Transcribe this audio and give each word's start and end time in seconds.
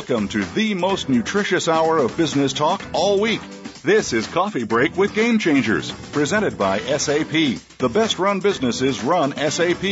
Welcome 0.00 0.28
to 0.28 0.42
the 0.54 0.72
most 0.72 1.10
nutritious 1.10 1.68
hour 1.68 1.98
of 1.98 2.16
business 2.16 2.54
talk 2.54 2.82
all 2.94 3.20
week. 3.20 3.42
This 3.82 4.14
is 4.14 4.26
Coffee 4.26 4.64
Break 4.64 4.96
with 4.96 5.14
Game 5.14 5.38
Changers, 5.38 5.92
presented 6.10 6.56
by 6.56 6.78
SAP. 6.78 7.58
The 7.76 7.90
best 7.92 8.18
run 8.18 8.40
businesses 8.40 9.04
run 9.04 9.36
SAP. 9.36 9.84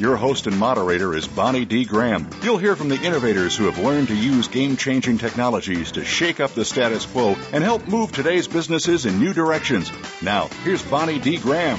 Your 0.00 0.16
host 0.16 0.48
and 0.48 0.58
moderator 0.58 1.14
is 1.14 1.28
Bonnie 1.28 1.64
D. 1.64 1.84
Graham. 1.84 2.28
You'll 2.42 2.58
hear 2.58 2.74
from 2.74 2.88
the 2.88 3.00
innovators 3.00 3.56
who 3.56 3.66
have 3.66 3.78
learned 3.78 4.08
to 4.08 4.16
use 4.16 4.48
game 4.48 4.76
changing 4.76 5.18
technologies 5.18 5.92
to 5.92 6.04
shake 6.04 6.40
up 6.40 6.50
the 6.54 6.64
status 6.64 7.06
quo 7.06 7.36
and 7.52 7.62
help 7.62 7.86
move 7.86 8.10
today's 8.10 8.48
businesses 8.48 9.06
in 9.06 9.20
new 9.20 9.32
directions. 9.32 9.92
Now, 10.20 10.48
here's 10.64 10.82
Bonnie 10.82 11.20
D. 11.20 11.36
Graham. 11.38 11.78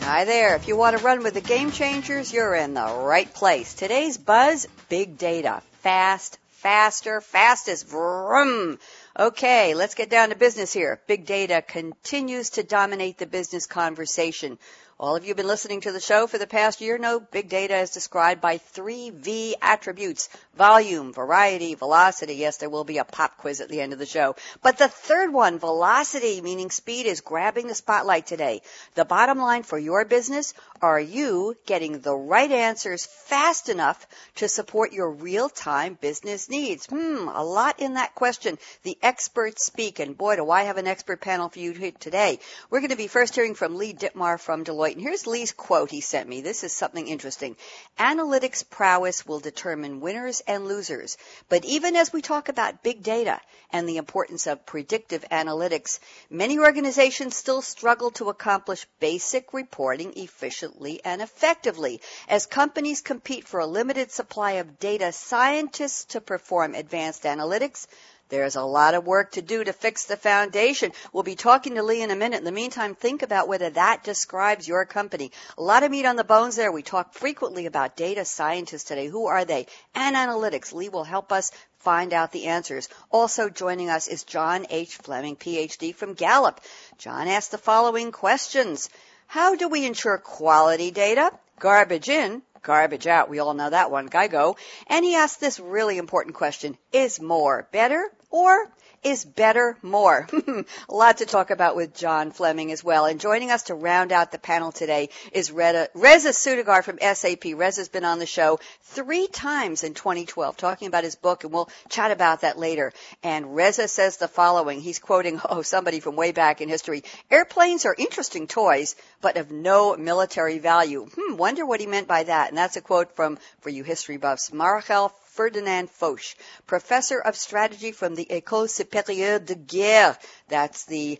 Hi 0.00 0.24
there. 0.24 0.56
If 0.56 0.66
you 0.66 0.76
want 0.76 0.98
to 0.98 1.04
run 1.04 1.22
with 1.22 1.34
the 1.34 1.40
game 1.40 1.70
changers, 1.70 2.32
you're 2.32 2.56
in 2.56 2.74
the 2.74 2.84
right 2.84 3.32
place. 3.32 3.74
Today's 3.74 4.18
buzz, 4.18 4.66
big 4.88 5.16
data. 5.18 5.62
Fast, 5.82 6.38
faster, 6.64 7.20
fastest. 7.20 7.86
Vroom. 7.86 8.78
Okay, 9.18 9.74
let's 9.74 9.94
get 9.94 10.08
down 10.08 10.30
to 10.30 10.34
business 10.34 10.72
here. 10.72 10.98
Big 11.06 11.26
data 11.26 11.60
continues 11.60 12.48
to 12.50 12.62
dominate 12.62 13.18
the 13.18 13.26
business 13.26 13.66
conversation. 13.66 14.58
All 14.98 15.14
of 15.14 15.24
you 15.24 15.28
have 15.28 15.36
been 15.36 15.46
listening 15.46 15.82
to 15.82 15.92
the 15.92 16.00
show 16.00 16.26
for 16.26 16.38
the 16.38 16.46
past 16.46 16.80
year 16.80 16.96
know 16.96 17.20
big 17.20 17.50
data 17.50 17.76
is 17.76 17.90
described 17.90 18.40
by 18.40 18.56
three 18.56 19.10
V 19.10 19.56
attributes. 19.60 20.30
Volume, 20.56 21.12
variety, 21.12 21.74
velocity. 21.74 22.36
Yes, 22.36 22.58
there 22.58 22.70
will 22.70 22.84
be 22.84 22.98
a 22.98 23.04
pop 23.04 23.38
quiz 23.38 23.60
at 23.60 23.68
the 23.68 23.80
end 23.80 23.92
of 23.92 23.98
the 23.98 24.06
show. 24.06 24.36
But 24.62 24.78
the 24.78 24.88
third 24.88 25.32
one, 25.32 25.58
velocity, 25.58 26.40
meaning 26.40 26.70
speed, 26.70 27.06
is 27.06 27.22
grabbing 27.22 27.66
the 27.66 27.74
spotlight 27.74 28.26
today. 28.26 28.62
The 28.94 29.04
bottom 29.04 29.38
line 29.38 29.64
for 29.64 29.78
your 29.78 30.04
business, 30.04 30.54
are 30.80 31.00
you 31.00 31.56
getting 31.66 32.00
the 32.00 32.14
right 32.14 32.50
answers 32.50 33.04
fast 33.06 33.68
enough 33.68 34.06
to 34.36 34.48
support 34.48 34.92
your 34.92 35.10
real-time 35.10 35.98
business 36.00 36.48
needs? 36.48 36.86
Hmm, 36.86 37.28
a 37.28 37.42
lot 37.42 37.80
in 37.80 37.94
that 37.94 38.14
question. 38.14 38.58
The 38.84 38.96
experts 39.02 39.64
speak, 39.64 39.98
and 39.98 40.16
boy, 40.16 40.36
do 40.36 40.50
I 40.50 40.64
have 40.64 40.76
an 40.76 40.86
expert 40.86 41.20
panel 41.20 41.48
for 41.48 41.58
you 41.58 41.74
today. 41.98 42.38
We're 42.70 42.80
going 42.80 42.90
to 42.90 42.96
be 42.96 43.08
first 43.08 43.34
hearing 43.34 43.54
from 43.54 43.76
Lee 43.76 43.92
Dittmar 43.92 44.38
from 44.38 44.64
Deloitte. 44.64 44.92
And 44.92 45.02
here's 45.02 45.26
Lee's 45.26 45.52
quote 45.52 45.90
he 45.90 46.00
sent 46.00 46.28
me. 46.28 46.42
This 46.42 46.62
is 46.62 46.72
something 46.72 47.08
interesting. 47.08 47.56
Analytics 47.98 48.68
prowess 48.68 49.26
will 49.26 49.40
determine 49.40 50.00
winners 50.00 50.42
and 50.46 50.66
losers. 50.66 51.16
But 51.48 51.64
even 51.64 51.96
as 51.96 52.12
we 52.12 52.22
talk 52.22 52.48
about 52.48 52.82
big 52.82 53.02
data 53.02 53.40
and 53.70 53.88
the 53.88 53.96
importance 53.96 54.46
of 54.46 54.66
predictive 54.66 55.24
analytics, 55.30 55.98
many 56.30 56.58
organizations 56.58 57.36
still 57.36 57.62
struggle 57.62 58.10
to 58.12 58.28
accomplish 58.28 58.86
basic 59.00 59.52
reporting 59.52 60.12
efficiently 60.16 61.00
and 61.04 61.20
effectively. 61.20 62.00
As 62.28 62.46
companies 62.46 63.00
compete 63.00 63.46
for 63.46 63.60
a 63.60 63.66
limited 63.66 64.10
supply 64.12 64.52
of 64.52 64.78
data 64.78 65.12
scientists 65.12 66.04
to 66.06 66.20
perform 66.20 66.74
advanced 66.74 67.24
analytics, 67.24 67.86
there's 68.34 68.56
a 68.56 68.62
lot 68.62 68.94
of 68.94 69.06
work 69.06 69.30
to 69.32 69.42
do 69.42 69.62
to 69.62 69.72
fix 69.72 70.06
the 70.06 70.16
foundation. 70.16 70.90
We'll 71.12 71.22
be 71.22 71.36
talking 71.36 71.76
to 71.76 71.84
Lee 71.84 72.02
in 72.02 72.10
a 72.10 72.16
minute. 72.16 72.38
In 72.38 72.44
the 72.44 72.50
meantime, 72.50 72.96
think 72.96 73.22
about 73.22 73.46
whether 73.46 73.70
that 73.70 74.02
describes 74.02 74.66
your 74.66 74.84
company. 74.84 75.30
A 75.56 75.62
lot 75.62 75.84
of 75.84 75.92
meat 75.92 76.04
on 76.04 76.16
the 76.16 76.24
bones 76.24 76.56
there. 76.56 76.72
We 76.72 76.82
talk 76.82 77.14
frequently 77.14 77.66
about 77.66 77.96
data 77.96 78.24
scientists 78.24 78.84
today. 78.84 79.06
Who 79.06 79.26
are 79.26 79.44
they? 79.44 79.68
And 79.94 80.16
analytics. 80.16 80.72
Lee 80.72 80.88
will 80.88 81.04
help 81.04 81.30
us 81.30 81.52
find 81.78 82.12
out 82.12 82.32
the 82.32 82.46
answers. 82.46 82.88
Also 83.12 83.48
joining 83.48 83.88
us 83.88 84.08
is 84.08 84.24
John 84.24 84.66
H. 84.68 84.96
Fleming, 84.96 85.36
PhD 85.36 85.94
from 85.94 86.14
Gallup. 86.14 86.60
John 86.98 87.28
asked 87.28 87.52
the 87.52 87.58
following 87.58 88.10
questions. 88.10 88.90
How 89.28 89.54
do 89.54 89.68
we 89.68 89.86
ensure 89.86 90.18
quality 90.18 90.90
data? 90.90 91.30
Garbage 91.60 92.08
in, 92.08 92.42
garbage 92.64 93.06
out. 93.06 93.28
We 93.28 93.38
all 93.38 93.54
know 93.54 93.70
that 93.70 93.90
one. 93.90 94.08
Geico. 94.08 94.56
And 94.88 95.04
he 95.04 95.14
asked 95.14 95.40
this 95.40 95.60
really 95.60 95.98
important 95.98 96.34
question. 96.34 96.76
Is 96.92 97.20
more 97.20 97.68
better 97.70 98.10
or 98.34 98.68
is 99.04 99.24
better 99.24 99.76
more? 99.80 100.26
a 100.32 100.64
lot 100.88 101.18
to 101.18 101.24
talk 101.24 101.52
about 101.52 101.76
with 101.76 101.94
John 101.94 102.32
Fleming 102.32 102.72
as 102.72 102.82
well. 102.82 103.06
And 103.06 103.20
joining 103.20 103.52
us 103.52 103.64
to 103.64 103.76
round 103.76 104.10
out 104.10 104.32
the 104.32 104.40
panel 104.40 104.72
today 104.72 105.10
is 105.30 105.52
Reza, 105.52 105.88
Soudagar 105.94 106.82
from 106.82 106.98
SAP. 106.98 107.54
Reza's 107.54 107.88
been 107.88 108.04
on 108.04 108.18
the 108.18 108.26
show 108.26 108.58
three 108.82 109.28
times 109.28 109.84
in 109.84 109.94
2012 109.94 110.56
talking 110.56 110.88
about 110.88 111.04
his 111.04 111.14
book 111.14 111.44
and 111.44 111.52
we'll 111.52 111.68
chat 111.90 112.10
about 112.10 112.40
that 112.40 112.58
later. 112.58 112.92
And 113.22 113.54
Reza 113.54 113.86
says 113.86 114.16
the 114.16 114.26
following. 114.26 114.80
He's 114.80 114.98
quoting, 114.98 115.40
oh, 115.48 115.62
somebody 115.62 116.00
from 116.00 116.16
way 116.16 116.32
back 116.32 116.60
in 116.60 116.68
history. 116.68 117.04
Airplanes 117.30 117.84
are 117.84 117.94
interesting 117.96 118.48
toys, 118.48 118.96
but 119.20 119.36
of 119.36 119.52
no 119.52 119.96
military 119.96 120.58
value. 120.58 121.06
Hmm, 121.14 121.36
wonder 121.36 121.64
what 121.64 121.78
he 121.78 121.86
meant 121.86 122.08
by 122.08 122.24
that. 122.24 122.48
And 122.48 122.58
that's 122.58 122.76
a 122.76 122.80
quote 122.80 123.14
from, 123.14 123.38
for 123.60 123.70
you 123.70 123.84
history 123.84 124.16
buffs, 124.16 124.50
Marechal 124.50 125.12
Ferdinand 125.34 125.90
Foch, 125.90 126.36
professor 126.66 127.18
of 127.18 127.36
strategy 127.36 127.90
from 127.90 128.14
the 128.14 128.26
École 128.26 128.68
Supérieure 128.68 129.44
de 129.44 129.56
Guerre. 129.56 130.16
That's 130.48 130.84
the 130.84 131.18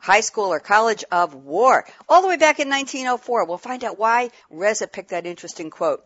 high 0.00 0.22
school 0.22 0.52
or 0.52 0.60
college 0.60 1.04
of 1.12 1.34
war. 1.34 1.86
All 2.08 2.20
the 2.20 2.28
way 2.28 2.36
back 2.36 2.58
in 2.58 2.68
1904. 2.68 3.46
We'll 3.46 3.58
find 3.58 3.84
out 3.84 3.98
why 3.98 4.30
Reza 4.50 4.88
picked 4.88 5.10
that 5.10 5.24
interesting 5.24 5.70
quote. 5.70 6.04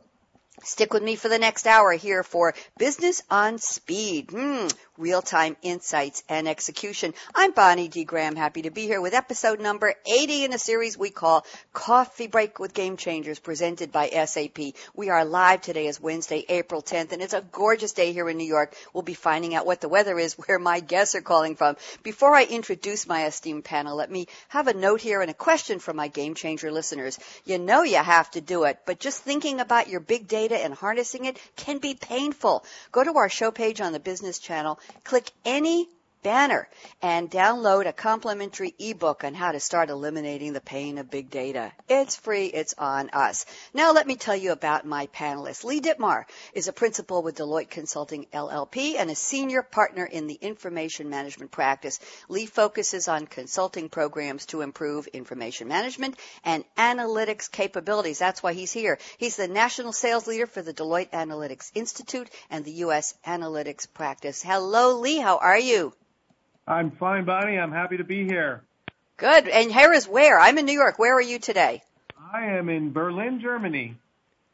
Stick 0.62 0.92
with 0.92 1.02
me 1.02 1.16
for 1.16 1.28
the 1.28 1.38
next 1.38 1.66
hour 1.66 1.92
here 1.92 2.22
for 2.22 2.54
Business 2.76 3.22
on 3.30 3.58
Speed. 3.58 4.30
Hmm, 4.30 4.68
real-time 4.98 5.56
insights 5.62 6.24
and 6.28 6.48
execution. 6.48 7.14
I'm 7.32 7.52
Bonnie 7.52 7.86
D. 7.86 8.04
Graham, 8.04 8.34
happy 8.34 8.62
to 8.62 8.70
be 8.70 8.82
here 8.82 9.00
with 9.00 9.14
episode 9.14 9.60
number 9.60 9.94
80 10.04 10.44
in 10.44 10.52
a 10.52 10.58
series 10.58 10.98
we 10.98 11.10
call 11.10 11.46
Coffee 11.72 12.26
Break 12.26 12.58
with 12.58 12.74
Game 12.74 12.96
Changers, 12.96 13.38
presented 13.38 13.92
by 13.92 14.08
SAP. 14.08 14.58
We 14.94 15.08
are 15.08 15.24
live 15.24 15.60
today 15.60 15.86
as 15.86 16.00
Wednesday, 16.00 16.44
April 16.48 16.82
10th, 16.82 17.12
and 17.12 17.22
it's 17.22 17.32
a 17.32 17.44
gorgeous 17.52 17.92
day 17.92 18.12
here 18.12 18.28
in 18.28 18.36
New 18.36 18.46
York. 18.46 18.74
We'll 18.92 19.02
be 19.02 19.14
finding 19.14 19.54
out 19.54 19.66
what 19.66 19.80
the 19.80 19.88
weather 19.88 20.18
is, 20.18 20.34
where 20.46 20.58
my 20.58 20.80
guests 20.80 21.14
are 21.14 21.22
calling 21.22 21.54
from. 21.54 21.76
Before 22.02 22.34
I 22.34 22.42
introduce 22.44 23.06
my 23.06 23.26
esteemed 23.26 23.64
panel, 23.64 23.96
let 23.96 24.10
me 24.10 24.26
have 24.48 24.66
a 24.66 24.74
note 24.74 25.00
here 25.00 25.22
and 25.22 25.30
a 25.30 25.34
question 25.34 25.78
for 25.78 25.94
my 25.94 26.08
Game 26.08 26.34
Changer 26.34 26.72
listeners. 26.72 27.20
You 27.44 27.58
know 27.58 27.84
you 27.84 27.98
have 27.98 28.32
to 28.32 28.40
do 28.40 28.64
it, 28.64 28.80
but 28.84 28.98
just 28.98 29.22
thinking 29.22 29.60
about 29.60 29.88
your 29.88 30.00
big 30.00 30.26
data 30.26 30.56
and 30.56 30.74
harnessing 30.74 31.24
it 31.24 31.38
can 31.54 31.78
be 31.78 31.94
painful. 31.94 32.64
Go 32.90 33.04
to 33.04 33.14
our 33.14 33.28
show 33.28 33.52
page 33.52 33.80
on 33.80 33.92
the 33.92 34.00
business 34.00 34.40
channel 34.40 34.80
click 35.04 35.32
any 35.44 35.88
banner 36.28 36.68
and 37.00 37.30
download 37.30 37.86
a 37.86 37.92
complimentary 37.94 38.74
ebook 38.78 39.24
on 39.24 39.32
how 39.32 39.50
to 39.50 39.58
start 39.58 39.88
eliminating 39.88 40.52
the 40.52 40.60
pain 40.60 40.98
of 40.98 41.10
big 41.10 41.30
data. 41.30 41.72
It's 41.88 42.16
free. 42.16 42.48
It's 42.48 42.74
on 42.76 43.08
us. 43.14 43.46
Now 43.72 43.94
let 43.94 44.06
me 44.06 44.14
tell 44.14 44.36
you 44.36 44.52
about 44.52 44.84
my 44.84 45.06
panelists. 45.06 45.64
Lee 45.64 45.80
Dittmar 45.80 46.24
is 46.52 46.68
a 46.68 46.74
principal 46.74 47.22
with 47.22 47.38
Deloitte 47.38 47.70
Consulting 47.70 48.26
LLP 48.30 48.96
and 48.98 49.10
a 49.10 49.14
senior 49.14 49.62
partner 49.62 50.04
in 50.04 50.26
the 50.26 50.34
information 50.34 51.08
management 51.08 51.50
practice. 51.50 51.98
Lee 52.28 52.44
focuses 52.44 53.08
on 53.08 53.26
consulting 53.26 53.88
programs 53.88 54.44
to 54.46 54.60
improve 54.60 55.06
information 55.06 55.66
management 55.66 56.14
and 56.44 56.62
analytics 56.76 57.50
capabilities. 57.50 58.18
That's 58.18 58.42
why 58.42 58.52
he's 58.52 58.72
here. 58.72 58.98
He's 59.16 59.36
the 59.36 59.48
national 59.48 59.94
sales 59.94 60.26
leader 60.26 60.46
for 60.46 60.60
the 60.60 60.74
Deloitte 60.74 61.10
Analytics 61.12 61.70
Institute 61.74 62.28
and 62.50 62.66
the 62.66 62.84
U.S. 62.84 63.14
Analytics 63.26 63.90
Practice. 63.94 64.42
Hello, 64.42 65.00
Lee. 65.00 65.16
How 65.16 65.38
are 65.38 65.58
you? 65.58 65.94
I'm 66.68 66.90
fine, 66.90 67.24
Bonnie. 67.24 67.58
I'm 67.58 67.72
happy 67.72 67.96
to 67.96 68.04
be 68.04 68.26
here. 68.26 68.62
Good. 69.16 69.48
And 69.48 69.72
here 69.72 69.94
is 69.94 70.06
where? 70.06 70.38
I'm 70.38 70.58
in 70.58 70.66
New 70.66 70.74
York. 70.74 70.98
Where 70.98 71.16
are 71.16 71.22
you 71.22 71.38
today? 71.38 71.82
I 72.32 72.44
am 72.44 72.68
in 72.68 72.92
Berlin, 72.92 73.40
Germany. 73.40 73.96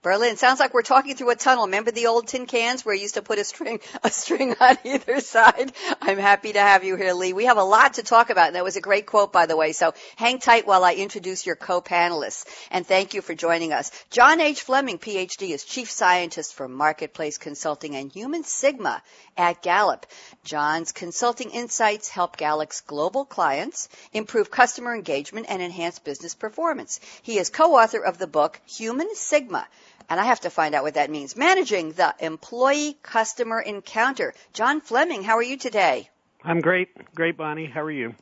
Berlin. 0.04 0.36
Sounds 0.36 0.60
like 0.60 0.74
we're 0.74 0.82
talking 0.82 1.16
through 1.16 1.30
a 1.30 1.34
tunnel. 1.34 1.64
Remember 1.64 1.90
the 1.90 2.08
old 2.08 2.28
tin 2.28 2.44
cans 2.44 2.84
where 2.84 2.94
you 2.94 3.00
used 3.00 3.14
to 3.14 3.22
put 3.22 3.38
a 3.38 3.44
string, 3.44 3.80
a 4.04 4.10
string 4.10 4.54
on 4.60 4.76
either 4.84 5.18
side? 5.20 5.72
I'm 6.02 6.18
happy 6.18 6.52
to 6.52 6.60
have 6.60 6.84
you 6.84 6.94
here, 6.96 7.14
Lee. 7.14 7.32
We 7.32 7.46
have 7.46 7.56
a 7.56 7.64
lot 7.64 7.94
to 7.94 8.02
talk 8.02 8.28
about, 8.28 8.48
and 8.48 8.56
that 8.56 8.64
was 8.64 8.76
a 8.76 8.82
great 8.82 9.06
quote, 9.06 9.32
by 9.32 9.46
the 9.46 9.56
way. 9.56 9.72
So 9.72 9.94
hang 10.16 10.40
tight 10.40 10.66
while 10.66 10.84
I 10.84 10.92
introduce 10.92 11.46
your 11.46 11.56
co-panelists. 11.56 12.44
And 12.70 12.86
thank 12.86 13.14
you 13.14 13.22
for 13.22 13.34
joining 13.34 13.72
us. 13.72 13.90
John 14.10 14.42
H. 14.42 14.60
Fleming, 14.60 14.98
PhD, 14.98 15.50
is 15.50 15.64
Chief 15.64 15.90
Scientist 15.90 16.52
for 16.52 16.68
Marketplace 16.68 17.38
Consulting 17.38 17.96
and 17.96 18.12
Human 18.12 18.44
Sigma 18.44 19.02
at 19.38 19.62
Gallup. 19.62 20.04
John's 20.44 20.92
consulting 20.92 21.48
insights 21.48 22.10
help 22.10 22.36
Gallup's 22.36 22.82
global 22.82 23.24
clients 23.24 23.88
improve 24.12 24.50
customer 24.50 24.94
engagement 24.94 25.46
and 25.48 25.62
enhance 25.62 25.98
business 25.98 26.34
performance. 26.34 27.00
He 27.22 27.38
is 27.38 27.48
co-author 27.48 28.04
of 28.04 28.18
the 28.18 28.26
book 28.26 28.60
Human 28.66 29.14
Sigma 29.14 29.66
and 30.08 30.20
I 30.20 30.24
have 30.24 30.40
to 30.40 30.50
find 30.50 30.74
out 30.74 30.82
what 30.82 30.94
that 30.94 31.10
means. 31.10 31.36
Managing 31.36 31.92
the 31.92 32.14
employee 32.18 32.96
customer 33.02 33.60
encounter. 33.60 34.34
John 34.52 34.80
Fleming, 34.80 35.22
how 35.22 35.36
are 35.36 35.42
you 35.42 35.56
today? 35.56 36.10
I'm 36.42 36.60
great. 36.60 37.14
Great, 37.14 37.36
Bonnie. 37.36 37.66
How 37.66 37.82
are 37.82 37.90
you? 37.90 38.14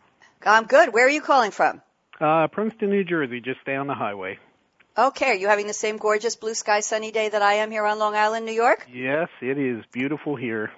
I'm 0.45 0.65
good. 0.67 0.93
Where 0.93 1.07
are 1.07 1.11
you 1.11 1.21
calling 1.21 1.51
from? 1.51 1.83
Uh, 2.21 2.47
Princeton, 2.49 2.91
New 2.91 3.05
Jersey, 3.05 3.41
just 3.41 3.65
down 3.65 3.87
the 3.87 3.95
highway. 3.95 4.39
Okay. 4.97 5.31
Are 5.31 5.35
you 5.35 5.49
having 5.49 5.67
the 5.67 5.73
same 5.73 5.97
gorgeous 5.97 6.37
blue 6.37 6.55
sky 6.55 6.81
sunny 6.81 7.11
day 7.11 7.29
that 7.29 7.43
I 7.43 7.55
am 7.55 7.71
here 7.71 7.85
on 7.85 7.99
Long 7.99 8.15
Island, 8.15 8.47
New 8.47 8.53
York? 8.53 8.87
Yes, 8.93 9.29
it 9.41 9.59
is 9.59 9.85
beautiful 9.93 10.37
here. 10.37 10.71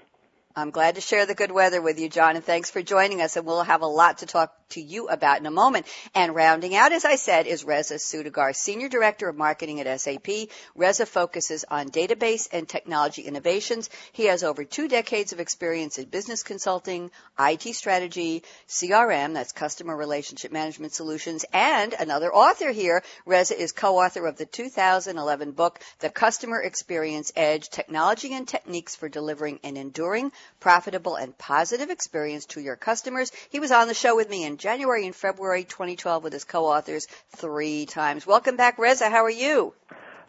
I'm 0.56 0.70
glad 0.70 0.94
to 0.94 1.00
share 1.00 1.26
the 1.26 1.34
good 1.34 1.50
weather 1.50 1.82
with 1.82 1.98
you, 1.98 2.08
John, 2.08 2.36
and 2.36 2.44
thanks 2.44 2.70
for 2.70 2.80
joining 2.80 3.20
us. 3.20 3.36
And 3.36 3.44
we'll 3.44 3.64
have 3.64 3.82
a 3.82 3.86
lot 3.86 4.18
to 4.18 4.26
talk 4.26 4.63
to 4.74 4.80
you 4.80 5.08
about 5.08 5.40
in 5.40 5.46
a 5.46 5.50
moment. 5.50 5.86
And 6.14 6.34
rounding 6.34 6.76
out, 6.76 6.92
as 6.92 7.04
I 7.04 7.16
said, 7.16 7.46
is 7.46 7.64
Reza 7.64 7.94
Soudagar, 7.94 8.54
Senior 8.54 8.88
Director 8.88 9.28
of 9.28 9.36
Marketing 9.36 9.80
at 9.80 10.00
SAP. 10.00 10.48
Reza 10.74 11.06
focuses 11.06 11.64
on 11.70 11.88
database 11.88 12.48
and 12.52 12.68
technology 12.68 13.22
innovations. 13.22 13.90
He 14.12 14.26
has 14.26 14.44
over 14.44 14.64
two 14.64 14.88
decades 14.88 15.32
of 15.32 15.40
experience 15.40 15.98
in 15.98 16.06
business 16.06 16.42
consulting, 16.42 17.10
IT 17.38 17.74
strategy, 17.74 18.42
CRM, 18.68 19.34
that's 19.34 19.52
Customer 19.52 19.96
Relationship 19.96 20.52
Management 20.52 20.92
Solutions, 20.92 21.44
and 21.52 21.94
another 21.94 22.32
author 22.32 22.70
here. 22.70 23.02
Reza 23.26 23.58
is 23.60 23.72
co-author 23.72 24.26
of 24.26 24.36
the 24.36 24.46
2011 24.46 25.52
book, 25.52 25.80
The 26.00 26.10
Customer 26.10 26.60
Experience 26.60 27.32
Edge, 27.36 27.68
Technology 27.68 28.34
and 28.34 28.46
Techniques 28.46 28.94
for 28.96 29.08
Delivering 29.08 29.60
an 29.64 29.76
Enduring, 29.76 30.32
Profitable, 30.60 31.16
and 31.16 31.36
Positive 31.36 31.90
Experience 31.90 32.46
to 32.46 32.60
Your 32.60 32.76
Customers. 32.76 33.32
He 33.50 33.60
was 33.60 33.72
on 33.72 33.88
the 33.88 33.94
show 33.94 34.16
with 34.16 34.28
me 34.28 34.44
in 34.44 34.56
January 34.64 35.04
and 35.04 35.14
February 35.14 35.64
2012 35.64 36.24
with 36.24 36.32
his 36.32 36.44
co-authors 36.44 37.06
three 37.36 37.84
times. 37.84 38.26
Welcome 38.26 38.56
back, 38.56 38.78
Reza. 38.78 39.10
How 39.10 39.24
are 39.24 39.30
you? 39.30 39.74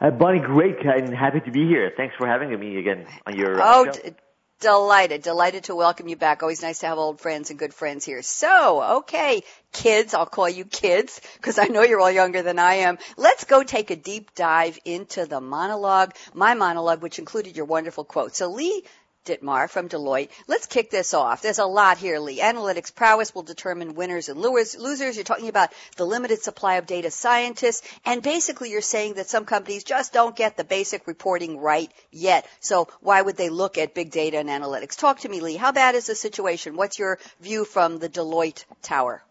Uh, 0.01 0.11
Bonnie, 0.11 0.39
great 0.39 0.75
and 0.85 1.15
happy 1.15 1.39
to 1.39 1.51
be 1.51 1.65
here. 1.65 1.89
Thanks 1.95 2.15
for 2.17 2.27
having 2.27 2.59
me 2.59 2.77
again 2.77 3.05
on 3.25 3.37
your 3.37 3.61
uh, 3.61 3.65
oh, 3.65 3.85
show. 3.85 3.91
D- 3.93 4.15
delighted, 4.59 5.21
delighted 5.21 5.63
to 5.65 5.75
welcome 5.75 6.09
you 6.09 6.17
back. 6.17 6.43
Always 6.43 6.61
nice 6.61 6.79
to 6.79 6.87
have 6.87 6.97
old 6.97 7.21
friends 7.21 7.49
and 7.49 7.57
good 7.57 7.73
friends 7.73 8.03
here. 8.03 8.21
So, 8.21 8.97
okay, 8.97 9.41
kids, 9.71 10.13
I'll 10.13 10.25
call 10.25 10.49
you 10.49 10.65
kids 10.65 11.21
because 11.37 11.57
I 11.57 11.67
know 11.67 11.83
you're 11.83 12.01
all 12.01 12.11
younger 12.11 12.41
than 12.41 12.59
I 12.59 12.73
am. 12.89 12.97
Let's 13.15 13.45
go 13.45 13.63
take 13.63 13.89
a 13.89 13.95
deep 13.95 14.35
dive 14.35 14.77
into 14.83 15.25
the 15.25 15.39
monologue, 15.39 16.13
my 16.33 16.55
monologue, 16.55 17.01
which 17.01 17.19
included 17.19 17.55
your 17.55 17.67
wonderful 17.67 18.03
quote. 18.03 18.35
So 18.35 18.51
Lee 18.51 18.83
Dittmar 19.25 19.69
from 19.69 19.89
Deloitte. 19.89 20.29
Let's 20.47 20.67
kick 20.67 20.89
this 20.91 21.13
off. 21.13 21.41
There's 21.41 21.59
a 21.59 21.65
lot 21.65 21.97
here, 21.97 22.19
Lee. 22.19 22.39
Analytics 22.39 22.93
prowess 22.93 23.33
will 23.33 23.43
determine 23.43 23.95
winners 23.95 24.29
and 24.29 24.39
losers. 24.39 25.17
You're 25.17 25.23
talking 25.23 25.49
about 25.49 25.71
the 25.97 26.05
limited 26.05 26.41
supply 26.41 26.75
of 26.75 26.85
data 26.85 27.11
scientists, 27.11 27.87
and 28.05 28.21
basically 28.21 28.69
you're 28.69 28.81
saying 28.81 29.15
that 29.15 29.27
some 29.27 29.45
companies 29.45 29.83
just 29.83 30.13
don't 30.13 30.35
get 30.35 30.57
the 30.57 30.63
basic 30.63 31.07
reporting 31.07 31.57
right 31.57 31.91
yet. 32.11 32.47
So 32.59 32.87
why 33.01 33.21
would 33.21 33.37
they 33.37 33.49
look 33.49 33.77
at 33.77 33.93
big 33.93 34.11
data 34.11 34.37
and 34.37 34.49
analytics? 34.49 34.97
Talk 34.97 35.19
to 35.21 35.29
me, 35.29 35.41
Lee. 35.41 35.57
How 35.57 35.71
bad 35.71 35.95
is 35.95 36.07
the 36.07 36.15
situation? 36.15 36.75
What's 36.75 36.99
your 36.99 37.19
view 37.41 37.65
from 37.65 37.97
the 37.97 38.09
Deloitte 38.09 38.65
tower? 38.81 39.23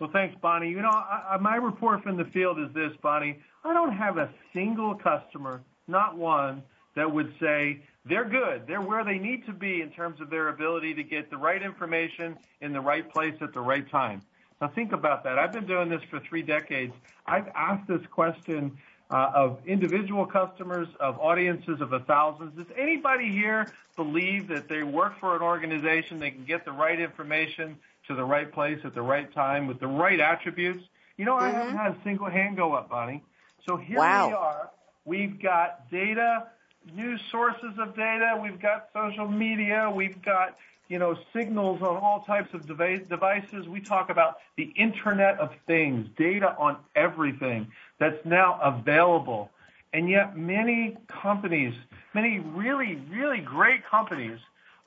Well, 0.00 0.10
thanks, 0.12 0.36
Bonnie. 0.40 0.70
You 0.70 0.80
know, 0.80 0.90
I, 0.90 1.36
my 1.40 1.56
report 1.56 2.02
from 2.02 2.16
the 2.16 2.24
field 2.26 2.58
is 2.58 2.72
this, 2.74 2.92
Bonnie. 3.02 3.38
I 3.64 3.72
don't 3.74 3.92
have 3.92 4.16
a 4.16 4.30
single 4.54 4.94
customer, 4.94 5.62
not 5.88 6.16
one, 6.16 6.62
that 6.94 7.12
would 7.12 7.32
say 7.40 7.82
they're 8.08 8.28
good. 8.28 8.66
They're 8.66 8.80
where 8.80 9.04
they 9.04 9.18
need 9.18 9.46
to 9.46 9.52
be 9.52 9.82
in 9.82 9.90
terms 9.90 10.20
of 10.20 10.30
their 10.30 10.48
ability 10.48 10.94
to 10.94 11.02
get 11.02 11.30
the 11.30 11.36
right 11.36 11.62
information 11.62 12.36
in 12.60 12.72
the 12.72 12.80
right 12.80 13.10
place 13.12 13.34
at 13.40 13.52
the 13.52 13.60
right 13.60 13.88
time. 13.90 14.22
Now 14.60 14.68
think 14.68 14.92
about 14.92 15.24
that. 15.24 15.38
I've 15.38 15.52
been 15.52 15.66
doing 15.66 15.88
this 15.88 16.02
for 16.10 16.20
three 16.20 16.42
decades. 16.42 16.92
I've 17.26 17.48
asked 17.54 17.86
this 17.86 18.04
question 18.10 18.76
uh, 19.10 19.30
of 19.34 19.58
individual 19.66 20.26
customers, 20.26 20.88
of 21.00 21.18
audiences 21.18 21.80
of 21.80 21.90
the 21.90 22.00
thousands. 22.00 22.56
Does 22.56 22.66
anybody 22.76 23.30
here 23.30 23.72
believe 23.96 24.48
that 24.48 24.68
they 24.68 24.82
work 24.82 25.18
for 25.20 25.36
an 25.36 25.42
organization, 25.42 26.18
they 26.18 26.30
can 26.30 26.44
get 26.44 26.64
the 26.64 26.72
right 26.72 26.98
information 26.98 27.78
to 28.08 28.14
the 28.14 28.24
right 28.24 28.50
place 28.50 28.78
at 28.84 28.94
the 28.94 29.02
right 29.02 29.32
time 29.32 29.66
with 29.66 29.80
the 29.80 29.86
right 29.86 30.20
attributes? 30.20 30.84
You 31.16 31.24
know, 31.24 31.36
mm-hmm. 31.36 31.44
I 31.44 31.50
haven't 31.50 31.76
had 31.76 31.92
a 31.92 31.96
single 32.04 32.28
hand 32.28 32.56
go 32.56 32.74
up, 32.74 32.90
Bonnie. 32.90 33.22
So 33.66 33.76
here 33.76 33.98
wow. 33.98 34.28
we 34.28 34.34
are. 34.34 34.70
We've 35.04 35.40
got 35.40 35.90
data 35.90 36.48
news 36.94 37.20
sources 37.30 37.78
of 37.78 37.96
data. 37.96 38.38
We've 38.42 38.60
got 38.60 38.88
social 38.92 39.28
media. 39.28 39.90
We've 39.94 40.20
got 40.22 40.56
you 40.88 40.98
know 40.98 41.16
signals 41.32 41.82
on 41.82 41.96
all 41.96 42.24
types 42.26 42.52
of 42.54 42.66
devices. 42.66 43.68
We 43.68 43.80
talk 43.80 44.10
about 44.10 44.38
the 44.56 44.72
Internet 44.76 45.38
of 45.38 45.50
Things, 45.66 46.08
data 46.16 46.54
on 46.58 46.76
everything 46.96 47.68
that's 47.98 48.24
now 48.24 48.60
available. 48.62 49.50
And 49.92 50.08
yet 50.08 50.36
many 50.36 50.98
companies, 51.08 51.74
many 52.14 52.40
really, 52.40 52.96
really 53.10 53.40
great 53.40 53.86
companies 53.86 54.38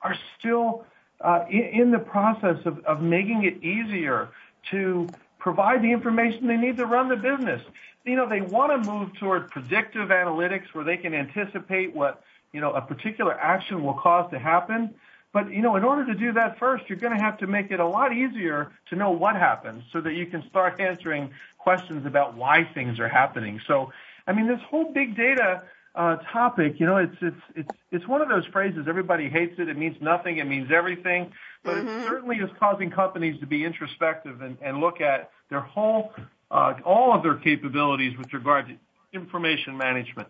are 0.03 0.15
still 0.37 0.85
uh, 1.21 1.45
in, 1.49 1.61
in 1.61 1.91
the 1.91 1.99
process 1.99 2.57
of, 2.65 2.85
of 2.85 3.01
making 3.01 3.43
it 3.43 3.63
easier 3.63 4.29
to 4.69 5.07
provide 5.39 5.81
the 5.81 5.91
information 5.91 6.47
they 6.47 6.57
need 6.57 6.77
to 6.77 6.85
run 6.85 7.09
the 7.09 7.15
business 7.15 7.61
you 8.05 8.15
know, 8.15 8.27
they 8.27 8.41
want 8.41 8.83
to 8.83 8.89
move 8.89 9.13
toward 9.19 9.49
predictive 9.51 10.09
analytics 10.09 10.73
where 10.73 10.83
they 10.83 10.97
can 10.97 11.13
anticipate 11.13 11.95
what, 11.95 12.23
you 12.51 12.61
know, 12.61 12.71
a 12.71 12.81
particular 12.81 13.33
action 13.39 13.83
will 13.83 13.93
cause 13.93 14.29
to 14.31 14.39
happen. 14.39 14.93
But, 15.33 15.51
you 15.51 15.61
know, 15.61 15.75
in 15.77 15.83
order 15.83 16.05
to 16.05 16.13
do 16.13 16.33
that 16.33 16.59
first, 16.59 16.89
you're 16.89 16.97
going 16.97 17.15
to 17.15 17.23
have 17.23 17.37
to 17.37 17.47
make 17.47 17.71
it 17.71 17.79
a 17.79 17.87
lot 17.87 18.13
easier 18.13 18.71
to 18.89 18.95
know 18.95 19.11
what 19.11 19.35
happens 19.35 19.83
so 19.93 20.01
that 20.01 20.13
you 20.13 20.25
can 20.25 20.43
start 20.49 20.79
answering 20.79 21.31
questions 21.57 22.05
about 22.05 22.35
why 22.35 22.67
things 22.73 22.99
are 22.99 23.07
happening. 23.07 23.61
So, 23.67 23.91
I 24.27 24.33
mean, 24.33 24.47
this 24.47 24.59
whole 24.69 24.91
big 24.91 25.15
data 25.15 25.63
uh, 25.93 26.17
topic, 26.31 26.79
you 26.79 26.85
know, 26.85 26.97
it's, 26.97 27.15
it's, 27.21 27.41
it's, 27.55 27.69
it's 27.91 28.07
one 28.07 28.21
of 28.21 28.29
those 28.29 28.45
phrases, 28.45 28.85
everybody 28.87 29.29
hates 29.29 29.59
it, 29.59 29.67
it 29.67 29.77
means 29.77 29.97
nothing, 30.01 30.37
it 30.37 30.47
means 30.47 30.71
everything, 30.71 31.31
but 31.63 31.75
mm-hmm. 31.75 31.87
it 31.87 32.07
certainly 32.07 32.37
is 32.37 32.49
causing 32.59 32.89
companies 32.89 33.39
to 33.41 33.45
be 33.45 33.65
introspective 33.65 34.41
and, 34.41 34.57
and 34.61 34.79
look 34.79 35.01
at 35.01 35.31
their 35.49 35.59
whole 35.59 36.13
Uh, 36.51 36.73
all 36.85 37.15
of 37.15 37.23
their 37.23 37.35
capabilities 37.35 38.17
with 38.17 38.33
regard 38.33 38.67
to 38.67 38.75
information 39.13 39.77
management. 39.77 40.27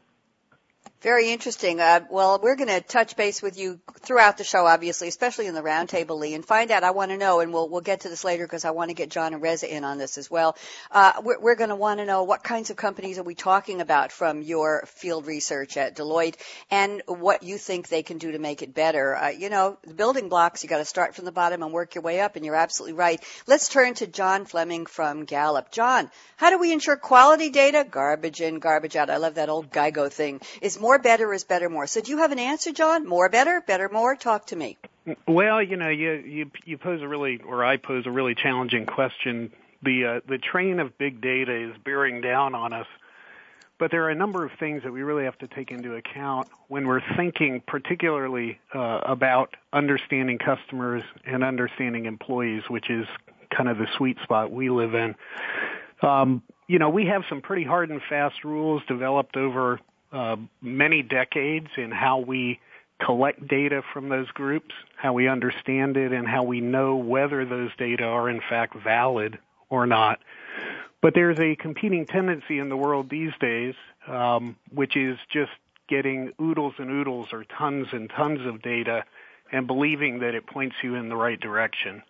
Very 1.02 1.32
interesting. 1.32 1.80
Uh, 1.80 2.02
well, 2.12 2.40
we're 2.44 2.56
going 2.56 2.68
to 2.68 2.80
touch 2.80 3.16
base 3.16 3.42
with 3.42 3.58
you 3.58 3.80
throughout 4.02 4.38
the 4.38 4.44
show, 4.44 4.68
obviously, 4.68 5.08
especially 5.08 5.48
in 5.48 5.56
the 5.56 5.64
roundtable, 5.64 6.20
Lee, 6.20 6.36
and 6.36 6.46
find 6.46 6.70
out. 6.70 6.84
I 6.84 6.92
want 6.92 7.10
to 7.10 7.18
know, 7.18 7.40
and 7.40 7.52
we'll 7.52 7.68
we'll 7.70 7.82
get 7.82 8.02
to 8.02 8.10
this 8.10 8.24
later 8.24 8.46
because 8.46 8.66
I 8.66 8.72
want 8.72 8.92
to 8.92 8.94
get 8.94 9.10
John 9.10 9.34
and 9.34 9.42
Reza 9.42 9.76
in 9.76 9.84
on 9.84 9.98
this 9.98 10.20
as 10.20 10.30
well. 10.30 10.56
Uh, 10.92 11.14
we're, 11.24 11.40
we're 11.40 11.56
going 11.56 11.72
to 11.72 11.76
want 11.76 12.02
to 12.02 12.06
know 12.06 12.22
what 12.22 12.44
kinds 12.44 12.70
of 12.70 12.78
companies 12.78 13.18
are 13.18 13.24
we 13.24 13.34
talking 13.34 13.82
about 13.82 14.12
from 14.12 14.44
your 14.44 14.84
field 14.86 15.26
research 15.26 15.76
at 15.76 15.96
Deloitte, 15.96 16.36
and 16.70 17.02
what 17.08 17.42
you 17.42 17.58
think 17.58 17.88
they 17.88 18.04
can 18.04 18.20
do 18.20 18.34
to 18.34 18.40
make 18.40 18.62
it 18.62 18.76
better. 18.76 19.16
Uh, 19.16 19.30
you 19.30 19.50
know, 19.50 19.80
the 19.84 19.96
building 19.96 20.30
blocks. 20.30 20.62
You 20.62 20.70
got 20.70 20.78
to 20.78 20.86
start 20.86 21.16
from 21.16 21.26
the 21.26 21.32
bottom 21.32 21.64
and 21.64 21.74
work 21.74 21.96
your 21.96 22.04
way 22.04 22.20
up, 22.20 22.36
and 22.36 22.46
you're 22.46 22.54
absolutely 22.54 22.94
right. 22.94 23.20
Let's 23.48 23.70
turn 23.70 23.96
to 23.96 24.06
John 24.06 24.46
Fleming 24.46 24.86
from 24.86 25.26
Gallup. 25.26 25.72
John, 25.72 26.12
how 26.38 26.52
do 26.52 26.60
we 26.60 26.72
ensure 26.72 26.96
quality 26.96 27.50
data, 27.50 27.88
garbage 27.90 28.40
in, 28.40 28.60
garbage 28.60 28.96
out? 28.96 29.10
I 29.10 29.18
love 29.18 29.34
that 29.36 29.50
old 29.50 29.72
Geico 29.72 30.12
thing. 30.12 30.42
Is 30.62 30.80
more 30.80 30.91
better 31.00 31.34
is 31.34 31.44
better 31.44 31.70
more. 31.70 31.88
So 31.88 32.02
do 32.02 32.12
you 32.12 32.20
have 32.20 32.32
an 32.32 32.40
answer, 32.40 32.72
John? 32.72 33.08
More 33.08 33.30
better, 33.30 33.62
better 33.66 33.90
more? 33.90 34.16
Talk 34.16 34.48
to 34.48 34.56
me. 34.56 34.78
Well, 35.28 35.62
you 35.64 35.78
know, 35.78 35.90
you 35.90 36.12
you 36.14 36.52
you 36.66 36.78
pose 36.78 37.02
a 37.02 37.08
really, 37.08 37.42
or 37.46 37.66
I 37.66 37.78
pose 37.78 38.06
a 38.06 38.12
really 38.12 38.36
challenging 38.36 38.86
question. 38.86 39.52
The 39.84 40.06
uh, 40.06 40.20
the 40.28 40.38
train 40.38 40.80
of 40.80 40.98
big 40.98 41.22
data 41.22 41.70
is 41.70 41.76
bearing 41.84 42.22
down 42.22 42.54
on 42.54 42.72
us, 42.72 42.86
but 43.80 43.90
there 43.90 44.04
are 44.04 44.10
a 44.10 44.16
number 44.16 44.46
of 44.46 44.52
things 44.60 44.84
that 44.84 44.92
we 44.92 45.02
really 45.02 45.24
have 45.24 45.38
to 45.40 45.48
take 45.48 45.72
into 45.72 45.96
account 45.96 46.48
when 46.68 46.86
we're 46.86 47.02
thinking, 47.18 47.64
particularly 47.66 48.60
uh, 48.76 49.00
about 49.04 49.56
understanding 49.74 50.38
customers 50.38 51.02
and 51.26 51.44
understanding 51.44 52.06
employees, 52.06 52.62
which 52.70 52.92
is 52.92 53.08
kind 53.50 53.70
of 53.70 53.80
the 53.80 53.88
sweet 53.98 54.18
spot 54.24 54.52
we 54.52 54.70
live 54.70 54.94
in. 54.94 55.16
Um, 56.04 56.44
you 56.68 56.80
know, 56.80 56.90
we 56.90 57.08
have 57.08 57.24
some 57.28 57.42
pretty 57.42 57.64
hard 57.64 57.90
and 57.90 58.02
fast 58.08 58.44
rules 58.44 58.82
developed 58.88 59.36
over 59.36 59.80
uh, 60.12 60.38
many 60.62 61.02
decades 61.02 61.68
in 61.78 61.92
how 61.92 62.20
we 62.20 62.60
collect 63.04 63.48
data 63.48 63.82
from 63.94 64.10
those 64.10 64.30
groups, 64.30 64.74
how 64.96 65.14
we 65.14 65.28
understand 65.28 65.98
it, 65.98 66.12
and 66.12 66.28
how 66.28 66.44
we 66.44 66.62
know 66.62 66.96
whether 66.96 67.46
those 67.46 67.72
data 67.78 68.04
are 68.04 68.30
in 68.30 68.42
fact 68.42 68.76
valid 68.76 69.40
or 69.70 69.88
not. 69.88 70.20
But 71.02 71.16
there's 71.16 71.40
a 71.40 71.56
competing 71.56 72.06
tendency 72.06 72.60
in 72.60 72.70
the 72.70 72.78
world 72.78 73.10
these 73.10 73.32
days 73.40 73.74
um, 74.08 74.56
which 74.74 74.96
is 74.96 75.18
just 75.32 75.52
getting 75.88 76.32
oodles 76.42 76.74
and 76.78 76.90
oodles 76.90 77.28
or 77.32 77.44
tons 77.44 77.88
and 77.92 78.10
tons 78.10 78.46
of 78.46 78.62
data 78.62 79.04
and 79.52 79.68
believing 79.68 80.20
that 80.20 80.34
it 80.34 80.48
points 80.48 80.76
you 80.82 80.96
in 80.96 81.10
the 81.10 81.16
right 81.16 81.40
direction. 81.40 82.02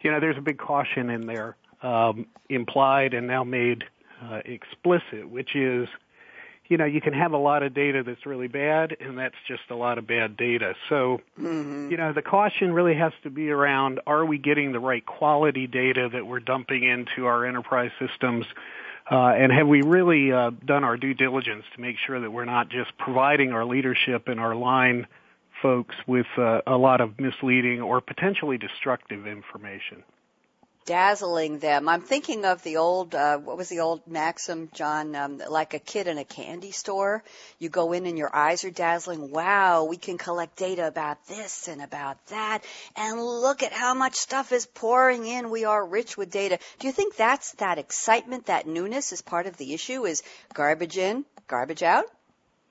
You 0.00 0.12
know, 0.12 0.20
there's 0.20 0.38
a 0.38 0.42
big 0.42 0.58
caution 0.58 1.10
in 1.10 1.26
there, 1.26 1.56
um, 1.82 2.26
implied 2.48 3.14
and 3.14 3.26
now 3.26 3.42
made 3.42 3.84
uh, 4.22 4.40
explicit, 4.44 5.28
which 5.28 5.56
is 5.56 5.88
you 6.68 6.78
know, 6.78 6.86
you 6.86 7.00
can 7.00 7.12
have 7.12 7.32
a 7.32 7.38
lot 7.38 7.62
of 7.62 7.74
data 7.74 8.02
that's 8.04 8.24
really 8.24 8.48
bad, 8.48 8.96
and 8.98 9.18
that's 9.18 9.34
just 9.46 9.62
a 9.70 9.74
lot 9.74 9.98
of 9.98 10.06
bad 10.06 10.36
data. 10.36 10.74
So, 10.88 11.20
mm-hmm. 11.38 11.90
you 11.90 11.96
know, 11.96 12.12
the 12.12 12.22
caution 12.22 12.72
really 12.72 12.94
has 12.94 13.12
to 13.22 13.30
be 13.30 13.50
around 13.50 14.00
are 14.06 14.24
we 14.24 14.38
getting 14.38 14.72
the 14.72 14.80
right 14.80 15.04
quality 15.04 15.66
data 15.66 16.08
that 16.12 16.26
we're 16.26 16.40
dumping 16.40 16.84
into 16.84 17.26
our 17.26 17.44
enterprise 17.44 17.90
systems? 17.98 18.46
Uh, 19.10 19.34
and 19.36 19.52
have 19.52 19.68
we 19.68 19.82
really 19.82 20.32
uh, 20.32 20.50
done 20.64 20.82
our 20.82 20.96
due 20.96 21.12
diligence 21.12 21.64
to 21.74 21.80
make 21.80 21.96
sure 22.06 22.20
that 22.20 22.30
we're 22.30 22.46
not 22.46 22.70
just 22.70 22.96
providing 22.96 23.52
our 23.52 23.66
leadership 23.66 24.28
and 24.28 24.40
our 24.40 24.54
line 24.54 25.06
folks 25.60 25.94
with 26.06 26.26
uh, 26.38 26.62
a 26.66 26.76
lot 26.76 27.02
of 27.02 27.20
misleading 27.20 27.82
or 27.82 28.00
potentially 28.00 28.56
destructive 28.56 29.26
information? 29.26 30.02
Dazzling 30.84 31.58
them. 31.58 31.88
I'm 31.88 32.02
thinking 32.02 32.44
of 32.44 32.62
the 32.62 32.76
old, 32.76 33.14
uh, 33.14 33.38
what 33.38 33.56
was 33.56 33.68
the 33.68 33.80
old 33.80 34.06
maxim, 34.06 34.68
John? 34.72 35.14
Um, 35.14 35.40
like 35.48 35.74
a 35.74 35.78
kid 35.78 36.06
in 36.06 36.18
a 36.18 36.24
candy 36.24 36.70
store. 36.70 37.22
You 37.58 37.68
go 37.68 37.92
in 37.92 38.06
and 38.06 38.18
your 38.18 38.34
eyes 38.34 38.64
are 38.64 38.70
dazzling. 38.70 39.30
Wow, 39.30 39.84
we 39.84 39.96
can 39.96 40.18
collect 40.18 40.56
data 40.56 40.86
about 40.86 41.26
this 41.26 41.68
and 41.68 41.82
about 41.82 42.24
that. 42.26 42.60
And 42.96 43.20
look 43.20 43.62
at 43.62 43.72
how 43.72 43.94
much 43.94 44.14
stuff 44.14 44.52
is 44.52 44.66
pouring 44.66 45.26
in. 45.26 45.50
We 45.50 45.64
are 45.64 45.84
rich 45.84 46.16
with 46.16 46.30
data. 46.30 46.58
Do 46.78 46.86
you 46.86 46.92
think 46.92 47.16
that's 47.16 47.52
that 47.52 47.78
excitement, 47.78 48.46
that 48.46 48.66
newness 48.66 49.12
is 49.12 49.22
part 49.22 49.46
of 49.46 49.56
the 49.56 49.74
issue? 49.74 50.04
Is 50.04 50.22
garbage 50.52 50.98
in, 50.98 51.24
garbage 51.46 51.82
out? 51.82 52.04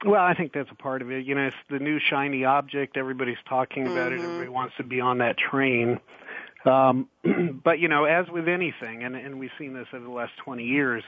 Well, 0.06 0.22
I 0.22 0.34
think 0.34 0.52
that's 0.52 0.70
a 0.70 0.76
part 0.76 1.02
of 1.02 1.12
it. 1.12 1.26
You 1.26 1.36
know, 1.36 1.48
it's 1.48 1.56
the 1.70 1.80
new 1.80 1.98
shiny 1.98 2.44
object. 2.44 2.98
Everybody's 2.98 3.38
talking 3.48 3.84
about 3.84 4.12
mm-hmm. 4.12 4.22
it. 4.22 4.26
Everybody 4.26 4.50
wants 4.50 4.76
to 4.78 4.84
be 4.84 5.00
on 5.00 5.20
that 5.20 5.38
train. 5.38 6.00
Um, 6.66 7.10
but 7.64 7.80
you 7.80 7.88
know, 7.88 8.06
as 8.06 8.28
with 8.30 8.48
anything, 8.48 9.04
and, 9.04 9.16
and 9.16 9.40
we've 9.40 9.52
seen 9.58 9.74
this 9.74 9.88
over 9.94 10.04
the 10.04 10.12
last 10.12 10.34
20 10.38 10.64
years, 10.64 11.04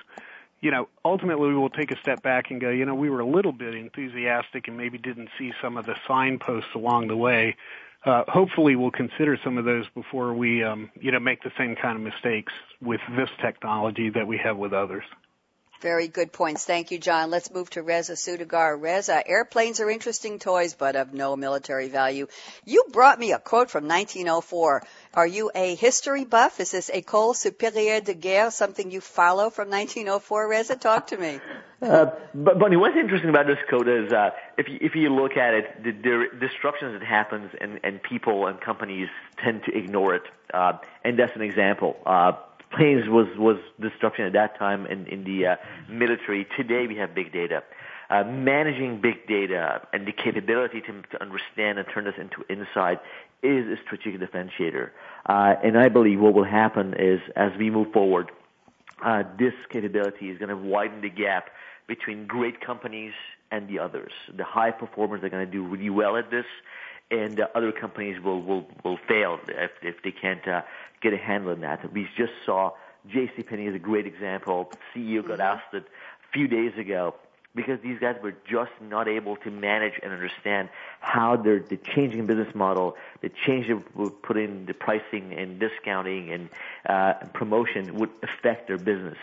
you 0.62 0.72
know, 0.72 0.88
ultimately 1.04 1.50
we 1.50 1.56
will 1.56 1.70
take 1.70 1.92
a 1.92 2.00
step 2.00 2.22
back 2.24 2.50
and 2.50 2.60
go, 2.60 2.70
you 2.70 2.86
know, 2.86 2.96
we 2.96 3.10
were 3.10 3.20
a 3.20 3.28
little 3.28 3.52
bit 3.52 3.76
enthusiastic 3.76 4.68
and 4.68 4.78
maybe 4.78 4.98
didn't 4.98 5.30
see 5.38 5.52
some 5.62 5.78
of 5.78 5.86
the 5.86 5.96
signposts 6.08 6.74
along 6.76 7.08
the 7.08 7.18
way. 7.18 7.56
Uh, 8.06 8.24
hopefully 8.28 8.76
we'll 8.76 8.92
consider 8.92 9.38
some 9.44 9.58
of 9.58 9.66
those 9.66 9.86
before 9.96 10.34
we, 10.34 10.64
um, 10.64 10.92
you 11.00 11.12
know, 11.12 11.20
make 11.20 11.42
the 11.44 11.52
same 11.58 11.76
kind 11.76 11.96
of 11.96 12.04
mistakes 12.04 12.54
with 12.82 13.02
this 13.16 13.30
technology 13.42 14.10
that 14.10 14.28
we 14.28 14.38
have 14.38 14.58
with 14.58 14.74
others. 14.74 15.04
Very 15.86 16.08
good 16.08 16.32
points. 16.34 16.66
Thank 16.66 16.90
you, 16.90 16.98
John. 16.98 17.30
Let's 17.30 17.52
move 17.52 17.70
to 17.70 17.84
Reza 17.84 18.14
Soudagar. 18.14 18.76
Reza, 18.76 19.22
airplanes 19.24 19.80
are 19.80 19.88
interesting 19.88 20.40
toys, 20.40 20.74
but 20.74 20.96
of 20.96 21.14
no 21.14 21.36
military 21.36 21.90
value. 21.90 22.26
You 22.66 22.86
brought 22.92 23.20
me 23.20 23.34
a 23.34 23.38
quote 23.38 23.70
from 23.70 23.88
1904. 23.88 24.82
Are 25.14 25.28
you 25.28 25.52
a 25.54 25.76
history 25.76 26.26
buff? 26.26 26.60
Is 26.60 26.72
this 26.72 26.90
École 26.90 27.36
Supérieure 27.36 28.04
de 28.04 28.16
Guerre 28.16 28.50
something 28.50 28.90
you 28.90 29.00
follow 29.00 29.52
from 29.52 29.70
1904, 29.70 30.50
Reza? 30.50 30.76
Talk 30.76 31.08
to 31.08 31.18
me. 31.18 31.40
Uh, 31.82 32.06
but 32.34 32.58
Bonnie, 32.58 32.78
what's 32.78 32.96
interesting 32.96 33.30
about 33.30 33.46
this 33.46 33.60
code 33.70 33.88
is 33.88 34.12
uh, 34.12 34.32
if 34.58 34.68
you, 34.70 34.78
if 34.82 34.96
you 34.96 35.10
look 35.10 35.38
at 35.38 35.54
it, 35.54 35.84
the, 35.84 35.92
the 35.92 36.40
destruction 36.40 36.94
that 36.94 37.04
happens 37.04 37.52
and, 37.62 37.80
and 37.84 38.02
people 38.02 38.48
and 38.48 38.60
companies 38.60 39.10
tend 39.44 39.62
to 39.66 39.78
ignore 39.78 40.16
it. 40.16 40.24
Uh, 40.52 40.78
and 41.04 41.20
that's 41.20 41.36
an 41.36 41.42
example. 41.44 41.98
Uh, 42.06 42.32
planes 42.72 43.08
was 43.08 43.28
was 43.38 43.58
destruction 43.82 44.26
at 44.26 44.34
that 44.34 44.58
time 44.58 44.86
in 44.86 45.06
in 45.08 45.24
the 45.24 45.48
uh, 45.48 45.56
military. 45.90 46.48
Today 46.58 46.88
we 46.88 46.96
have 46.98 47.14
big 47.14 47.32
data. 47.32 47.64
Uh, 48.08 48.24
managing 48.24 49.02
big 49.02 49.26
data 49.28 49.82
and 49.92 50.06
the 50.06 50.12
capability 50.12 50.80
to, 50.80 51.02
to 51.10 51.20
understand 51.20 51.80
and 51.80 51.88
turn 51.92 52.06
this 52.06 52.14
into 52.20 52.44
insight 52.50 53.02
is 53.42 53.66
a 53.66 53.78
strategic 53.84 54.22
differentiator. 54.22 54.92
Uh, 55.26 55.56
and 55.64 55.76
I 55.76 55.90
believe 55.90 56.20
what 56.20 56.36
will 56.36 56.44
happen 56.44 56.94
is 57.00 57.20
as 57.36 57.52
we 57.58 57.72
move 57.72 57.92
forward, 57.92 58.32
uh, 59.04 59.24
this 59.40 59.54
capability 59.72 60.30
is 60.30 60.38
going 60.38 60.50
to 60.50 60.56
widen 60.56 61.02
the 61.02 61.10
gap 61.10 61.50
between 61.88 62.28
great 62.28 62.62
companies 62.62 63.14
and 63.52 63.68
the 63.68 63.80
others. 63.80 64.12
The 64.36 64.44
high 64.44 64.72
performers 64.72 65.24
are 65.24 65.30
going 65.30 65.46
to 65.46 65.52
do 65.52 65.66
really 65.66 65.90
well 65.90 66.16
at 66.16 66.30
this, 66.30 66.46
and 67.12 67.40
uh, 67.40 67.48
other 67.56 67.72
companies 67.72 68.22
will 68.22 68.42
will 68.42 68.66
will 68.84 68.98
fail 69.08 69.40
if 69.48 69.72
if 69.82 69.96
they 70.04 70.12
can't 70.12 70.48
uh, 70.48 70.62
get 71.02 71.14
a 71.14 71.18
handle 71.18 71.52
on 71.52 71.62
that. 71.62 71.92
We 71.94 72.08
just 72.18 72.34
saw 72.46 72.72
J.C. 73.12 73.44
Penney 73.44 73.68
is 73.68 73.76
a 73.76 73.80
great 73.80 74.06
example. 74.06 74.72
The 74.94 75.00
CEO 75.00 75.22
got 75.22 75.40
mm-hmm. 75.40 75.42
asked 75.42 75.74
it 75.74 75.84
a 75.84 76.34
few 76.34 76.48
days 76.48 76.78
ago 76.78 77.16
because 77.56 77.80
these 77.82 77.98
guys 78.00 78.16
were 78.22 78.36
just 78.50 78.72
not 78.82 79.08
able 79.08 79.38
to 79.38 79.50
manage 79.50 79.94
and 80.04 80.12
understand 80.12 80.70
how 81.00 81.36
they're, 81.38 81.60
the 81.60 81.78
changing 81.78 82.26
business 82.28 82.54
model, 82.54 82.96
the 83.22 83.30
change 83.46 83.68
they 83.68 83.76
would 83.96 84.22
put 84.22 84.38
in 84.38 84.66
the 84.66 84.74
pricing 84.74 85.34
and 85.34 85.60
discounting 85.60 86.32
and 86.32 86.50
uh, 86.88 87.14
promotion 87.34 87.96
would 87.96 88.12
affect 88.22 88.68
their 88.68 88.78
business. 88.78 89.18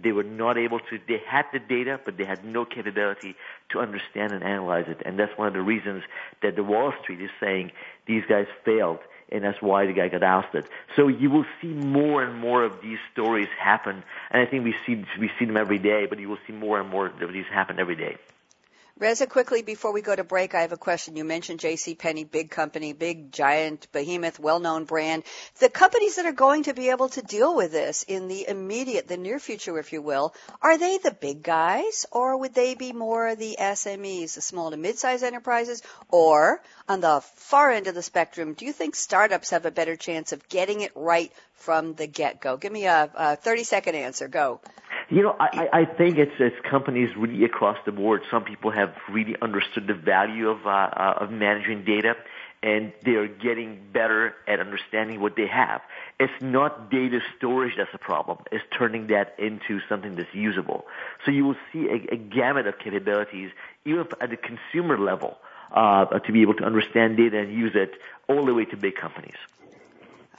They 0.00 0.12
were 0.12 0.22
not 0.22 0.56
able 0.56 0.78
to, 0.78 0.98
they 1.06 1.20
had 1.26 1.46
the 1.52 1.58
data, 1.58 2.00
but 2.04 2.16
they 2.16 2.24
had 2.24 2.44
no 2.44 2.64
capability 2.64 3.34
to 3.70 3.80
understand 3.80 4.32
and 4.32 4.42
analyze 4.42 4.86
it. 4.88 5.02
And 5.04 5.18
that's 5.18 5.36
one 5.36 5.48
of 5.48 5.54
the 5.54 5.60
reasons 5.60 6.04
that 6.42 6.56
the 6.56 6.64
Wall 6.64 6.92
Street 7.02 7.20
is 7.20 7.30
saying 7.40 7.72
these 8.06 8.22
guys 8.28 8.46
failed 8.64 9.00
and 9.32 9.42
that's 9.42 9.60
why 9.60 9.86
the 9.86 9.92
guy 9.92 10.08
got 10.08 10.22
ousted. 10.22 10.66
So 10.94 11.08
you 11.08 11.30
will 11.30 11.46
see 11.60 11.68
more 11.68 12.22
and 12.22 12.38
more 12.38 12.62
of 12.62 12.80
these 12.82 12.98
stories 13.12 13.48
happen, 13.58 14.02
and 14.30 14.42
I 14.42 14.46
think 14.48 14.64
we 14.64 14.74
see 14.86 15.04
we 15.18 15.30
see 15.38 15.46
them 15.46 15.56
every 15.56 15.78
day, 15.78 16.06
but 16.06 16.20
you 16.20 16.28
will 16.28 16.38
see 16.46 16.52
more 16.52 16.80
and 16.80 16.88
more 16.88 17.06
of 17.06 17.32
these 17.32 17.46
happen 17.46 17.80
every 17.80 17.96
day. 17.96 18.16
Reza, 19.02 19.26
quickly 19.26 19.62
before 19.62 19.92
we 19.92 20.00
go 20.00 20.14
to 20.14 20.22
break, 20.22 20.54
I 20.54 20.60
have 20.60 20.70
a 20.70 20.76
question. 20.76 21.16
You 21.16 21.24
mentioned 21.24 21.58
J.C. 21.58 21.96
Penney, 21.96 22.22
big 22.22 22.50
company, 22.50 22.92
big 22.92 23.32
giant 23.32 23.88
behemoth, 23.90 24.38
well-known 24.38 24.84
brand. 24.84 25.24
The 25.58 25.68
companies 25.68 26.14
that 26.14 26.26
are 26.26 26.30
going 26.30 26.62
to 26.62 26.72
be 26.72 26.90
able 26.90 27.08
to 27.08 27.20
deal 27.20 27.56
with 27.56 27.72
this 27.72 28.04
in 28.04 28.28
the 28.28 28.46
immediate, 28.46 29.08
the 29.08 29.16
near 29.16 29.40
future, 29.40 29.76
if 29.80 29.92
you 29.92 30.02
will, 30.02 30.32
are 30.62 30.78
they 30.78 30.98
the 30.98 31.10
big 31.10 31.42
guys, 31.42 32.06
or 32.12 32.36
would 32.36 32.54
they 32.54 32.76
be 32.76 32.92
more 32.92 33.34
the 33.34 33.56
SMEs, 33.58 34.36
the 34.36 34.40
small 34.40 34.70
to 34.70 34.76
mid-sized 34.76 35.24
enterprises, 35.24 35.82
or 36.08 36.62
on 36.88 37.00
the 37.00 37.22
far 37.34 37.72
end 37.72 37.88
of 37.88 37.96
the 37.96 38.02
spectrum, 38.02 38.54
do 38.54 38.64
you 38.66 38.72
think 38.72 38.94
startups 38.94 39.50
have 39.50 39.66
a 39.66 39.72
better 39.72 39.96
chance 39.96 40.30
of 40.30 40.48
getting 40.48 40.80
it 40.80 40.92
right 40.94 41.32
from 41.56 41.94
the 41.94 42.06
get-go? 42.06 42.56
Give 42.56 42.70
me 42.70 42.86
a, 42.86 43.10
a 43.16 43.36
30-second 43.36 43.96
answer. 43.96 44.28
Go. 44.28 44.60
You 45.12 45.22
know, 45.22 45.36
I, 45.38 45.68
I 45.80 45.84
think 45.84 46.16
it's 46.16 46.32
it's 46.38 46.56
companies 46.70 47.14
really 47.18 47.44
across 47.44 47.76
the 47.84 47.92
board. 47.92 48.22
Some 48.30 48.44
people 48.44 48.70
have 48.70 48.94
really 49.10 49.36
understood 49.42 49.86
the 49.86 49.92
value 49.92 50.48
of 50.48 50.66
uh, 50.66 50.70
uh, 50.70 51.14
of 51.20 51.30
managing 51.30 51.84
data, 51.84 52.14
and 52.62 52.94
they 53.04 53.16
are 53.16 53.28
getting 53.28 53.78
better 53.92 54.34
at 54.48 54.58
understanding 54.58 55.20
what 55.20 55.36
they 55.36 55.48
have. 55.48 55.82
It's 56.18 56.32
not 56.40 56.90
data 56.90 57.20
storage 57.36 57.74
that's 57.76 57.92
a 57.92 57.98
problem. 57.98 58.38
It's 58.50 58.64
turning 58.78 59.08
that 59.08 59.34
into 59.38 59.80
something 59.86 60.14
that's 60.14 60.32
usable. 60.32 60.86
So 61.26 61.30
you 61.30 61.44
will 61.44 61.60
see 61.74 61.88
a, 61.88 62.14
a 62.14 62.16
gamut 62.16 62.66
of 62.66 62.78
capabilities, 62.78 63.50
even 63.84 64.06
at 64.18 64.30
the 64.30 64.38
consumer 64.38 64.96
level, 64.96 65.36
uh, 65.72 66.06
to 66.06 66.32
be 66.32 66.40
able 66.40 66.54
to 66.54 66.64
understand 66.64 67.18
data 67.18 67.38
and 67.38 67.52
use 67.52 67.72
it, 67.74 67.92
all 68.30 68.46
the 68.46 68.54
way 68.54 68.64
to 68.64 68.78
big 68.78 68.96
companies. 68.96 69.36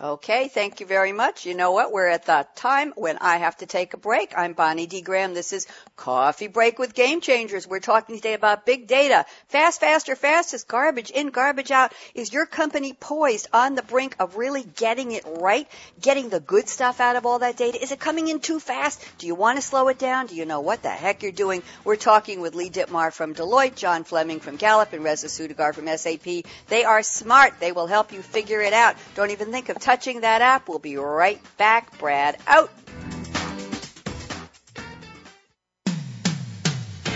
Okay, 0.04 0.50
thank 0.50 0.82
you 0.82 0.86
very 0.86 1.14
much. 1.14 1.46
You 1.46 1.56
know 1.56 1.72
what? 1.72 1.94
We're 1.94 2.10
at 2.10 2.26
the 2.26 2.46
time 2.56 2.92
when 2.98 3.20
I 3.20 3.38
have 3.38 3.56
to 3.60 3.66
take 3.66 3.94
a 3.94 3.98
break. 3.98 4.34
I'm 4.36 4.52
Bonnie 4.52 4.86
D. 4.86 5.00
Graham. 5.00 5.34
This 5.34 5.54
is 5.54 5.66
Coffee 5.96 6.48
Break 6.48 6.78
with 6.78 6.94
Game 6.94 7.22
Changers. 7.22 7.66
We're 7.66 7.80
talking 7.80 8.18
today 8.18 8.34
about 8.34 8.66
big 8.66 8.88
data. 8.88 9.26
Fast, 9.48 9.80
faster, 9.80 10.18
fastest, 10.18 10.68
garbage 10.68 11.10
in, 11.10 11.30
garbage 11.30 11.72
out. 11.72 11.94
Is 12.16 12.34
your 12.34 12.46
company 12.46 12.92
poised 12.92 13.48
on 13.54 13.76
the 13.76 13.82
brink 13.82 14.18
of 14.20 14.36
really 14.36 14.66
getting 14.76 15.14
it 15.14 15.24
right? 15.26 15.70
Getting 16.02 16.28
the 16.28 16.42
good 16.42 16.68
stuff 16.68 17.00
out 17.00 17.16
of 17.16 17.26
all 17.26 17.40
that 17.40 17.56
data? 17.56 17.82
Is 17.82 17.94
it 17.94 18.00
coming 18.02 18.28
in 18.28 18.42
too 18.42 18.60
fast? 18.60 19.02
Do 19.20 19.28
you 19.28 19.36
want 19.36 19.58
to 19.58 19.62
slow 19.62 19.88
it 19.88 20.00
down? 20.00 20.28
Do 20.28 20.36
you 20.36 20.46
know 20.46 20.60
what 20.60 20.84
the 20.84 20.90
heck 20.90 21.24
you're 21.24 21.32
doing? 21.32 21.64
We're 21.86 21.96
talking 21.96 22.42
with 22.42 22.56
Lee 22.56 22.70
Dittmar 22.70 23.14
from 23.14 23.34
Deloitte, 23.34 23.76
John 23.76 24.04
Fleming 24.04 24.42
from 24.42 24.58
Gallup, 24.58 24.92
and 24.92 25.02
Reza 25.02 25.28
Soudagar 25.28 25.74
from 25.74 25.88
SAP. 25.88 26.44
They 26.68 26.84
are 26.84 27.04
smart. 27.04 27.54
They 27.62 27.72
will 27.72 27.88
help 27.88 28.12
you 28.12 28.22
figure 28.22 28.60
it 28.60 28.74
out. 28.74 28.98
Don't 29.16 29.32
even 29.32 29.50
think 29.50 29.70
of 29.70 29.80
touching 29.94 30.22
that 30.22 30.42
app. 30.42 30.68
We'll 30.68 30.80
be 30.80 30.98
right 30.98 31.40
back. 31.58 32.00
Brad 32.00 32.38
out. 32.48 32.70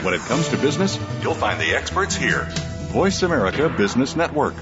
When 0.04 0.14
it 0.14 0.22
comes 0.22 0.48
to 0.50 0.58
business, 0.58 1.00
you'll 1.24 1.34
find 1.34 1.60
the 1.60 1.76
experts 1.76 2.16
here. 2.16 2.48
Voice 2.92 3.24
America 3.24 3.68
Business 3.68 4.16
Network. 4.16 4.54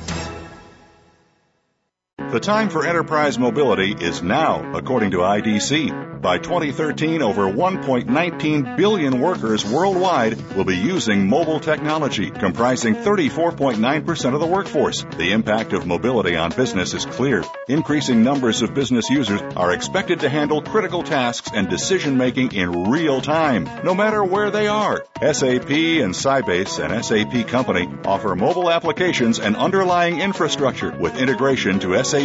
The 2.32 2.40
time 2.40 2.70
for 2.70 2.86
enterprise 2.86 3.38
mobility 3.38 3.94
is 3.94 4.22
now, 4.22 4.74
according 4.74 5.12
to 5.12 5.18
IDC. 5.18 6.22
By 6.22 6.40
2013, 6.40 7.22
over 7.22 7.44
1.19 7.44 8.78
billion 8.78 9.20
workers 9.20 9.64
worldwide 9.64 10.56
will 10.56 10.64
be 10.64 10.76
using 10.76 11.30
mobile 11.30 11.60
technology, 11.60 12.32
comprising 12.32 12.96
34.9% 12.96 14.34
of 14.34 14.40
the 14.40 14.48
workforce. 14.48 15.06
The 15.18 15.34
impact 15.34 15.74
of 15.74 15.86
mobility 15.86 16.36
on 16.36 16.50
business 16.50 16.96
is 16.96 17.06
clear. 17.06 17.44
Increasing 17.68 18.24
numbers 18.24 18.64
of 18.64 18.74
business 18.74 19.08
users 19.08 19.40
are 19.56 19.72
expected 19.72 20.22
to 20.22 20.30
handle 20.30 20.64
critical 20.64 21.04
tasks 21.04 21.52
and 21.54 21.70
decision 21.70 22.18
making 22.18 22.54
in 22.54 22.90
real 22.90 23.22
time, 23.22 23.70
no 23.84 23.94
matter 23.94 24.24
where 24.24 24.50
they 24.50 24.68
are. 24.68 25.06
SAP 25.22 25.70
and 25.70 26.16
Sybase, 26.16 26.84
an 26.84 27.04
SAP 27.04 27.48
company, 27.48 27.88
offer 28.04 28.36
mobile 28.36 28.72
applications 28.72 29.38
and 29.38 29.56
underlying 29.56 30.20
infrastructure 30.22 30.90
with 30.90 31.20
integration 31.20 31.80
to 31.82 32.04
SAP 32.04 32.25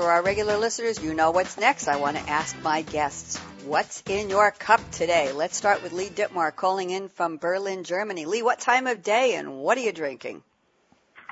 For 0.00 0.10
our 0.10 0.22
regular 0.22 0.56
listeners, 0.56 1.04
you 1.04 1.12
know 1.12 1.30
what's 1.30 1.58
next. 1.58 1.86
I 1.86 1.96
want 1.96 2.16
to 2.16 2.26
ask 2.26 2.58
my 2.62 2.80
guests, 2.80 3.36
what's 3.66 4.02
in 4.08 4.30
your 4.30 4.50
cup 4.50 4.80
today? 4.92 5.30
Let's 5.32 5.58
start 5.58 5.82
with 5.82 5.92
Lee 5.92 6.08
Dittmar 6.08 6.56
calling 6.56 6.88
in 6.88 7.10
from 7.10 7.36
Berlin, 7.36 7.84
Germany. 7.84 8.24
Lee, 8.24 8.40
what 8.42 8.58
time 8.60 8.86
of 8.86 9.02
day 9.02 9.34
and 9.34 9.58
what 9.58 9.76
are 9.76 9.82
you 9.82 9.92
drinking? 9.92 10.42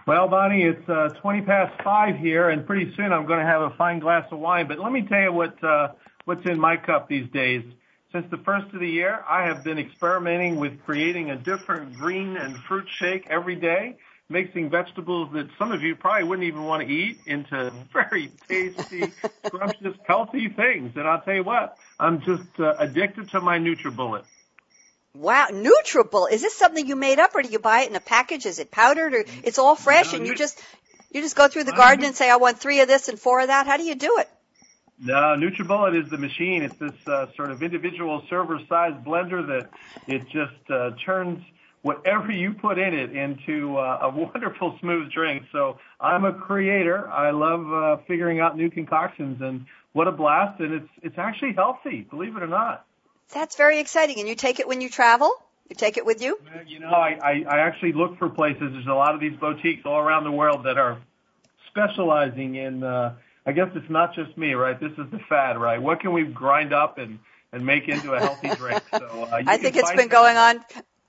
Well, 0.07 0.29
Bonnie, 0.29 0.65
it's 0.65 0.87
uh, 0.87 1.09
20 1.23 1.47
past 1.47 1.83
5 1.83 2.17
here, 2.17 2.51
and 2.51 2.67
pretty 2.67 2.93
soon 2.95 3.11
I'm 3.11 3.25
going 3.25 3.41
to 3.41 3.47
have 3.47 3.63
a 3.63 3.71
fine 3.79 4.01
glass 4.01 4.27
of 4.31 4.39
wine. 4.39 4.69
But 4.69 4.79
let 4.79 4.93
me 4.93 5.01
tell 5.01 5.23
you 5.23 5.33
what 5.33 5.65
uh, 5.65 5.93
what's 6.27 6.45
in 6.45 6.61
my 6.61 6.77
cup 6.77 7.09
these 7.09 7.31
days. 7.33 7.65
Since 8.13 8.27
the 8.31 8.39
first 8.45 8.67
of 8.75 8.81
the 8.81 8.91
year, 8.91 9.25
I 9.27 9.47
have 9.47 9.65
been 9.65 9.79
experimenting 9.79 10.57
with 10.57 10.79
creating 10.85 11.31
a 11.31 11.37
different 11.37 11.95
green 11.95 12.37
and 12.37 12.55
fruit 12.69 12.87
shake 12.99 13.29
every 13.31 13.57
day, 13.57 13.97
mixing 14.29 14.69
vegetables 14.69 15.33
that 15.33 15.49
some 15.59 15.73
of 15.73 15.83
you 15.83 15.97
probably 15.97 16.25
wouldn't 16.25 16.47
even 16.47 16.65
want 16.65 16.87
to 16.87 16.93
eat 16.93 17.19
into 17.27 17.73
very 17.93 18.31
tasty, 18.49 19.13
scrumptious, 19.47 19.97
healthy 20.07 20.49
things. 20.49 20.93
And 20.97 21.09
I'll 21.09 21.21
tell 21.21 21.35
you 21.35 21.45
what, 21.45 21.77
I'm 21.99 22.21
just 22.21 22.49
uh, 22.59 22.75
addicted 22.79 23.31
to 23.31 23.41
my 23.41 23.59
NutriBullet. 23.59 24.25
Wow, 25.15 25.49
NutriBullet. 25.51 26.33
Is 26.33 26.43
this 26.43 26.55
something 26.55 26.87
you 26.87 26.95
made 26.95 27.19
up 27.19 27.35
or 27.35 27.43
do 27.43 27.49
you 27.49 27.59
buy 27.59 27.81
it 27.81 27.91
in 27.91 27.97
a 27.97 28.01
package? 28.01 28.47
Is 28.47 28.59
it 28.59 28.71
powdered 28.71 29.15
or 29.15 29.25
it's 29.43 29.59
all 29.59 29.75
fresh 29.75 30.13
no, 30.13 30.19
and 30.19 30.27
you 30.27 30.35
just, 30.35 30.63
you 31.11 31.23
just 31.23 31.35
go 31.35 31.49
through 31.49 31.65
the 31.65 31.73
garden 31.73 32.05
and 32.05 32.15
say, 32.15 32.31
I 32.31 32.37
want 32.37 32.59
three 32.59 32.81
of 32.81 32.89
this 32.89 33.09
and 33.09 33.19
four 33.19 33.41
of 33.41 33.49
that? 33.49 33.67
How 33.67 33.79
do 33.79 33.85
you 33.85 33.95
do 33.95 34.19
it? 34.19 34.29
No, 35.01 35.15
NutriBullet 35.15 36.05
is 36.05 36.11
the 36.11 36.19
machine. 36.19 36.63
It's 36.63 36.77
this 36.77 36.93
uh, 37.07 37.27
sort 37.37 37.51
of 37.51 37.63
individual 37.63 38.23
server-sized 38.29 39.05
blender 39.05 39.47
that 39.47 39.71
it 40.07 40.25
just 40.29 40.71
uh, 40.71 40.91
turns 41.05 41.43
whatever 41.89 42.31
you 42.31 42.53
put 42.53 42.79
in 42.79 42.93
it 42.93 43.17
into 43.17 43.79
uh, 43.79 44.01
a 44.03 44.09
wonderful 44.25 44.77
smooth 44.81 45.11
drink. 45.11 45.45
So 45.53 45.79
I'm 45.99 46.27
a 46.27 46.35
creator. 46.35 47.09
I 47.09 47.31
love 47.31 47.73
uh, 47.73 48.03
figuring 48.07 48.41
out 48.41 48.57
new 48.57 48.71
concoctions, 48.71 49.41
and 49.41 49.65
what 49.95 50.07
a 50.07 50.13
blast! 50.13 50.61
And 50.61 50.75
it's 50.75 50.91
it's 51.03 51.19
actually 51.19 51.55
healthy, 51.55 52.07
believe 52.11 52.37
it 52.37 52.43
or 52.43 52.47
not. 52.47 52.85
That's 53.33 53.57
very 53.57 53.79
exciting. 53.79 54.19
And 54.21 54.29
you 54.29 54.35
take 54.35 54.61
it 54.61 54.69
when 54.69 54.83
you 54.83 54.91
travel. 54.91 55.33
You 55.71 55.77
take 55.77 55.97
it 55.99 56.07
with 56.07 56.23
you? 56.23 56.39
You 56.67 56.81
know, 56.81 56.89
I, 56.89 57.19
I, 57.23 57.45
I 57.47 57.59
actually 57.59 57.93
look 57.93 58.19
for 58.19 58.31
places. 58.31 58.73
There's 58.73 58.87
a 58.87 59.01
lot 59.05 59.15
of 59.15 59.21
these 59.21 59.37
boutiques 59.39 59.83
all 59.85 59.99
around 59.99 60.25
the 60.25 60.33
world 60.33 60.65
that 60.65 60.79
are 60.79 60.99
specializing 61.71 62.55
in 62.55 62.83
uh, 62.83 63.17
I 63.49 63.53
guess 63.53 63.69
it's 63.75 63.89
not 63.89 64.15
just 64.15 64.37
me, 64.37 64.53
right? 64.53 64.79
This 64.79 64.93
is 64.93 65.11
the 65.11 65.21
fad, 65.29 65.59
right? 65.59 65.81
What 65.81 66.01
can 66.01 66.13
we 66.13 66.25
grind 66.25 66.75
up 66.75 66.99
and 66.99 67.19
and 67.51 67.65
make 67.65 67.89
into 67.89 68.13
a 68.13 68.19
healthy 68.19 68.51
drink? 68.51 68.83
So 68.93 69.07
uh, 69.31 69.43
I 69.47 69.57
think 69.57 69.77
it's 69.77 69.93
been 69.93 70.09
going 70.09 70.37
on. 70.37 70.61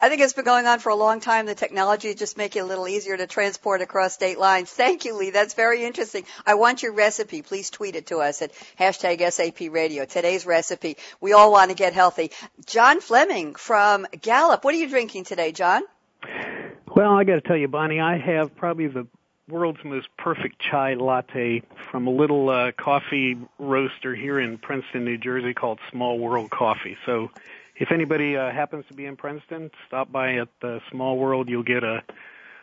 I 0.01 0.07
think 0.07 0.21
it's 0.21 0.31
been 0.31 0.45
going 0.45 0.65
on 0.65 0.79
for 0.79 0.89
a 0.89 0.95
long 0.95 1.19
time. 1.19 1.45
The 1.45 1.55
technology 1.55 2.13
just 2.13 2.37
make 2.37 2.55
it 2.55 2.59
a 2.59 2.65
little 2.65 2.87
easier 2.87 3.17
to 3.17 3.27
transport 3.27 3.81
across 3.81 4.13
state 4.13 4.39
lines. 4.39 4.69
Thank 4.69 5.03
you, 5.03 5.17
Lee. 5.17 5.31
That's 5.31 5.55
very 5.55 5.83
interesting. 5.83 6.23
I 6.45 6.53
want 6.53 6.81
your 6.81 6.93
recipe. 6.93 7.41
Please 7.41 7.69
tweet 7.69 7.97
it 7.97 8.07
to 8.07 8.19
us 8.19 8.41
at 8.41 8.53
hashtag 8.79 9.29
SAP 9.29 9.73
Radio. 9.73 10.05
Today's 10.05 10.45
recipe. 10.45 10.95
We 11.19 11.33
all 11.33 11.51
want 11.51 11.71
to 11.71 11.75
get 11.75 11.93
healthy. 11.93 12.31
John 12.65 13.01
Fleming 13.01 13.55
from 13.55 14.07
Gallup. 14.21 14.63
What 14.63 14.73
are 14.73 14.77
you 14.77 14.87
drinking 14.87 15.25
today, 15.25 15.51
John? 15.51 15.83
Well, 16.95 17.11
I 17.11 17.25
got 17.25 17.35
to 17.35 17.41
tell 17.41 17.57
you, 17.57 17.67
Bonnie, 17.67 17.99
I 17.99 18.17
have 18.17 18.55
probably 18.55 18.87
the 18.87 19.05
world's 19.49 19.83
most 19.83 20.07
perfect 20.17 20.61
chai 20.61 20.93
latte 20.93 21.61
from 21.91 22.07
a 22.07 22.11
little 22.11 22.49
uh, 22.49 22.71
coffee 22.71 23.37
roaster 23.57 24.15
here 24.15 24.39
in 24.39 24.57
Princeton, 24.59 25.03
New 25.03 25.17
Jersey 25.17 25.53
called 25.53 25.79
Small 25.91 26.19
World 26.19 26.49
Coffee. 26.51 26.95
So 27.05 27.31
if 27.79 27.91
anybody 27.91 28.37
uh, 28.37 28.51
happens 28.51 28.85
to 28.89 28.93
be 28.93 29.05
in 29.05 29.15
Princeton, 29.15 29.71
stop 29.87 30.11
by 30.11 30.35
at 30.35 30.49
the 30.61 30.79
Small 30.91 31.17
World. 31.17 31.49
You'll 31.49 31.63
get 31.63 31.83
a 31.83 32.03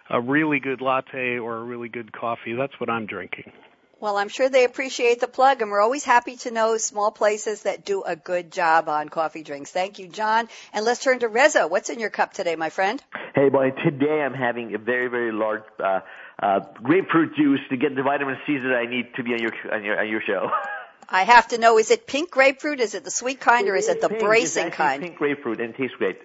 a 0.08 0.20
really 0.20 0.60
good 0.60 0.80
latte 0.80 1.38
or 1.38 1.56
a 1.56 1.64
really 1.64 1.88
good 1.88 2.12
coffee. 2.12 2.54
That's 2.54 2.78
what 2.78 2.88
I'm 2.88 3.06
drinking. 3.06 3.52
Well, 3.98 4.18
I'm 4.18 4.28
sure 4.28 4.50
they 4.50 4.64
appreciate 4.64 5.20
the 5.20 5.26
plug, 5.26 5.62
and 5.62 5.70
we're 5.70 5.80
always 5.80 6.04
happy 6.04 6.36
to 6.36 6.50
know 6.50 6.76
small 6.76 7.10
places 7.10 7.62
that 7.62 7.86
do 7.86 8.02
a 8.02 8.14
good 8.14 8.52
job 8.52 8.90
on 8.90 9.08
coffee 9.08 9.42
drinks. 9.42 9.70
Thank 9.70 9.98
you, 9.98 10.06
John. 10.06 10.48
And 10.74 10.84
let's 10.84 11.02
turn 11.02 11.20
to 11.20 11.28
Reza. 11.28 11.66
What's 11.66 11.88
in 11.88 11.98
your 11.98 12.10
cup 12.10 12.34
today, 12.34 12.56
my 12.56 12.68
friend? 12.68 13.02
Hey, 13.34 13.48
boy. 13.48 13.70
Today 13.70 14.20
I'm 14.20 14.34
having 14.34 14.74
a 14.74 14.78
very, 14.78 15.08
very 15.08 15.32
large 15.32 15.62
uh, 15.82 16.00
uh, 16.42 16.60
grapefruit 16.82 17.34
juice 17.36 17.60
to 17.70 17.78
get 17.78 17.96
the 17.96 18.02
vitamin 18.02 18.36
C 18.46 18.58
that 18.58 18.76
I 18.76 18.84
need 18.84 19.14
to 19.16 19.22
be 19.22 19.32
on 19.32 19.40
your 19.40 19.52
on 19.72 19.82
your, 19.82 19.98
on 19.98 20.08
your 20.08 20.20
show. 20.26 20.50
I 21.08 21.22
have 21.24 21.48
to 21.48 21.58
know: 21.58 21.78
is 21.78 21.90
it 21.90 22.06
pink 22.06 22.30
grapefruit? 22.30 22.80
Is 22.80 22.94
it 22.94 23.04
the 23.04 23.10
sweet 23.10 23.40
kind, 23.40 23.68
or 23.68 23.76
is 23.76 23.88
it 23.88 24.00
the 24.00 24.08
pink. 24.08 24.20
bracing 24.20 24.70
kind? 24.70 25.02
Pink 25.02 25.16
grapefruit 25.16 25.60
and 25.60 25.74
tastes 25.74 25.96
great. 25.96 26.18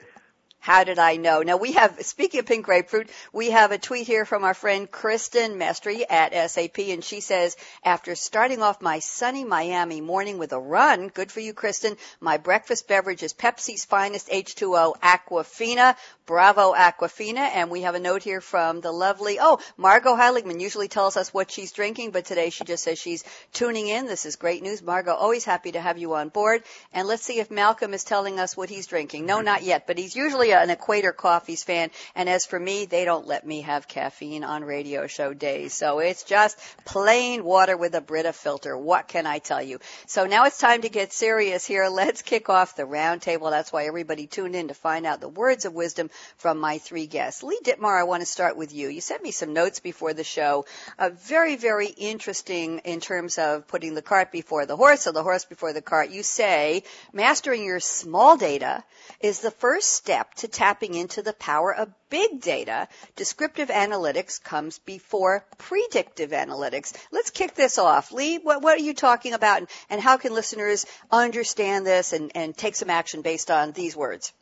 How 0.62 0.84
did 0.84 1.00
I 1.00 1.16
know? 1.16 1.42
Now 1.42 1.58
we 1.58 1.72
have, 1.72 1.98
speaking 2.06 2.40
of 2.40 2.46
pink 2.46 2.66
grapefruit, 2.66 3.10
we 3.34 3.50
have 3.50 3.72
a 3.72 3.80
tweet 3.80 4.06
here 4.06 4.26
from 4.26 4.44
our 4.44 4.54
friend 4.54 4.90
Kristen 4.90 5.58
Mestry 5.58 6.06
at 6.08 6.52
SAP 6.52 6.78
and 6.78 7.04
she 7.04 7.20
says, 7.20 7.58
after 7.84 8.14
starting 8.14 8.62
off 8.62 8.80
my 8.80 9.00
sunny 9.00 9.44
Miami 9.44 10.02
morning 10.02 10.38
with 10.38 10.54
a 10.54 10.60
run, 10.60 11.08
good 11.08 11.32
for 11.32 11.40
you 11.40 11.56
Kristen, 11.56 11.98
my 12.20 12.38
breakfast 12.38 12.88
beverage 12.88 13.24
is 13.24 13.34
Pepsi's 13.34 13.86
finest 13.86 14.30
H2O 14.30 15.00
Aquafina. 15.00 15.96
Bravo 16.32 16.74
Aquafina. 16.74 17.50
And 17.56 17.70
we 17.70 17.82
have 17.82 17.94
a 17.94 18.00
note 18.00 18.24
here 18.24 18.40
from 18.40 18.80
the 18.80 18.94
lovely, 18.94 19.40
oh, 19.42 19.60
Margot 19.76 20.16
Heiligman 20.16 20.62
usually 20.62 20.88
tells 20.88 21.18
us 21.18 21.34
what 21.34 21.52
she's 21.52 21.74
drinking, 21.74 22.12
but 22.12 22.24
today 22.24 22.52
she 22.52 22.64
just 22.64 22.86
says 22.86 22.98
she's 22.98 23.26
tuning 23.52 23.90
in. 23.90 24.06
This 24.06 24.26
is 24.26 24.38
great 24.38 24.64
news. 24.64 24.82
Margot, 24.82 25.14
always 25.14 25.44
happy 25.44 25.74
to 25.74 25.82
have 25.82 25.98
you 25.98 26.14
on 26.14 26.30
board. 26.30 26.64
And 26.94 27.06
let's 27.06 27.24
see 27.24 27.40
if 27.40 27.52
Malcolm 27.52 27.94
is 27.94 28.06
telling 28.06 28.40
us 28.40 28.56
what 28.56 28.70
he's 28.70 28.88
drinking. 28.88 29.26
No, 29.26 29.42
not 29.42 29.64
yet, 29.64 29.88
but 29.88 29.98
he's 29.98 30.16
usually 30.16 30.51
an 30.60 30.70
Equator 30.70 31.12
Coffees 31.12 31.64
fan. 31.64 31.92
And 32.16 32.30
as 32.30 32.46
for 32.46 32.60
me, 32.60 32.86
they 32.86 33.06
don't 33.06 33.28
let 33.28 33.46
me 33.46 33.62
have 33.62 33.88
caffeine 33.88 34.44
on 34.44 34.64
radio 34.64 35.08
show 35.08 35.34
days. 35.34 35.74
So 35.74 36.00
it's 36.00 36.24
just 36.24 36.58
plain 36.86 37.44
water 37.44 37.78
with 37.78 37.96
a 37.96 38.02
Brita 38.02 38.34
filter. 38.34 38.78
What 38.78 39.08
can 39.08 39.26
I 39.26 39.40
tell 39.40 39.62
you? 39.62 39.80
So 40.08 40.26
now 40.26 40.46
it's 40.46 40.58
time 40.58 40.82
to 40.82 40.90
get 40.90 41.14
serious 41.14 41.66
here. 41.66 41.88
Let's 41.88 42.22
kick 42.22 42.50
off 42.50 42.76
the 42.76 42.84
roundtable. 42.84 43.50
That's 43.50 43.72
why 43.72 43.86
everybody 43.86 44.28
tuned 44.28 44.56
in 44.56 44.68
to 44.70 44.74
find 44.74 45.06
out 45.06 45.22
the 45.22 45.30
words 45.30 45.66
of 45.66 45.74
wisdom 45.74 46.10
from 46.38 46.60
my 46.60 46.78
three 46.78 47.08
guests. 47.08 47.44
Lee 47.44 47.60
Dittmar, 47.64 48.00
I 48.00 48.04
want 48.04 48.22
to 48.22 48.26
start 48.26 48.58
with 48.58 48.74
you. 48.74 48.90
You 48.90 49.02
sent 49.02 49.24
me 49.24 49.32
some 49.32 49.54
notes 49.54 49.80
before 49.80 50.14
the 50.14 50.24
show. 50.24 50.66
Uh, 50.98 51.10
very, 51.10 51.56
very 51.56 51.88
interesting 51.88 52.80
in 52.80 53.00
terms 53.00 53.38
of 53.38 53.68
putting 53.68 53.96
the 53.96 54.02
cart 54.02 54.32
before 54.32 54.66
the 54.66 54.78
horse 54.78 55.08
or 55.08 55.12
the 55.12 55.24
horse 55.24 55.46
before 55.46 55.74
the 55.74 55.82
cart. 55.82 56.10
You 56.10 56.24
say 56.24 56.84
mastering 57.14 57.64
your 57.64 57.80
small 57.80 58.38
data 58.38 58.84
is 59.20 59.40
the 59.40 59.52
first 59.52 59.90
step 59.90 60.34
to 60.42 60.48
tapping 60.48 60.96
into 60.96 61.22
the 61.22 61.34
power 61.34 61.74
of 61.74 61.94
big 62.10 62.42
data. 62.42 62.88
Descriptive 63.16 63.70
analytics 63.70 64.44
comes 64.44 64.80
before 64.80 65.46
predictive 65.58 66.32
analytics. 66.32 66.94
Let's 67.12 67.30
kick 67.30 67.56
this 67.56 67.78
off. 67.78 68.12
Lee, 68.12 68.38
what, 68.38 68.62
what 68.62 68.78
are 68.78 68.84
you 68.84 68.94
talking 68.94 69.34
about 69.34 69.60
and, 69.60 69.68
and, 69.90 70.02
how 70.02 70.18
can 70.18 70.34
listeners 70.34 70.86
understand 71.12 71.86
this 71.86 72.12
and, 72.12 72.32
and 72.34 72.58
take 72.58 72.76
some 72.76 72.90
action 72.90 73.22
based 73.22 73.52
on 73.52 73.72
these 73.72 73.96
words? 73.96 74.34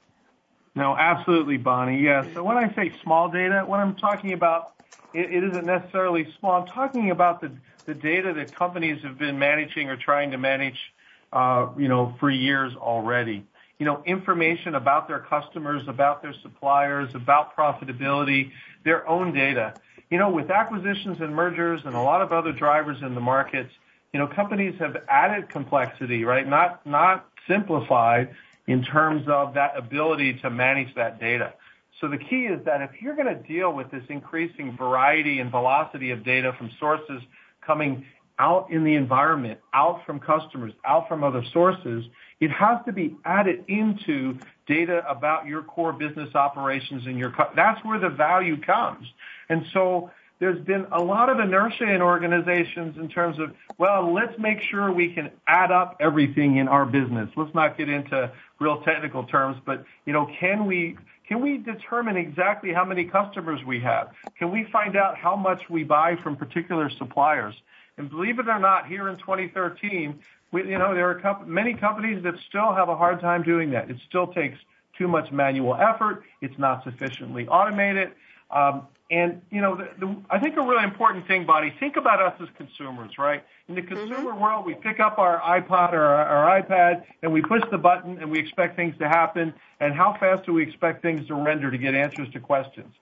No, 0.73 0.95
absolutely, 0.95 1.57
Bonnie. 1.57 2.01
Yes. 2.01 2.27
So 2.33 2.43
when 2.43 2.55
I 2.55 2.73
say 2.75 2.93
small 3.03 3.29
data, 3.29 3.63
what 3.65 3.81
I'm 3.81 3.95
talking 3.95 4.31
about, 4.31 4.71
it, 5.13 5.31
it 5.31 5.43
isn't 5.43 5.65
necessarily 5.65 6.33
small. 6.39 6.61
I'm 6.61 6.67
talking 6.67 7.11
about 7.11 7.41
the, 7.41 7.51
the 7.85 7.93
data 7.93 8.33
that 8.33 8.55
companies 8.55 9.03
have 9.03 9.17
been 9.17 9.37
managing 9.37 9.89
or 9.89 9.97
trying 9.97 10.31
to 10.31 10.37
manage, 10.37 10.79
uh, 11.33 11.67
you 11.77 11.89
know, 11.89 12.15
for 12.21 12.29
years 12.29 12.73
already. 12.75 13.45
You 13.79 13.85
know, 13.85 14.03
information 14.05 14.75
about 14.75 15.07
their 15.07 15.19
customers, 15.19 15.87
about 15.87 16.21
their 16.21 16.33
suppliers, 16.41 17.09
about 17.15 17.55
profitability, 17.55 18.51
their 18.83 19.07
own 19.07 19.33
data. 19.33 19.73
You 20.09 20.17
know, 20.17 20.29
with 20.29 20.51
acquisitions 20.51 21.21
and 21.21 21.33
mergers 21.33 21.81
and 21.85 21.95
a 21.95 22.01
lot 22.01 22.21
of 22.21 22.31
other 22.31 22.51
drivers 22.51 22.97
in 23.01 23.15
the 23.15 23.21
markets, 23.21 23.71
you 24.13 24.19
know, 24.19 24.27
companies 24.27 24.75
have 24.79 24.97
added 25.07 25.49
complexity, 25.49 26.25
right? 26.25 26.47
Not 26.47 26.85
not 26.85 27.27
simplified 27.47 28.35
in 28.67 28.83
terms 28.83 29.27
of 29.27 29.53
that 29.55 29.77
ability 29.77 30.33
to 30.41 30.49
manage 30.49 30.93
that 30.95 31.19
data. 31.19 31.53
So 31.99 32.07
the 32.07 32.17
key 32.17 32.45
is 32.45 32.63
that 32.65 32.81
if 32.81 33.01
you're 33.01 33.15
going 33.15 33.27
to 33.27 33.41
deal 33.47 33.73
with 33.73 33.91
this 33.91 34.03
increasing 34.09 34.77
variety 34.77 35.39
and 35.39 35.51
velocity 35.51 36.11
of 36.11 36.23
data 36.23 36.53
from 36.57 36.69
sources 36.79 37.21
coming 37.65 38.05
out 38.39 38.71
in 38.71 38.83
the 38.83 38.95
environment, 38.95 39.59
out 39.73 40.05
from 40.05 40.19
customers, 40.19 40.73
out 40.85 41.07
from 41.07 41.23
other 41.23 41.43
sources, 41.53 42.05
it 42.39 42.49
has 42.49 42.77
to 42.85 42.93
be 42.93 43.15
added 43.25 43.65
into 43.67 44.37
data 44.65 45.03
about 45.09 45.45
your 45.45 45.61
core 45.61 45.91
business 45.91 46.33
operations 46.35 47.05
and 47.05 47.17
your, 47.17 47.33
that's 47.55 47.83
where 47.83 47.99
the 47.99 48.09
value 48.09 48.59
comes. 48.61 49.05
And 49.49 49.65
so 49.73 50.09
there's 50.39 50.63
been 50.65 50.85
a 50.93 51.01
lot 51.01 51.29
of 51.29 51.39
inertia 51.39 51.83
in 51.83 52.01
organizations 52.01 52.97
in 52.97 53.09
terms 53.09 53.37
of, 53.39 53.51
well, 53.77 54.13
let's 54.13 54.33
make 54.39 54.59
sure 54.71 54.91
we 54.91 55.13
can 55.13 55.31
add 55.47 55.71
up 55.71 55.97
everything 55.99 56.57
in 56.57 56.69
our 56.69 56.85
business. 56.85 57.29
Let's 57.35 57.53
not 57.53 57.77
get 57.77 57.89
into 57.89 58.31
real 58.59 58.81
technical 58.81 59.25
terms, 59.25 59.57
but 59.65 59.83
you 60.05 60.13
know, 60.13 60.29
can 60.39 60.65
we 60.65 60.97
can 61.27 61.41
we 61.41 61.57
determine 61.57 62.17
exactly 62.17 62.73
how 62.73 62.83
many 62.83 63.05
customers 63.05 63.59
we 63.67 63.79
have? 63.81 64.09
Can 64.39 64.51
we 64.51 64.65
find 64.71 64.97
out 64.97 65.15
how 65.15 65.35
much 65.35 65.61
we 65.69 65.83
buy 65.83 66.15
from 66.23 66.35
particular 66.35 66.89
suppliers? 66.97 67.53
And 67.99 68.09
believe 68.09 68.39
it 68.39 68.47
or 68.47 68.59
not, 68.59 68.87
here 68.87 69.09
in 69.09 69.17
2013, 69.17 70.19
we, 70.51 70.61
you 70.61 70.77
know, 70.77 70.95
there 70.95 71.09
are 71.09 71.45
many 71.45 71.73
companies 71.73 72.23
that 72.23 72.33
still 72.47 72.73
have 72.73 72.87
a 72.87 72.95
hard 72.95 73.19
time 73.19 73.43
doing 73.43 73.71
that. 73.71 73.91
It 73.91 73.97
still 74.07 74.27
takes 74.27 74.57
too 74.97 75.07
much 75.07 75.31
manual 75.33 75.75
effort. 75.75 76.23
It's 76.41 76.57
not 76.57 76.83
sufficiently 76.85 77.45
automated. 77.47 78.11
Um, 78.51 78.87
and 79.11 79.41
you 79.51 79.59
know, 79.59 79.75
the, 79.75 79.89
the, 79.99 80.15
I 80.29 80.39
think 80.39 80.55
a 80.55 80.61
really 80.61 80.83
important 80.83 81.27
thing, 81.27 81.45
Bonnie, 81.45 81.73
think 81.77 81.97
about 81.97 82.21
us 82.21 82.39
as 82.41 82.47
consumers, 82.55 83.17
right? 83.17 83.43
In 83.67 83.75
the 83.75 83.81
consumer 83.81 84.31
mm-hmm. 84.31 84.39
world, 84.39 84.65
we 84.65 84.75
pick 84.75 85.01
up 85.01 85.17
our 85.17 85.39
iPod 85.41 85.91
or 85.91 86.03
our, 86.03 86.25
our 86.25 86.61
iPad 86.61 87.03
and 87.21 87.33
we 87.33 87.41
push 87.41 87.63
the 87.69 87.77
button 87.77 88.19
and 88.19 88.31
we 88.31 88.39
expect 88.39 88.77
things 88.77 88.95
to 88.99 89.09
happen. 89.09 89.53
And 89.81 89.93
how 89.93 90.15
fast 90.19 90.45
do 90.45 90.53
we 90.53 90.63
expect 90.63 91.01
things 91.01 91.27
to 91.27 91.35
render 91.35 91.69
to 91.69 91.77
get 91.77 91.95
answers 91.95 92.29
to 92.29 92.39
questions? 92.39 92.95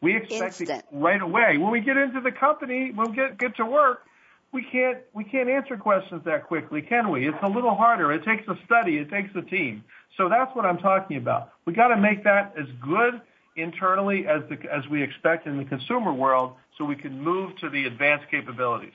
We 0.00 0.16
expect 0.16 0.60
Instant. 0.60 0.70
it 0.70 0.84
right 0.92 1.20
away. 1.20 1.58
When 1.58 1.70
we 1.70 1.80
get 1.80 1.98
into 1.98 2.20
the 2.20 2.32
company, 2.32 2.92
when 2.92 3.10
we 3.10 3.16
get 3.16 3.36
get 3.36 3.56
to 3.56 3.66
work, 3.66 4.04
we 4.52 4.64
can't 4.70 4.98
we 5.12 5.24
can't 5.24 5.48
answer 5.48 5.76
questions 5.76 6.22
that 6.24 6.46
quickly, 6.46 6.82
can 6.82 7.10
we? 7.10 7.28
It's 7.28 7.38
a 7.42 7.48
little 7.48 7.74
harder. 7.74 8.12
It 8.12 8.24
takes 8.24 8.46
a 8.48 8.56
study. 8.64 8.98
It 8.98 9.10
takes 9.10 9.34
a 9.36 9.42
team. 9.42 9.84
So 10.16 10.28
that's 10.28 10.54
what 10.56 10.64
I'm 10.64 10.78
talking 10.78 11.16
about. 11.16 11.52
We 11.64 11.72
got 11.72 11.88
to 11.88 11.96
make 11.96 12.24
that 12.24 12.54
as 12.58 12.66
good 12.80 13.20
internally 13.56 14.26
as, 14.26 14.42
the, 14.48 14.58
as 14.72 14.88
we 14.88 15.02
expect 15.02 15.46
in 15.46 15.58
the 15.58 15.64
consumer 15.64 16.12
world 16.12 16.54
so 16.76 16.84
we 16.84 16.96
can 16.96 17.20
move 17.20 17.56
to 17.56 17.68
the 17.68 17.84
advanced 17.86 18.26
capabilities. 18.30 18.94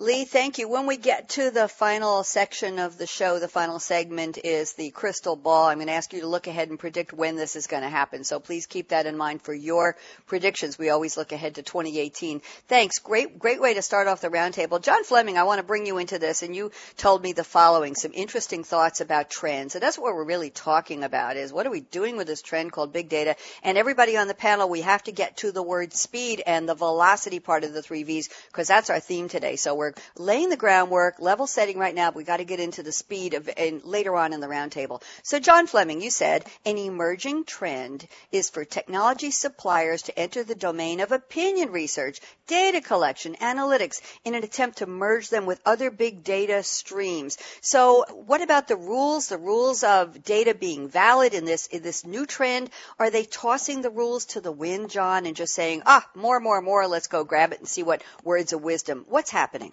Lee, 0.00 0.26
thank 0.26 0.58
you. 0.58 0.68
When 0.68 0.86
we 0.86 0.96
get 0.96 1.30
to 1.30 1.50
the 1.50 1.66
final 1.66 2.22
section 2.22 2.78
of 2.78 2.98
the 2.98 3.06
show, 3.08 3.40
the 3.40 3.48
final 3.48 3.80
segment 3.80 4.38
is 4.44 4.74
the 4.74 4.90
crystal 4.90 5.34
ball. 5.34 5.66
I'm 5.66 5.78
going 5.78 5.88
to 5.88 5.94
ask 5.94 6.12
you 6.12 6.20
to 6.20 6.28
look 6.28 6.46
ahead 6.46 6.68
and 6.68 6.78
predict 6.78 7.12
when 7.12 7.34
this 7.34 7.56
is 7.56 7.66
going 7.66 7.82
to 7.82 7.88
happen. 7.88 8.22
So 8.22 8.38
please 8.38 8.68
keep 8.68 8.90
that 8.90 9.06
in 9.06 9.16
mind 9.16 9.42
for 9.42 9.52
your 9.52 9.96
predictions. 10.28 10.78
We 10.78 10.90
always 10.90 11.16
look 11.16 11.32
ahead 11.32 11.56
to 11.56 11.64
2018. 11.64 12.42
Thanks. 12.68 13.00
Great, 13.00 13.40
great 13.40 13.60
way 13.60 13.74
to 13.74 13.82
start 13.82 14.06
off 14.06 14.20
the 14.20 14.28
roundtable. 14.28 14.80
John 14.80 15.02
Fleming, 15.02 15.36
I 15.36 15.42
want 15.42 15.58
to 15.58 15.66
bring 15.66 15.84
you 15.84 15.98
into 15.98 16.20
this 16.20 16.44
and 16.44 16.54
you 16.54 16.70
told 16.96 17.20
me 17.20 17.32
the 17.32 17.42
following, 17.42 17.96
some 17.96 18.12
interesting 18.14 18.62
thoughts 18.62 19.00
about 19.00 19.30
trends. 19.30 19.74
And 19.74 19.82
that's 19.82 19.98
what 19.98 20.14
we're 20.14 20.22
really 20.22 20.50
talking 20.50 21.02
about 21.02 21.36
is 21.36 21.52
what 21.52 21.66
are 21.66 21.72
we 21.72 21.80
doing 21.80 22.16
with 22.16 22.28
this 22.28 22.40
trend 22.40 22.70
called 22.70 22.92
big 22.92 23.08
data? 23.08 23.34
And 23.64 23.76
everybody 23.76 24.16
on 24.16 24.28
the 24.28 24.34
panel, 24.34 24.68
we 24.68 24.82
have 24.82 25.02
to 25.04 25.12
get 25.12 25.38
to 25.38 25.50
the 25.50 25.60
word 25.60 25.92
speed 25.92 26.40
and 26.46 26.68
the 26.68 26.76
velocity 26.76 27.40
part 27.40 27.64
of 27.64 27.72
the 27.72 27.82
three 27.82 28.04
V's 28.04 28.28
because 28.46 28.68
that's 28.68 28.90
our 28.90 29.00
theme 29.00 29.28
today. 29.28 29.56
So 29.56 29.74
we're 29.74 29.87
laying 30.16 30.48
the 30.48 30.56
groundwork, 30.56 31.20
level 31.20 31.46
setting 31.46 31.78
right 31.78 31.94
now. 31.94 32.10
But 32.10 32.16
we 32.16 32.24
got 32.24 32.38
to 32.38 32.44
get 32.44 32.60
into 32.60 32.82
the 32.82 32.92
speed 32.92 33.34
of 33.34 33.48
and 33.56 33.84
later 33.84 34.16
on 34.16 34.32
in 34.32 34.40
the 34.40 34.46
roundtable. 34.46 35.02
So, 35.22 35.38
John 35.38 35.66
Fleming, 35.66 36.00
you 36.00 36.10
said 36.10 36.44
an 36.64 36.78
emerging 36.78 37.44
trend 37.44 38.06
is 38.32 38.50
for 38.50 38.64
technology 38.64 39.30
suppliers 39.30 40.02
to 40.02 40.18
enter 40.18 40.44
the 40.44 40.54
domain 40.54 41.00
of 41.00 41.12
opinion 41.12 41.72
research, 41.72 42.20
data 42.46 42.80
collection, 42.80 43.34
analytics, 43.36 44.00
in 44.24 44.34
an 44.34 44.44
attempt 44.44 44.78
to 44.78 44.86
merge 44.86 45.28
them 45.28 45.46
with 45.46 45.60
other 45.64 45.90
big 45.90 46.24
data 46.24 46.62
streams. 46.62 47.38
So, 47.60 48.04
what 48.26 48.42
about 48.42 48.68
the 48.68 48.76
rules? 48.76 49.28
The 49.28 49.38
rules 49.38 49.84
of 49.84 50.22
data 50.24 50.54
being 50.54 50.88
valid 50.88 51.34
in 51.34 51.44
this 51.44 51.66
in 51.66 51.82
this 51.82 52.04
new 52.04 52.26
trend? 52.26 52.70
Are 52.98 53.10
they 53.10 53.24
tossing 53.24 53.82
the 53.82 53.90
rules 53.90 54.26
to 54.26 54.40
the 54.40 54.52
wind, 54.52 54.90
John, 54.90 55.26
and 55.26 55.36
just 55.36 55.54
saying, 55.54 55.82
ah, 55.86 56.06
more, 56.14 56.40
more, 56.40 56.60
more, 56.60 56.86
let's 56.86 57.06
go 57.06 57.24
grab 57.24 57.52
it 57.52 57.58
and 57.58 57.68
see 57.68 57.82
what 57.82 58.02
words 58.24 58.52
of 58.52 58.62
wisdom? 58.62 59.04
What's 59.08 59.30
happening? 59.30 59.72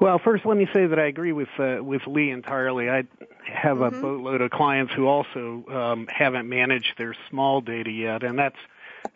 Well, 0.00 0.18
first, 0.18 0.46
let 0.46 0.56
me 0.56 0.68
say 0.72 0.86
that 0.86 0.98
I 0.98 1.06
agree 1.06 1.32
with 1.32 1.48
uh, 1.58 1.78
with 1.82 2.06
Lee 2.06 2.30
entirely. 2.30 2.88
I 2.88 3.04
have 3.44 3.78
mm-hmm. 3.78 3.96
a 3.96 4.00
boatload 4.00 4.40
of 4.40 4.50
clients 4.50 4.92
who 4.94 5.06
also 5.06 5.64
um, 5.68 6.06
haven't 6.08 6.48
managed 6.48 6.94
their 6.98 7.14
small 7.30 7.60
data 7.60 7.90
yet, 7.90 8.22
and 8.22 8.38
that's 8.38 8.58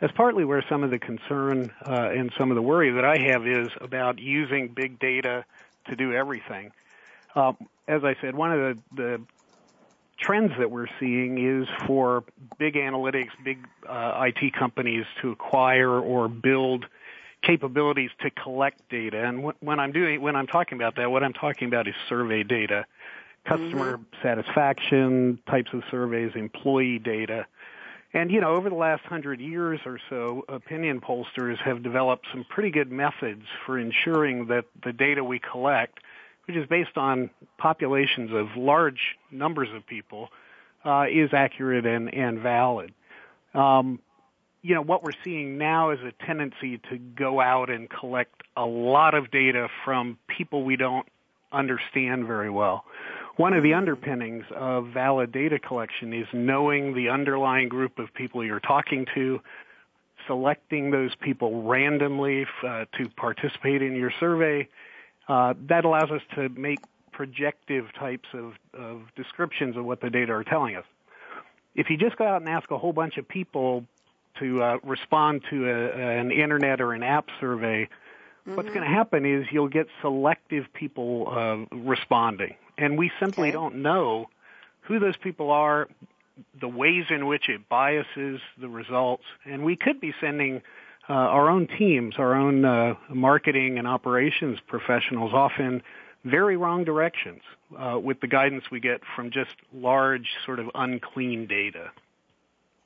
that's 0.01 0.13
partly 0.13 0.45
where 0.45 0.65
some 0.69 0.83
of 0.83 0.91
the 0.91 0.99
concern 0.99 1.71
uh, 1.87 2.11
and 2.13 2.33
some 2.37 2.51
of 2.51 2.57
the 2.57 2.63
worry 2.63 2.91
that 2.91 3.05
I 3.05 3.19
have 3.19 3.47
is 3.47 3.69
about 3.81 4.19
using 4.19 4.69
big 4.69 4.99
data 4.99 5.45
to 5.89 5.97
do 5.97 6.13
everything. 6.13 6.73
Um, 7.35 7.57
as 7.89 8.05
I 8.05 8.17
said, 8.21 8.35
one 8.35 8.53
of 8.53 8.59
the, 8.59 8.79
the 8.95 9.21
trends 10.19 10.53
that 10.59 10.71
we're 10.71 10.89
seeing 11.01 11.39
is 11.39 11.69
for 11.87 12.25
big 12.59 12.75
analytics, 12.75 13.31
big 13.45 13.67
uh, 13.89 14.29
IT 14.29 14.55
companies 14.55 15.05
to 15.21 15.31
acquire 15.31 15.91
or 15.91 16.29
build 16.29 16.87
capabilities 17.43 18.11
to 18.21 18.31
collect 18.31 18.89
data. 18.89 19.23
And 19.25 19.53
when 19.61 19.81
I'm 19.81 19.93
doing, 19.93 20.21
when 20.21 20.37
I'm 20.37 20.47
talking 20.47 20.79
about 20.79 20.97
that, 20.97 21.11
what 21.11 21.23
I'm 21.23 21.33
talking 21.33 21.69
about 21.69 21.89
is 21.89 21.95
survey 22.09 22.43
data, 22.43 22.87
customer 23.45 23.99
mm-hmm. 23.99 24.23
satisfaction 24.23 25.39
types 25.49 25.71
of 25.73 25.83
surveys, 25.91 26.33
employee 26.35 26.99
data. 26.99 27.47
And 28.15 28.31
you 28.31 28.41
know, 28.41 28.55
over 28.55 28.69
the 28.69 28.77
last 28.77 29.05
hundred 29.05 29.41
years 29.41 29.81
or 29.87 29.99
so, 30.11 30.45
opinion 30.49 31.01
pollsters 31.01 31.59
have 31.59 31.83
developed 31.83 32.27
some 32.31 32.45
pretty 32.49 32.71
good 32.71 32.93
methods 32.93 33.45
for 33.65 33.79
ensuring 33.79 34.47
that 34.47 34.67
the 34.85 34.93
data 34.93 35.25
we 35.25 35.39
collect, 35.39 35.99
which 36.47 36.57
is 36.57 36.67
based 36.69 36.97
on 36.97 37.31
populations 37.59 38.31
of 38.33 38.49
large 38.57 39.17
numbers 39.31 39.69
of 39.75 39.87
people, 39.87 40.29
uh, 40.85 41.07
is 41.11 41.31
accurate 41.33 41.87
and, 41.87 42.13
and 42.13 42.41
valid. 42.41 42.93
Um, 43.55 43.99
you 44.63 44.75
know, 44.77 44.83
what 44.83 45.03
we're 45.03 45.11
seeing 45.25 45.59
now 45.59 45.91
is 45.91 45.99
a 46.01 46.13
tendency 46.25 46.79
to 46.91 46.97
go 46.97 47.41
out 47.41 47.69
and 47.69 47.91
collect 47.91 48.43
a 48.57 48.65
lot 48.65 49.15
of 49.15 49.31
data 49.31 49.69
from 49.85 50.19
people 50.29 50.63
we 50.63 50.77
don't 50.77 51.07
understand 51.53 52.27
very 52.27 52.49
well. 52.49 52.85
One 53.37 53.55
of 53.55 53.63
the 53.63 53.75
underpinnings 53.75 54.45
of 54.55 54.89
valid 54.89 55.33
data 55.33 55.59
collection 55.59 56.13
is 56.13 56.27
knowing 56.33 56.95
the 56.95 57.09
underlying 57.09 57.69
group 57.69 57.99
of 57.99 58.15
people 58.15 58.45
you're 58.45 58.61
talking 58.61 59.07
to, 59.15 59.41
selecting 60.27 60.91
those 60.91 61.15
people 61.17 61.63
randomly 61.63 62.47
uh, 62.65 62.85
to 62.99 63.09
participate 63.17 63.83
in 63.83 63.97
your 63.97 64.13
survey. 64.21 64.69
Uh, 65.29 65.55
that 65.69 65.85
allows 65.85 66.11
us 66.11 66.23
to 66.37 66.49
make 66.51 66.79
projective 67.11 67.87
types 67.99 68.29
of, 68.33 68.53
of 68.79 69.03
descriptions 69.17 69.77
of 69.77 69.85
what 69.85 70.01
the 70.01 70.11
data 70.11 70.33
are 70.33 70.45
telling 70.45 70.77
us. 70.77 70.85
If 71.75 71.91
you 71.91 71.97
just 71.97 72.17
go 72.17 72.27
out 72.27 72.43
and 72.43 72.49
ask 72.49 72.71
a 72.71 72.79
whole 72.79 72.93
bunch 72.93 73.17
of 73.17 73.27
people 73.27 73.87
to 74.39 74.63
uh, 74.63 74.79
respond 74.83 75.43
to 75.51 75.69
a, 75.69 76.19
an 76.21 76.31
internet 76.31 76.81
or 76.81 76.93
an 76.93 77.03
app 77.03 77.29
survey, 77.41 77.85
mm-hmm. 77.85 78.57
what's 78.57 78.69
going 78.69 78.83
to 78.83 78.87
happen 78.87 79.25
is 79.27 79.47
you'll 79.51 79.69
get 79.69 79.87
selective 80.01 80.67
people 80.73 81.29
uh, 81.31 81.77
responding, 81.77 82.55
and 82.79 82.99
we 82.99 83.11
simply 83.21 83.49
okay. 83.49 83.53
don't 83.53 83.77
know 83.77 84.29
who 84.83 84.99
those 84.99 85.17
people 85.17 85.51
are, 85.51 85.89
the 86.61 86.69
ways 86.69 87.05
in 87.11 87.27
which 87.27 87.49
it 87.49 87.69
biases 87.69 88.41
the 88.61 88.69
results, 88.69 89.25
and 89.45 89.65
we 89.65 89.77
could 89.77 90.01
be 90.01 90.13
sending 90.21 90.63
uh, 91.09 91.13
our 91.13 91.51
own 91.51 91.67
teams, 91.67 92.15
our 92.19 92.35
own 92.35 92.65
uh, 92.65 92.95
marketing 93.09 93.79
and 93.79 93.87
operations 93.87 94.59
professionals 94.67 95.33
off 95.33 95.53
in 95.59 95.83
very 96.25 96.57
wrong 96.57 96.85
directions 96.85 97.43
uh, 97.77 97.99
with 97.99 98.21
the 98.21 98.29
guidance 98.29 98.65
we 98.71 98.81
get 98.81 99.01
from 99.17 99.31
just 99.31 99.55
large, 99.75 100.29
sort 100.47 100.61
of 100.61 100.71
unclean 100.75 101.47
data. 101.47 101.91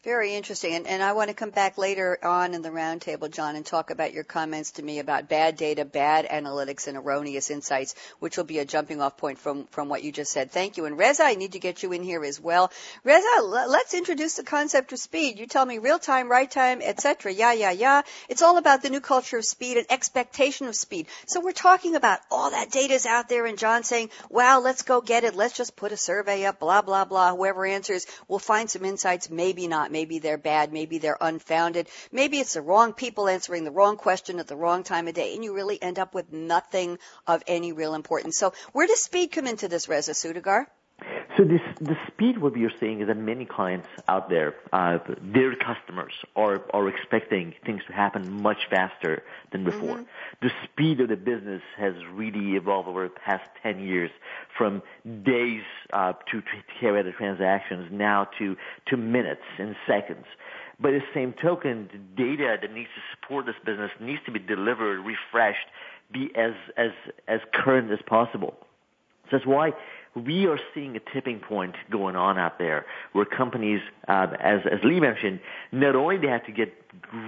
Very 0.07 0.37
interesting. 0.37 0.73
And, 0.75 0.87
and 0.87 1.03
I 1.03 1.15
want 1.15 1.31
to 1.31 1.35
come 1.35 1.51
back 1.51 1.79
later 1.79 2.17
on 2.23 2.55
in 2.55 2.63
the 2.63 2.69
roundtable, 2.69 3.29
John, 3.29 3.57
and 3.57 3.67
talk 3.67 3.91
about 3.91 4.13
your 4.13 4.23
comments 4.23 4.71
to 4.73 4.83
me 4.85 5.01
about 5.01 5.29
bad 5.29 5.57
data, 5.57 5.85
bad 5.85 6.29
analytics, 6.29 6.87
and 6.87 6.97
erroneous 6.97 7.51
insights, 7.51 7.97
which 8.21 8.37
will 8.37 8.45
be 8.45 8.61
a 8.61 8.65
jumping 8.65 9.01
off 9.01 9.17
point 9.17 9.37
from, 9.37 9.65
from 9.65 9.89
what 9.89 10.05
you 10.05 10.13
just 10.13 10.31
said. 10.31 10.53
Thank 10.53 10.77
you. 10.77 10.85
And 10.85 10.97
Reza, 10.97 11.25
I 11.25 11.35
need 11.35 11.55
to 11.55 11.59
get 11.59 11.83
you 11.83 11.91
in 11.91 12.05
here 12.05 12.25
as 12.25 12.41
well. 12.41 12.71
Reza, 13.03 13.43
let's 13.43 13.95
introduce 13.95 14.37
the 14.37 14.45
concept 14.45 14.93
of 14.93 15.01
speed. 15.01 15.41
You 15.41 15.49
tell 15.49 15.67
me 15.67 15.79
real 15.79 15.99
time, 15.99 16.31
right 16.31 16.49
time, 16.49 16.83
etc. 16.83 17.33
Yeah, 17.33 17.55
yeah, 17.55 17.73
yeah. 17.73 18.03
It's 18.29 18.43
all 18.43 18.59
about 18.59 18.83
the 18.83 18.91
new 18.91 19.01
culture 19.01 19.39
of 19.39 19.45
speed 19.45 19.77
and 19.77 19.87
expectation 19.91 20.69
of 20.69 20.77
speed. 20.77 21.09
So 21.27 21.41
we're 21.41 21.51
talking 21.51 21.97
about 21.97 22.21
all 22.31 22.53
that 22.53 22.71
data's 22.71 23.07
out 23.07 23.29
there 23.29 23.45
and 23.45 23.59
John 23.59 23.83
saying, 23.83 24.11
wow, 24.31 24.61
let's 24.61 24.83
go 24.83 25.01
get 25.01 25.25
it. 25.25 25.35
Let's 25.35 25.57
just 25.57 25.75
put 25.75 25.91
a 25.91 25.97
survey 25.97 26.45
up, 26.45 26.61
blah, 26.61 26.83
blah, 26.83 27.07
blah. 27.07 27.35
Whoever 27.35 27.67
answers, 27.67 28.07
we'll 28.29 28.39
find 28.39 28.71
some 28.71 28.85
insights. 28.85 29.29
Maybe 29.29 29.67
not 29.67 29.96
Maybe 29.97 30.19
they're 30.19 30.37
bad. 30.37 30.75
Maybe 30.75 30.99
they're 30.99 31.17
unfounded. 31.19 31.89
Maybe 32.13 32.39
it's 32.39 32.53
the 32.53 32.61
wrong 32.61 32.93
people 32.93 33.31
answering 33.31 33.65
the 33.65 33.71
wrong 33.71 33.97
question 33.97 34.39
at 34.39 34.47
the 34.47 34.55
wrong 34.55 34.83
time 34.83 35.09
of 35.09 35.15
day, 35.15 35.35
and 35.35 35.43
you 35.43 35.55
really 35.55 35.83
end 35.83 35.99
up 35.99 36.13
with 36.13 36.31
nothing 36.31 36.99
of 37.27 37.43
any 37.47 37.73
real 37.73 37.95
importance. 37.95 38.37
So 38.37 38.53
where 38.75 38.87
does 38.87 39.03
speed 39.03 39.29
come 39.33 39.47
into 39.47 39.69
this, 39.69 39.89
Reza 39.89 40.13
Soudagar? 40.13 40.67
So 41.37 41.45
this, 41.45 41.61
the 41.79 41.97
speed, 42.07 42.39
what 42.39 42.55
we 42.55 42.65
are 42.65 42.73
seeing 42.81 43.03
is 43.03 43.09
that 43.09 43.19
many 43.19 43.45
clients 43.45 43.89
out 44.09 44.31
there, 44.31 44.55
uh, 44.73 44.99
their 45.21 45.55
customers 45.55 46.15
are, 46.35 46.63
are 46.73 46.89
expecting 46.89 47.55
things 47.67 47.83
to 47.89 47.93
happen 47.93 48.41
much 48.41 48.69
faster 48.71 49.23
than 49.53 49.63
before. 49.63 49.97
Mm-hmm. 49.97 50.47
The 50.47 50.51
speed 50.65 51.01
of 51.01 51.09
the 51.11 51.17
business 51.17 51.61
has 51.77 51.93
really 52.13 52.57
evolved 52.57 52.89
over 52.89 53.05
the 53.05 53.15
past 53.15 53.45
10 53.63 53.81
years 53.81 54.11
from 54.57 54.83
days 55.23 55.63
uh, 55.93 56.15
to, 56.31 56.41
to 56.41 56.47
carry 56.81 57.01
out 57.01 57.05
the 57.05 57.13
transactions 57.13 57.91
now 57.93 58.29
to, 58.39 58.57
to 58.87 58.97
minutes 58.97 59.45
and 59.59 59.77
seconds. 59.87 60.25
By 60.81 60.93
the 60.93 61.03
same 61.13 61.35
token, 61.35 61.91
the 61.93 61.99
data 61.99 62.57
that 62.61 62.73
needs 62.73 62.89
to 62.95 63.03
support 63.15 63.45
this 63.45 63.57
business 63.65 63.91
needs 64.01 64.21
to 64.25 64.31
be 64.31 64.39
delivered, 64.39 65.01
refreshed, 65.05 65.67
be 66.11 66.31
as, 66.35 66.55
as, 66.79 66.93
as 67.29 67.41
current 67.53 67.91
as 67.93 67.99
possible. 68.07 68.57
So 69.25 69.39
that's 69.39 69.47
why 69.47 69.73
we 70.17 70.47
are 70.47 70.59
seeing 70.75 70.97
a 70.97 71.01
tipping 71.13 71.41
point 71.41 71.75
going 71.91 72.17
on 72.17 72.39
out 72.39 72.59
there 72.59 72.87
where 73.13 73.27
companies, 73.27 73.81
uh, 74.09 74.29
as, 74.41 74.61
as 74.65 74.81
Lee 74.83 74.99
mentioned, 74.99 75.41
not 75.73 75.95
only 75.95 76.17
they 76.17 76.29
have 76.29 76.47
to 76.47 76.53
get 76.53 76.73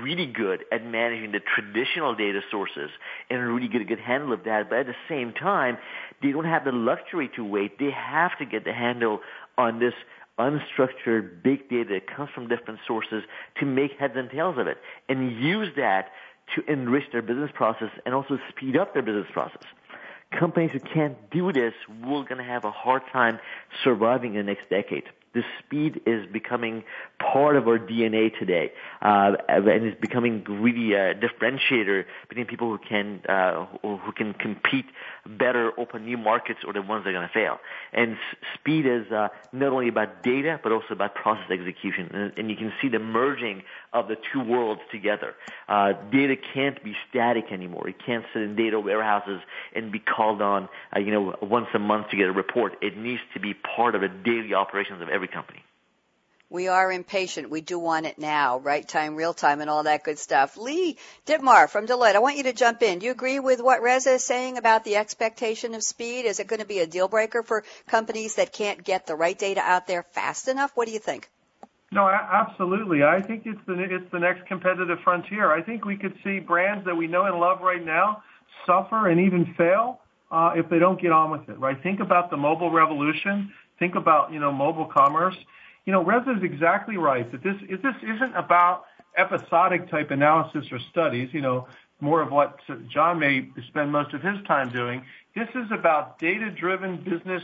really 0.00 0.24
good 0.24 0.64
at 0.72 0.84
managing 0.84 1.32
the 1.32 1.40
traditional 1.40 2.14
data 2.14 2.40
sources 2.50 2.90
and 3.28 3.40
really 3.54 3.68
get 3.68 3.82
a 3.82 3.84
good 3.84 4.00
handle 4.00 4.32
of 4.32 4.44
that, 4.44 4.70
but 4.70 4.78
at 4.78 4.86
the 4.86 4.94
same 5.08 5.32
time, 5.32 5.76
they 6.22 6.32
don't 6.32 6.46
have 6.46 6.64
the 6.64 6.72
luxury 6.72 7.30
to 7.36 7.44
wait. 7.44 7.78
They 7.78 7.90
have 7.90 8.36
to 8.38 8.46
get 8.46 8.64
the 8.64 8.72
handle 8.72 9.20
on 9.58 9.78
this 9.80 9.94
unstructured 10.38 11.42
big 11.42 11.68
data 11.68 11.94
that 11.94 12.06
comes 12.06 12.30
from 12.34 12.48
different 12.48 12.80
sources 12.86 13.24
to 13.58 13.66
make 13.66 13.92
heads 13.98 14.14
and 14.16 14.30
tails 14.30 14.56
of 14.56 14.66
it 14.66 14.78
and 15.08 15.32
use 15.42 15.68
that 15.76 16.06
to 16.54 16.72
enrich 16.72 17.04
their 17.12 17.20
business 17.20 17.50
process 17.54 17.90
and 18.06 18.14
also 18.14 18.38
speed 18.48 18.76
up 18.76 18.94
their 18.94 19.02
business 19.02 19.26
process 19.32 19.64
companies 20.30 20.70
who 20.72 20.80
can't 20.80 21.16
do 21.30 21.52
this, 21.52 21.74
we're 22.02 22.24
going 22.24 22.38
to 22.38 22.44
have 22.44 22.64
a 22.64 22.70
hard 22.70 23.02
time 23.12 23.38
surviving 23.84 24.34
in 24.34 24.46
the 24.46 24.52
next 24.52 24.68
decade 24.70 25.04
the 25.34 25.42
speed 25.58 26.00
is 26.06 26.26
becoming 26.32 26.84
part 27.18 27.56
of 27.56 27.68
our 27.68 27.78
DNA 27.78 28.36
today, 28.38 28.72
uh, 29.02 29.32
and 29.48 29.84
it's 29.84 30.00
becoming 30.00 30.44
really 30.48 30.94
a 30.94 31.14
differentiator 31.14 32.04
between 32.28 32.46
people 32.46 32.70
who 32.70 32.78
can 32.78 33.20
uh, 33.28 33.66
who 33.82 34.12
can 34.16 34.32
compete 34.34 34.86
better, 35.26 35.72
open 35.78 36.04
new 36.04 36.16
markets, 36.16 36.60
or 36.66 36.72
the 36.72 36.82
ones 36.82 37.04
that 37.04 37.10
are 37.10 37.12
going 37.12 37.28
to 37.28 37.32
fail. 37.32 37.58
And 37.92 38.16
speed 38.54 38.86
is 38.86 39.12
uh, 39.12 39.28
not 39.52 39.72
only 39.72 39.88
about 39.88 40.22
data, 40.22 40.58
but 40.62 40.72
also 40.72 40.92
about 40.92 41.14
process 41.14 41.50
execution, 41.50 42.10
and, 42.12 42.32
and 42.36 42.50
you 42.50 42.56
can 42.56 42.72
see 42.80 42.88
the 42.88 42.98
merging 42.98 43.62
of 43.92 44.08
the 44.08 44.16
two 44.32 44.40
worlds 44.40 44.80
together. 44.90 45.34
Uh, 45.68 45.92
data 46.10 46.36
can't 46.54 46.82
be 46.82 46.94
static 47.08 47.46
anymore. 47.50 47.88
It 47.88 47.96
can't 48.04 48.24
sit 48.32 48.42
in 48.42 48.56
data 48.56 48.78
warehouses 48.78 49.40
and 49.74 49.90
be 49.90 49.98
called 49.98 50.42
on, 50.42 50.68
uh, 50.94 51.00
you 51.00 51.10
know, 51.10 51.36
once 51.42 51.68
a 51.74 51.78
month 51.78 52.10
to 52.10 52.16
get 52.16 52.26
a 52.26 52.32
report. 52.32 52.76
It 52.82 52.96
needs 52.96 53.20
to 53.34 53.40
be 53.40 53.54
part 53.54 53.94
of 53.94 54.00
the 54.00 54.08
daily 54.08 54.54
operations 54.54 55.02
of 55.02 55.08
every 55.08 55.28
company. 55.28 55.62
We 56.50 56.68
are 56.68 56.90
impatient. 56.90 57.50
We 57.50 57.60
do 57.60 57.78
want 57.78 58.06
it 58.06 58.18
now, 58.18 58.58
right 58.58 58.88
time, 58.88 59.16
real 59.16 59.34
time, 59.34 59.60
and 59.60 59.68
all 59.68 59.82
that 59.82 60.02
good 60.02 60.18
stuff. 60.18 60.56
Lee 60.56 60.96
Dittmar 61.26 61.68
from 61.68 61.86
Deloitte, 61.86 62.14
I 62.14 62.20
want 62.20 62.38
you 62.38 62.44
to 62.44 62.54
jump 62.54 62.82
in. 62.82 63.00
Do 63.00 63.06
you 63.06 63.12
agree 63.12 63.38
with 63.38 63.60
what 63.60 63.82
Reza 63.82 64.12
is 64.12 64.24
saying 64.24 64.56
about 64.56 64.82
the 64.82 64.96
expectation 64.96 65.74
of 65.74 65.82
speed? 65.82 66.24
Is 66.24 66.40
it 66.40 66.46
going 66.46 66.60
to 66.60 66.66
be 66.66 66.78
a 66.78 66.86
deal 66.86 67.06
breaker 67.06 67.42
for 67.42 67.64
companies 67.86 68.36
that 68.36 68.54
can't 68.54 68.82
get 68.82 69.06
the 69.06 69.14
right 69.14 69.38
data 69.38 69.60
out 69.60 69.86
there 69.86 70.04
fast 70.12 70.48
enough? 70.48 70.72
What 70.74 70.86
do 70.86 70.94
you 70.94 70.98
think? 70.98 71.28
No, 71.90 72.06
absolutely. 72.08 73.02
I 73.02 73.22
think 73.22 73.44
it's 73.46 73.60
the 73.66 73.74
it's 73.80 74.10
the 74.12 74.18
next 74.18 74.46
competitive 74.46 74.98
frontier. 75.02 75.50
I 75.52 75.62
think 75.62 75.84
we 75.84 75.96
could 75.96 76.14
see 76.22 76.38
brands 76.38 76.84
that 76.84 76.94
we 76.94 77.06
know 77.06 77.24
and 77.24 77.40
love 77.40 77.62
right 77.62 77.84
now 77.84 78.22
suffer 78.66 79.08
and 79.08 79.18
even 79.20 79.54
fail 79.56 80.00
uh, 80.30 80.52
if 80.54 80.68
they 80.68 80.78
don't 80.78 81.00
get 81.00 81.12
on 81.12 81.30
with 81.30 81.48
it. 81.48 81.58
Right? 81.58 81.82
Think 81.82 82.00
about 82.00 82.30
the 82.30 82.36
mobile 82.36 82.70
revolution. 82.70 83.52
Think 83.78 83.94
about, 83.94 84.32
you 84.32 84.40
know, 84.40 84.52
mobile 84.52 84.84
commerce. 84.84 85.36
You 85.86 85.92
know, 85.92 86.04
Reza 86.04 86.32
is 86.32 86.42
exactly 86.42 86.98
right 86.98 87.30
that 87.32 87.42
this, 87.42 87.56
is 87.68 87.80
this 87.80 87.94
isn't 88.02 88.36
about 88.36 88.84
episodic 89.16 89.88
type 89.90 90.10
analysis 90.10 90.66
or 90.70 90.78
studies, 90.90 91.30
you 91.32 91.40
know, 91.40 91.66
more 92.00 92.20
of 92.20 92.30
what 92.30 92.58
John 92.88 93.18
may 93.18 93.48
spend 93.68 93.90
most 93.90 94.12
of 94.14 94.20
his 94.20 94.36
time 94.46 94.70
doing. 94.70 95.02
This 95.34 95.48
is 95.54 95.70
about 95.72 96.18
data-driven 96.18 96.98
business 96.98 97.42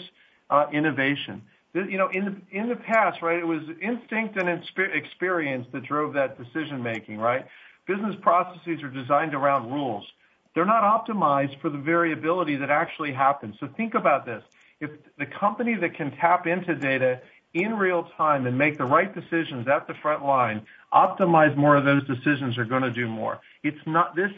uh, 0.50 0.66
innovation. 0.72 1.42
You 1.74 1.98
know, 1.98 2.08
in 2.08 2.24
the, 2.24 2.56
in 2.56 2.68
the 2.68 2.76
past, 2.76 3.20
right, 3.20 3.38
it 3.38 3.46
was 3.46 3.62
instinct 3.82 4.36
and 4.36 4.48
experience 4.48 5.66
that 5.72 5.82
drove 5.82 6.14
that 6.14 6.38
decision 6.38 6.82
making, 6.82 7.18
right? 7.18 7.46
Business 7.86 8.14
processes 8.22 8.82
are 8.82 8.90
designed 8.90 9.34
around 9.34 9.72
rules. 9.72 10.06
They're 10.54 10.64
not 10.64 10.84
optimized 10.84 11.60
for 11.60 11.70
the 11.70 11.78
variability 11.78 12.56
that 12.56 12.70
actually 12.70 13.12
happens. 13.12 13.56
So 13.58 13.68
think 13.76 13.94
about 13.94 14.24
this 14.24 14.44
if 14.80 14.90
the 15.18 15.26
company 15.26 15.74
that 15.74 15.94
can 15.94 16.12
tap 16.12 16.46
into 16.46 16.74
data 16.74 17.20
in 17.54 17.74
real 17.74 18.08
time 18.16 18.46
and 18.46 18.58
make 18.58 18.76
the 18.78 18.84
right 18.84 19.14
decisions 19.14 19.68
at 19.68 19.86
the 19.86 19.94
front 19.94 20.24
line, 20.24 20.66
optimize 20.92 21.56
more 21.56 21.76
of 21.76 21.84
those 21.84 22.06
decisions 22.06 22.58
are 22.58 22.64
going 22.64 22.82
to 22.82 22.90
do 22.90 23.08
more. 23.08 23.40
It's 23.62 23.84
not 23.86 24.16
this. 24.16 24.30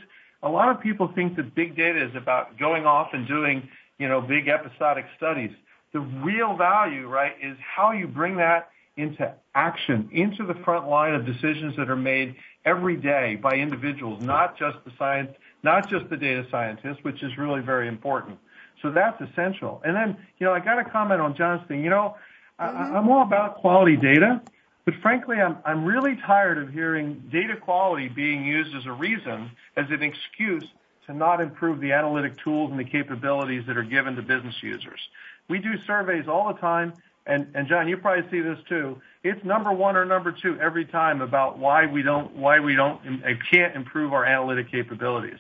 A 0.43 0.49
lot 0.49 0.69
of 0.69 0.81
people 0.81 1.11
think 1.15 1.37
that 1.37 1.55
big 1.55 1.77
data 1.77 2.05
is 2.05 2.15
about 2.15 2.59
going 2.59 2.85
off 2.85 3.09
and 3.15 3.27
doing, 3.27 3.69
you 3.99 4.09
know, 4.09 4.21
big 4.21 4.49
episodic 4.49 5.07
studies. 5.17 5.51
The 5.97 6.03
real 6.03 6.55
value, 6.59 7.09
right, 7.09 7.33
is 7.43 7.57
how 7.59 7.93
you 7.93 8.07
bring 8.07 8.37
that 8.37 8.69
into 8.99 9.33
action, 9.55 10.11
into 10.13 10.45
the 10.45 10.53
front 10.63 10.91
line 10.91 11.15
of 11.15 11.25
decisions 11.25 11.75
that 11.79 11.89
are 11.89 11.97
made 11.97 12.37
every 12.67 12.99
day 12.99 13.37
by 13.37 13.53
individuals, 13.53 14.23
not 14.23 14.59
just 14.59 14.77
the 14.85 14.93
science, 14.99 15.31
not 15.63 15.89
just 15.89 16.11
the 16.11 16.19
data 16.19 16.47
scientists, 16.51 16.99
which 17.01 17.23
is 17.23 17.39
really 17.39 17.63
very 17.63 17.89
important. 17.89 18.39
So 18.83 18.91
that's 18.91 19.19
essential. 19.23 19.81
And 19.87 19.97
then, 19.97 20.19
you 20.39 20.47
know, 20.47 20.53
I 20.53 20.61
got 20.61 20.75
to 20.75 20.85
comment 20.85 21.23
on 21.23 21.35
John's 21.35 21.67
thing. 21.67 21.83
You 21.83 21.89
know, 21.89 22.17
mm-hmm. 22.61 22.77
I, 22.77 22.99
I'm 22.99 23.09
all 23.09 23.23
about 23.23 23.57
quality 23.57 23.97
data, 23.97 24.43
but 24.85 24.97
frankly, 25.01 25.39
I'm, 25.41 25.57
I'm 25.65 25.87
really 25.87 26.17
tired 26.27 26.59
of 26.59 26.75
hearing 26.75 27.23
data 27.33 27.57
quality 27.57 28.09
being 28.09 28.45
used 28.45 28.77
as 28.77 28.85
a 28.85 28.93
reason, 28.93 29.51
as 29.79 29.87
an 29.89 30.03
excuse 30.03 30.67
to 31.07 31.15
not 31.15 31.41
improve 31.41 31.81
the 31.81 31.93
analytic 31.93 32.37
tools 32.45 32.71
and 32.71 32.79
the 32.79 32.85
capabilities 32.85 33.65
that 33.67 33.79
are 33.79 33.83
given 33.83 34.15
to 34.17 34.23
business 34.23 34.57
users. 34.63 35.01
We 35.49 35.59
do 35.59 35.75
surveys 35.87 36.27
all 36.29 36.53
the 36.53 36.59
time, 36.61 36.95
and, 37.27 37.49
and 37.55 37.69
John, 37.69 37.89
you 37.89 37.97
probably 37.97 38.29
see 38.31 38.41
this 38.41 38.59
too. 38.69 39.01
It's 39.23 39.45
number 39.45 39.73
one 39.73 39.97
or 39.97 40.05
number 40.05 40.33
two 40.33 40.59
every 40.61 40.85
time 40.85 41.21
about 41.21 41.59
why 41.59 41.87
we 41.87 42.03
don't, 42.03 42.37
why 42.37 42.61
we 42.61 42.75
don't, 42.75 43.03
and 43.05 43.39
can't 43.51 43.75
improve 43.75 44.13
our 44.13 44.25
analytic 44.25 44.71
capabilities. 44.71 45.39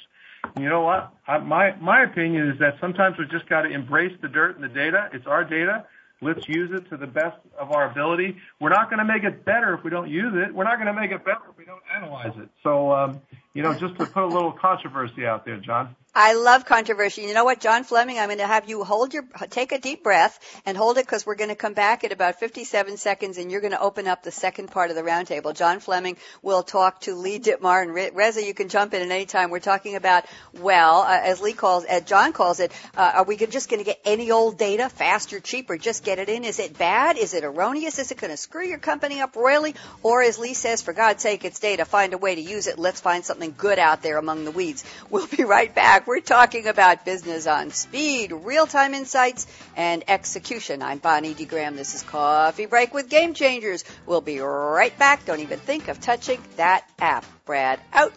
You 0.58 0.68
know 0.68 0.82
what? 0.82 1.12
I, 1.26 1.38
my 1.38 1.74
my 1.76 2.02
opinion 2.02 2.50
is 2.50 2.58
that 2.60 2.76
sometimes 2.80 3.18
we 3.18 3.26
just 3.26 3.48
got 3.48 3.62
to 3.62 3.68
embrace 3.68 4.16
the 4.22 4.28
dirt 4.28 4.54
and 4.54 4.64
the 4.64 4.68
data. 4.68 5.10
It's 5.12 5.26
our 5.26 5.44
data. 5.44 5.86
Let's 6.22 6.48
use 6.48 6.70
it 6.72 6.88
to 6.90 6.96
the 6.96 7.06
best 7.06 7.36
of 7.58 7.72
our 7.72 7.90
ability. 7.90 8.38
We're 8.58 8.70
not 8.70 8.88
going 8.88 9.00
to 9.00 9.04
make 9.04 9.24
it 9.24 9.44
better 9.44 9.74
if 9.74 9.84
we 9.84 9.90
don't 9.90 10.08
use 10.08 10.32
it. 10.34 10.54
We're 10.54 10.64
not 10.64 10.76
going 10.76 10.86
to 10.86 10.98
make 10.98 11.10
it 11.10 11.24
better 11.24 11.42
if 11.50 11.58
we 11.58 11.66
don't 11.66 11.82
analyze 11.94 12.32
it. 12.38 12.48
So, 12.62 12.90
um, 12.90 13.20
you 13.56 13.62
know, 13.62 13.72
just 13.72 13.96
to 13.98 14.04
put 14.04 14.22
a 14.22 14.26
little 14.26 14.52
controversy 14.52 15.24
out 15.24 15.46
there, 15.46 15.56
John. 15.56 15.96
I 16.18 16.32
love 16.32 16.64
controversy. 16.64 17.20
You 17.20 17.34
know 17.34 17.44
what, 17.44 17.60
John 17.60 17.84
Fleming? 17.84 18.18
I'm 18.18 18.28
going 18.28 18.38
to 18.38 18.46
have 18.46 18.70
you 18.70 18.84
hold 18.84 19.12
your, 19.12 19.24
take 19.50 19.72
a 19.72 19.78
deep 19.78 20.02
breath 20.02 20.40
and 20.64 20.74
hold 20.74 20.96
it 20.96 21.04
because 21.04 21.26
we're 21.26 21.34
going 21.34 21.50
to 21.50 21.56
come 21.56 21.74
back 21.74 22.04
at 22.04 22.12
about 22.12 22.40
57 22.40 22.96
seconds 22.96 23.36
and 23.36 23.50
you're 23.50 23.60
going 23.60 23.74
to 23.74 23.80
open 23.80 24.06
up 24.06 24.22
the 24.22 24.30
second 24.30 24.70
part 24.70 24.88
of 24.88 24.96
the 24.96 25.02
roundtable. 25.02 25.54
John 25.54 25.78
Fleming 25.78 26.16
will 26.40 26.62
talk 26.62 27.02
to 27.02 27.14
Lee 27.14 27.38
Dittmar 27.38 27.82
and 27.82 28.16
Reza. 28.16 28.42
You 28.42 28.54
can 28.54 28.70
jump 28.70 28.94
in 28.94 29.02
at 29.02 29.10
any 29.10 29.26
time. 29.26 29.50
We're 29.50 29.60
talking 29.60 29.94
about, 29.94 30.24
well, 30.54 31.02
uh, 31.02 31.20
as 31.22 31.42
Lee 31.42 31.52
calls, 31.52 31.84
as 31.84 32.04
John 32.04 32.32
calls 32.32 32.60
it, 32.60 32.72
uh, 32.96 33.12
are 33.16 33.24
we 33.24 33.36
just 33.36 33.68
going 33.68 33.80
to 33.80 33.84
get 33.84 34.00
any 34.06 34.30
old 34.30 34.56
data, 34.56 34.88
faster, 34.88 35.38
cheaper, 35.38 35.76
just 35.76 36.02
get 36.02 36.18
it 36.18 36.30
in? 36.30 36.44
Is 36.44 36.58
it 36.58 36.78
bad? 36.78 37.18
Is 37.18 37.34
it 37.34 37.44
erroneous? 37.44 37.98
Is 37.98 38.10
it 38.10 38.16
going 38.16 38.30
to 38.30 38.38
screw 38.38 38.64
your 38.64 38.78
company 38.78 39.20
up 39.20 39.36
royally? 39.36 39.74
Or 40.02 40.22
as 40.22 40.38
Lee 40.38 40.54
says, 40.54 40.80
for 40.80 40.94
God's 40.94 41.22
sake, 41.22 41.44
it's 41.44 41.58
data. 41.58 41.84
Find 41.84 42.14
a 42.14 42.18
way 42.18 42.36
to 42.36 42.40
use 42.40 42.68
it. 42.68 42.78
Let's 42.78 43.02
find 43.02 43.22
something 43.22 43.45
something 43.46 43.54
good 43.58 43.78
out 43.78 44.02
there 44.02 44.18
among 44.18 44.44
the 44.44 44.50
weeds. 44.50 44.84
We'll 45.08 45.26
be 45.28 45.44
right 45.44 45.72
back. 45.72 46.06
We're 46.06 46.20
talking 46.20 46.66
about 46.66 47.04
business 47.04 47.46
on 47.46 47.70
speed, 47.70 48.32
real-time 48.32 48.92
insights, 48.92 49.46
and 49.76 50.02
execution. 50.08 50.82
I'm 50.82 50.98
Bonnie 50.98 51.32
D. 51.32 51.44
Graham. 51.44 51.76
This 51.76 51.94
is 51.94 52.02
Coffee 52.02 52.66
Break 52.66 52.92
with 52.92 53.08
Game 53.08 53.32
Changers. 53.32 53.84
We'll 54.04 54.20
be 54.20 54.40
right 54.40 54.96
back. 54.98 55.24
Don't 55.24 55.40
even 55.40 55.60
think 55.60 55.88
of 55.88 56.00
touching 56.00 56.42
that 56.56 56.84
app. 56.98 57.24
Brad, 57.46 57.78
out. 57.92 58.12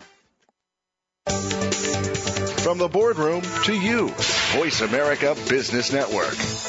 From 2.64 2.80
the 2.80 2.90
boardroom 2.92 3.44
to 3.66 3.74
you, 3.74 4.10
Voice 4.58 4.82
America 4.82 5.36
Business 5.48 5.94
Network. 5.94 6.69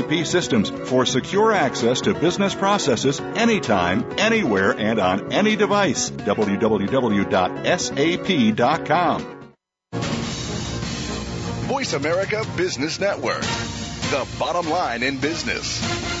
systems 0.25 0.69
for 0.89 1.05
secure 1.05 1.51
access 1.51 2.01
to 2.01 2.13
business 2.13 2.53
processes 2.55 3.19
anytime 3.19 3.51
anytime, 3.61 4.05
anywhere, 4.17 4.71
and 4.71 4.99
on 4.99 5.31
any 5.31 5.55
device. 5.55 6.09
www.sap.com. 6.09 6.57
Voice 11.67 11.93
America 11.93 12.45
Business 12.57 12.99
Network. 12.99 13.41
The 13.41 14.27
bottom 14.37 14.69
line 14.69 15.03
in 15.03 15.17
business. 15.17 16.20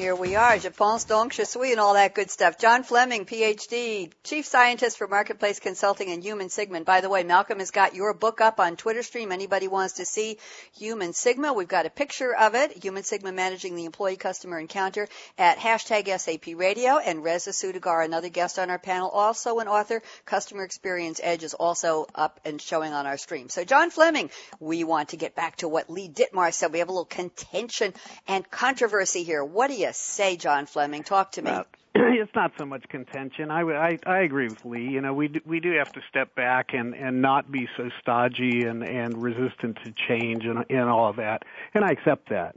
here 0.00 0.14
we 0.14 0.34
are. 0.34 0.58
Je 0.58 0.70
pense 0.70 1.04
donc, 1.04 1.34
je 1.34 1.44
suis, 1.44 1.72
and 1.72 1.78
all 1.78 1.92
that 1.92 2.14
good 2.14 2.30
stuff. 2.30 2.56
John 2.58 2.84
Fleming, 2.84 3.26
PhD, 3.26 4.10
Chief 4.24 4.46
Scientist 4.46 4.96
for 4.96 5.06
Marketplace 5.06 5.60
Consulting 5.60 6.10
and 6.10 6.24
Human 6.24 6.48
Sigma. 6.48 6.78
And 6.78 6.86
by 6.86 7.02
the 7.02 7.10
way, 7.10 7.22
Malcolm 7.22 7.58
has 7.58 7.70
got 7.70 7.94
your 7.94 8.14
book 8.14 8.40
up 8.40 8.60
on 8.60 8.76
Twitter 8.76 9.02
stream. 9.02 9.30
Anybody 9.30 9.68
wants 9.68 9.96
to 9.96 10.06
see 10.06 10.38
Human 10.78 11.12
Sigma, 11.12 11.52
we've 11.52 11.68
got 11.68 11.84
a 11.84 11.90
picture 11.90 12.34
of 12.34 12.54
it. 12.54 12.82
Human 12.82 13.02
Sigma 13.02 13.30
Managing 13.30 13.76
the 13.76 13.84
Employee 13.84 14.16
Customer 14.16 14.58
Encounter 14.58 15.06
at 15.36 15.58
hashtag 15.58 16.08
SAP 16.18 16.58
Radio. 16.58 16.96
And 16.96 17.22
Reza 17.22 17.50
Soudagar, 17.50 18.02
another 18.02 18.30
guest 18.30 18.58
on 18.58 18.70
our 18.70 18.78
panel, 18.78 19.10
also 19.10 19.58
an 19.58 19.68
author. 19.68 20.00
Customer 20.24 20.64
Experience 20.64 21.20
Edge 21.22 21.44
is 21.44 21.52
also 21.52 22.06
up 22.14 22.40
and 22.46 22.58
showing 22.58 22.94
on 22.94 23.06
our 23.06 23.18
stream. 23.18 23.50
So 23.50 23.64
John 23.64 23.90
Fleming, 23.90 24.30
we 24.60 24.82
want 24.82 25.10
to 25.10 25.18
get 25.18 25.34
back 25.34 25.56
to 25.56 25.68
what 25.68 25.90
Lee 25.90 26.08
Dittmar 26.08 26.54
said. 26.54 26.72
We 26.72 26.78
have 26.78 26.88
a 26.88 26.92
little 26.92 27.04
contention 27.04 27.92
and 28.26 28.50
controversy 28.50 29.24
here. 29.24 29.44
What 29.44 29.68
do 29.68 29.74
you 29.74 29.89
say, 29.92 30.36
John 30.36 30.66
Fleming? 30.66 31.02
Talk 31.02 31.32
to 31.32 31.42
me. 31.42 31.50
Well, 31.50 31.66
it's 31.94 32.34
not 32.34 32.52
so 32.56 32.64
much 32.64 32.88
contention. 32.88 33.50
I, 33.50 33.62
I 33.62 33.98
I 34.06 34.18
agree 34.20 34.48
with 34.48 34.64
Lee. 34.64 34.88
You 34.88 35.00
know, 35.00 35.12
we 35.12 35.28
do, 35.28 35.40
we 35.44 35.58
do 35.60 35.72
have 35.78 35.92
to 35.92 36.00
step 36.08 36.34
back 36.34 36.72
and 36.72 36.94
and 36.94 37.20
not 37.20 37.50
be 37.50 37.68
so 37.76 37.90
stodgy 38.00 38.64
and 38.64 38.82
and 38.84 39.20
resistant 39.20 39.78
to 39.84 39.92
change 40.08 40.44
and 40.44 40.64
and 40.70 40.88
all 40.88 41.08
of 41.10 41.16
that. 41.16 41.42
And 41.74 41.84
I 41.84 41.88
accept 41.88 42.28
that. 42.30 42.56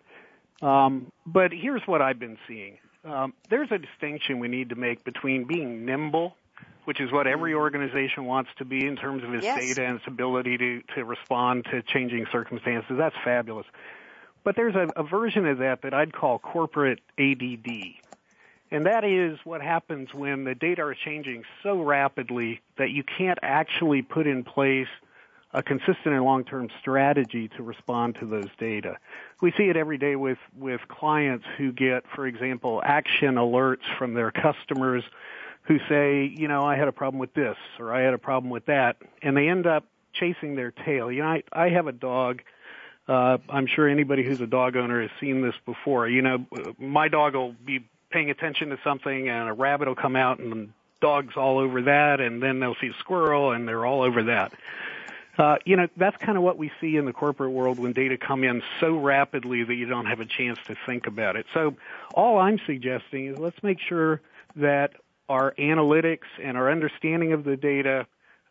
Um, 0.61 1.11
but 1.25 1.51
here's 1.51 1.81
what 1.85 2.01
I've 2.01 2.19
been 2.19 2.37
seeing. 2.47 2.77
Um, 3.03 3.33
there's 3.49 3.69
a 3.71 3.77
distinction 3.77 4.39
we 4.39 4.47
need 4.47 4.69
to 4.69 4.75
make 4.75 5.03
between 5.03 5.45
being 5.45 5.85
nimble, 5.85 6.37
which 6.85 7.01
is 7.01 7.11
what 7.11 7.27
every 7.27 7.53
organization 7.53 8.25
wants 8.25 8.51
to 8.59 8.65
be 8.65 8.85
in 8.85 8.95
terms 8.95 9.23
of 9.23 9.33
its 9.33 9.43
yes. 9.43 9.59
data 9.59 9.83
and 9.83 9.97
its 9.97 10.07
ability 10.07 10.57
to 10.57 10.81
to 10.95 11.05
respond 11.05 11.65
to 11.71 11.81
changing 11.81 12.27
circumstances. 12.31 12.95
That's 12.97 13.15
fabulous. 13.23 13.65
But 14.43 14.55
there's 14.55 14.75
a, 14.75 14.89
a 14.95 15.03
version 15.03 15.45
of 15.47 15.59
that 15.59 15.81
that 15.83 15.93
I'd 15.93 16.13
call 16.13 16.39
corporate 16.39 16.99
ADD. 17.17 17.67
And 18.71 18.85
that 18.87 19.03
is 19.03 19.37
what 19.43 19.61
happens 19.61 20.13
when 20.13 20.45
the 20.45 20.55
data 20.55 20.81
are 20.81 20.95
changing 20.95 21.43
so 21.61 21.81
rapidly 21.81 22.61
that 22.77 22.89
you 22.89 23.03
can't 23.03 23.37
actually 23.43 24.01
put 24.01 24.25
in 24.25 24.43
place 24.43 24.87
a 25.53 25.61
consistent 25.61 26.07
and 26.07 26.23
long-term 26.23 26.69
strategy 26.81 27.47
to 27.49 27.61
respond 27.61 28.15
to 28.15 28.25
those 28.25 28.49
data. 28.57 28.97
We 29.41 29.51
see 29.51 29.69
it 29.69 29.77
every 29.77 29.99
day 29.99 30.15
with, 30.15 30.39
with 30.57 30.81
clients 30.87 31.45
who 31.57 31.71
get, 31.71 32.05
for 32.15 32.25
example, 32.25 32.81
action 32.83 33.35
alerts 33.35 33.83
from 33.97 34.15
their 34.15 34.31
customers 34.31 35.03
who 35.61 35.77
say, 35.87 36.25
you 36.25 36.47
know, 36.47 36.65
I 36.65 36.75
had 36.75 36.87
a 36.87 36.91
problem 36.91 37.19
with 37.19 37.35
this 37.35 37.57
or 37.79 37.93
I 37.93 38.01
had 38.01 38.15
a 38.15 38.17
problem 38.17 38.49
with 38.49 38.65
that, 38.65 38.97
and 39.21 39.37
they 39.37 39.47
end 39.47 39.67
up 39.67 39.85
chasing 40.13 40.55
their 40.55 40.71
tail. 40.71 41.11
You 41.11 41.21
know, 41.21 41.27
I, 41.27 41.43
I 41.53 41.69
have 41.69 41.85
a 41.85 41.91
dog 41.91 42.41
uh, 43.07 43.37
I'm 43.49 43.67
sure 43.67 43.87
anybody 43.87 44.23
who's 44.23 44.41
a 44.41 44.47
dog 44.47 44.75
owner 44.75 45.01
has 45.01 45.11
seen 45.19 45.41
this 45.41 45.55
before. 45.65 46.07
You 46.07 46.21
know, 46.21 46.45
my 46.77 47.07
dog 47.07 47.35
will 47.35 47.53
be 47.65 47.85
paying 48.11 48.29
attention 48.29 48.69
to 48.69 48.79
something 48.83 49.27
and 49.29 49.49
a 49.49 49.53
rabbit 49.53 49.87
will 49.87 49.95
come 49.95 50.15
out 50.15 50.39
and 50.39 50.71
dog's 51.01 51.35
all 51.35 51.57
over 51.57 51.81
that 51.81 52.21
and 52.21 52.41
then 52.41 52.59
they'll 52.59 52.75
see 52.79 52.87
a 52.87 52.99
squirrel 52.99 53.51
and 53.51 53.67
they're 53.67 53.85
all 53.85 54.03
over 54.03 54.23
that. 54.23 54.53
Uh, 55.37 55.55
you 55.65 55.75
know, 55.75 55.87
that's 55.97 56.15
kind 56.17 56.37
of 56.37 56.43
what 56.43 56.57
we 56.57 56.71
see 56.79 56.95
in 56.95 57.05
the 57.05 57.13
corporate 57.13 57.51
world 57.51 57.79
when 57.79 57.91
data 57.91 58.17
come 58.17 58.43
in 58.43 58.61
so 58.79 58.95
rapidly 58.95 59.63
that 59.63 59.73
you 59.73 59.87
don't 59.87 60.05
have 60.05 60.19
a 60.19 60.25
chance 60.25 60.59
to 60.67 60.75
think 60.85 61.07
about 61.07 61.35
it. 61.35 61.45
So 61.53 61.75
all 62.13 62.37
I'm 62.37 62.59
suggesting 62.67 63.27
is 63.27 63.39
let's 63.39 63.61
make 63.63 63.79
sure 63.79 64.21
that 64.55 64.91
our 65.27 65.53
analytics 65.57 66.27
and 66.41 66.55
our 66.55 66.69
understanding 66.69 67.33
of 67.33 67.43
the 67.43 67.57
data 67.57 68.05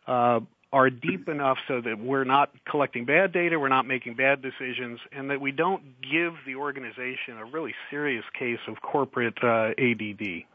uh, 0.07 0.41
are 0.73 0.89
deep 0.89 1.29
enough 1.29 1.59
so 1.67 1.79
that 1.81 1.99
we're 1.99 2.23
not 2.23 2.49
collecting 2.65 3.05
bad 3.05 3.31
data, 3.31 3.59
we're 3.59 3.69
not 3.69 3.85
making 3.85 4.15
bad 4.15 4.41
decisions, 4.41 4.99
and 5.11 5.29
that 5.29 5.39
we 5.39 5.51
don't 5.51 6.01
give 6.01 6.33
the 6.47 6.55
organization 6.55 7.37
a 7.37 7.45
really 7.45 7.75
serious 7.91 8.25
case 8.37 8.59
of 8.67 8.81
corporate 8.81 9.37
uh, 9.43 9.69
ADD. 9.77 10.45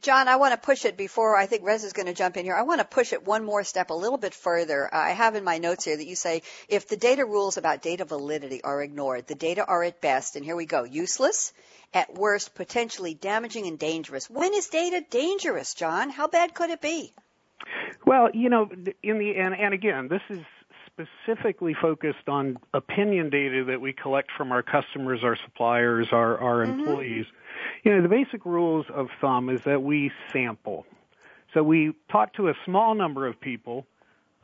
John, 0.00 0.28
I 0.28 0.36
want 0.36 0.52
to 0.52 0.64
push 0.64 0.84
it 0.84 0.96
before 0.96 1.36
I 1.36 1.46
think 1.46 1.64
Rez 1.64 1.82
is 1.82 1.92
going 1.92 2.06
to 2.06 2.14
jump 2.14 2.36
in 2.36 2.44
here. 2.44 2.54
I 2.54 2.62
want 2.62 2.80
to 2.80 2.84
push 2.84 3.12
it 3.12 3.24
one 3.24 3.44
more 3.44 3.64
step 3.64 3.90
a 3.90 3.94
little 3.94 4.18
bit 4.18 4.34
further. 4.34 4.88
I 4.92 5.10
have 5.10 5.34
in 5.34 5.42
my 5.42 5.58
notes 5.58 5.84
here 5.84 5.96
that 5.96 6.06
you 6.06 6.16
say 6.16 6.42
if 6.68 6.86
the 6.86 6.96
data 6.96 7.24
rules 7.24 7.56
about 7.56 7.82
data 7.82 8.04
validity 8.04 8.62
are 8.62 8.82
ignored, 8.82 9.26
the 9.26 9.34
data 9.34 9.64
are 9.64 9.82
at 9.82 10.00
best, 10.00 10.36
and 10.36 10.44
here 10.44 10.56
we 10.56 10.66
go, 10.66 10.84
useless, 10.84 11.52
at 11.92 12.14
worst, 12.14 12.54
potentially 12.54 13.14
damaging 13.14 13.66
and 13.66 13.80
dangerous. 13.80 14.30
When 14.30 14.54
is 14.54 14.68
data 14.68 15.04
dangerous, 15.10 15.74
John? 15.74 16.10
How 16.10 16.28
bad 16.28 16.54
could 16.54 16.70
it 16.70 16.80
be? 16.80 17.12
Well, 18.06 18.28
you 18.32 18.48
know, 18.48 18.68
in 19.02 19.18
the 19.18 19.36
and, 19.36 19.54
and 19.54 19.74
again, 19.74 20.08
this 20.08 20.22
is 20.30 20.40
specifically 20.86 21.74
focused 21.74 22.28
on 22.28 22.58
opinion 22.72 23.30
data 23.30 23.64
that 23.64 23.80
we 23.80 23.92
collect 23.92 24.30
from 24.36 24.52
our 24.52 24.62
customers, 24.62 25.20
our 25.24 25.36
suppliers, 25.44 26.08
our, 26.12 26.38
our 26.38 26.64
mm-hmm. 26.64 26.80
employees. 26.80 27.26
You 27.82 27.94
know, 27.94 28.02
the 28.02 28.08
basic 28.08 28.44
rules 28.44 28.86
of 28.94 29.08
thumb 29.20 29.50
is 29.50 29.62
that 29.64 29.82
we 29.82 30.12
sample. 30.32 30.86
So 31.52 31.62
we 31.62 31.94
talk 32.10 32.34
to 32.34 32.48
a 32.48 32.54
small 32.64 32.94
number 32.94 33.26
of 33.26 33.40
people 33.40 33.86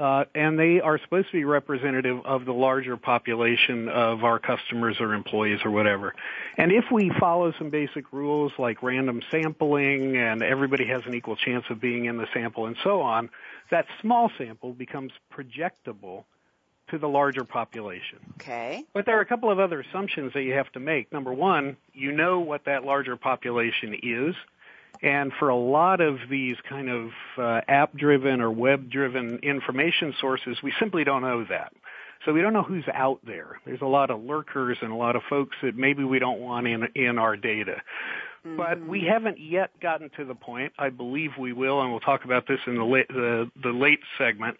uh, 0.01 0.25
and 0.35 0.59
they 0.59 0.81
are 0.81 0.99
supposed 0.99 1.27
to 1.27 1.33
be 1.35 1.45
representative 1.45 2.25
of 2.25 2.47
the 2.47 2.53
larger 2.53 2.97
population 2.97 3.89
of 3.91 4.25
our 4.25 4.39
customers 4.39 4.97
or 4.99 5.13
employees 5.13 5.61
or 5.63 5.71
whatever. 5.71 6.15
And 6.57 6.73
if 6.73 6.85
we 6.91 7.13
follow 7.21 7.53
some 7.59 7.69
basic 7.69 8.11
rules 8.11 8.53
like 8.59 8.83
random 8.83 9.21
sampling 9.31 10.17
and 10.17 10.43
everybody 10.43 10.87
has 10.87 11.03
an 11.05 11.15
equal 11.15 11.37
chance 11.37 11.67
of 11.69 11.83
being 11.83 12.07
in 12.07 12.17
the 12.17 12.27
sample 12.33 12.65
and 12.65 12.77
so 12.83 13.03
on, 13.03 13.29
that 13.71 13.85
small 14.01 14.31
sample 14.39 14.73
becomes 14.73 15.13
projectable 15.31 16.25
to 16.89 16.99
the 16.99 17.09
larger 17.09 17.45
population. 17.45 18.19
Okay. 18.41 18.85
But 18.95 19.05
there 19.05 19.19
are 19.19 19.21
a 19.21 19.27
couple 19.27 19.51
of 19.51 19.59
other 19.59 19.81
assumptions 19.81 20.33
that 20.33 20.43
you 20.43 20.55
have 20.55 20.73
to 20.73 20.81
make. 20.81 21.13
Number 21.13 21.33
one, 21.33 21.77
you 21.93 22.13
know 22.13 22.41
what 22.41 22.65
that 22.65 22.85
larger 22.85 23.17
population 23.17 23.95
is. 24.03 24.35
And 25.03 25.33
for 25.39 25.49
a 25.49 25.57
lot 25.57 26.01
of 26.01 26.19
these 26.29 26.57
kind 26.69 26.91
of 26.91 27.11
uh, 27.39 27.61
app 27.67 27.97
driven 27.97 28.41
or 28.41 28.51
web 28.51 28.91
driven 28.91 29.39
information 29.39 30.15
sources, 30.21 30.59
we 30.63 30.73
simply 30.79 31.05
don't 31.05 31.23
know 31.23 31.45
that. 31.45 31.73
So 32.27 32.35
we 32.35 32.43
don't 32.43 32.53
know 32.53 32.63
who's 32.63 32.85
out 32.93 33.21
there. 33.25 33.61
There's 33.65 33.81
a 33.81 33.87
lot 33.87 34.11
of 34.11 34.23
lurkers 34.23 34.77
and 34.83 34.93
a 34.93 34.95
lot 34.95 35.17
of 35.17 35.23
folks 35.31 35.57
that 35.63 35.75
maybe 35.75 36.05
we 36.05 36.19
don't 36.19 36.41
want 36.41 36.67
in, 36.67 36.89
in 36.95 37.19
our 37.19 37.35
data. 37.35 37.81
Mm-hmm. 38.47 38.57
But 38.57 38.87
we 38.87 39.05
haven't 39.05 39.39
yet 39.41 39.71
gotten 39.81 40.11
to 40.19 40.27
the 40.27 40.35
point. 40.35 40.75
I 40.79 40.91
believe 40.91 41.31
we 41.39 41.55
will, 41.55 41.81
and 41.81 41.91
we'll 41.91 42.01
talk 42.01 42.25
about 42.25 42.47
this 42.47 42.61
in 42.67 42.77
the 42.77 42.85
late, 42.85 43.09
the, 43.09 43.51
the 43.63 43.71
late 43.71 44.01
segment. 44.19 44.59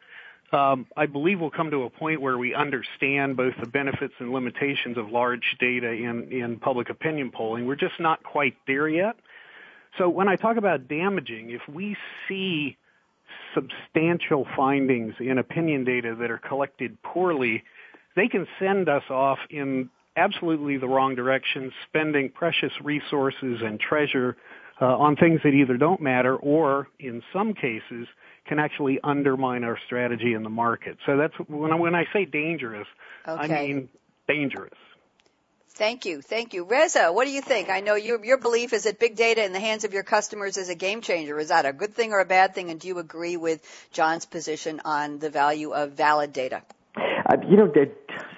Um, 0.53 0.87
I 0.97 1.07
believe 1.07 1.39
we'll 1.39 1.51
come 1.51 1.71
to 1.71 1.85
a 1.85 1.91
point 1.91 2.21
where 2.21 2.37
we 2.37 2.55
understand 2.55 3.37
both 3.37 3.55
the 3.61 3.69
benefits 3.69 4.15
and 4.19 4.33
limitations 4.33 4.97
of 4.97 5.11
large 5.11 5.57
data 5.61 5.93
in, 5.93 6.33
in 6.33 6.59
public 6.59 6.91
opinion 6.91 7.31
polling. 7.31 7.67
We're 7.67 7.77
just 7.77 8.01
not 8.01 8.23
quite 8.23 8.57
there 8.67 8.89
yet. 8.89 9.17
So 9.99 10.09
when 10.09 10.29
I 10.29 10.37
talk 10.37 10.57
about 10.57 10.89
damaging, 10.89 11.51
if 11.51 11.63
we 11.73 11.97
see 12.29 12.77
substantial 13.55 14.47
findings 14.57 15.15
in 15.19 15.39
opinion 15.39 15.85
data 15.85 16.17
that 16.21 16.31
are 16.31 16.39
collected 16.39 17.01
poorly, 17.03 17.63
they 18.17 18.29
can 18.29 18.47
send 18.59 18.89
us 18.89 19.03
off 19.11 19.39
in 19.51 19.91
absolutely 20.17 20.77
the 20.77 20.89
wrong 20.89 21.15
direction, 21.15 21.73
spending 21.89 22.31
precious 22.31 22.73
resources 22.83 23.61
and 23.63 23.81
treasure 23.81 24.37
uh, 24.81 24.97
on 24.97 25.17
things 25.17 25.41
that 25.45 25.51
either 25.51 25.77
don't 25.77 26.01
matter 26.01 26.37
or, 26.37 26.89
in 26.99 27.23
some 27.33 27.55
cases, 27.55 28.07
can 28.47 28.59
actually 28.59 28.99
undermine 29.05 29.63
our 29.63 29.79
strategy 29.87 30.33
in 30.35 30.43
the 30.43 30.51
market. 30.51 30.97
So 31.07 31.17
that's 31.17 31.35
when 31.49 31.73
I, 31.73 31.77
when 31.77 31.95
I 31.95 32.05
say 32.13 32.25
dangerous, 32.25 32.87
okay. 33.29 33.55
I 33.55 33.67
mean 33.67 33.89
dangerous. 34.27 34.73
Thank 35.81 36.05
you. 36.05 36.21
Thank 36.21 36.53
you. 36.53 36.65
Reza, 36.65 37.11
what 37.11 37.25
do 37.25 37.31
you 37.31 37.41
think? 37.41 37.71
I 37.71 37.81
know 37.81 37.95
your, 37.95 38.23
your 38.23 38.37
belief 38.37 38.75
is 38.75 38.83
that 38.83 38.99
big 38.99 39.17
data 39.17 39.43
in 39.43 39.55
the 39.55 39.61
hands 39.61 39.85
of 39.85 39.95
your 39.95 40.03
customers 40.03 40.59
is 40.59 40.69
a 40.69 40.75
game 40.75 41.01
changer. 41.01 41.39
Is 41.39 41.49
that 41.49 41.65
a 41.65 41.73
good 41.73 41.95
thing 41.95 42.13
or 42.13 42.21
a 42.21 42.27
bad 42.27 42.55
thing? 42.55 42.69
And 42.69 42.79
do 42.79 42.87
you 42.87 42.99
agree 42.99 43.39
with 43.39 43.63
John's 43.91 44.27
position 44.27 44.83
on 44.85 45.21
the 45.21 45.31
value 45.31 45.71
of 45.71 45.93
valid 45.93 46.35
data? 46.35 46.61
Uh, 46.97 47.37
you 47.49 47.57
know, 47.57 47.67
the, 47.67 47.91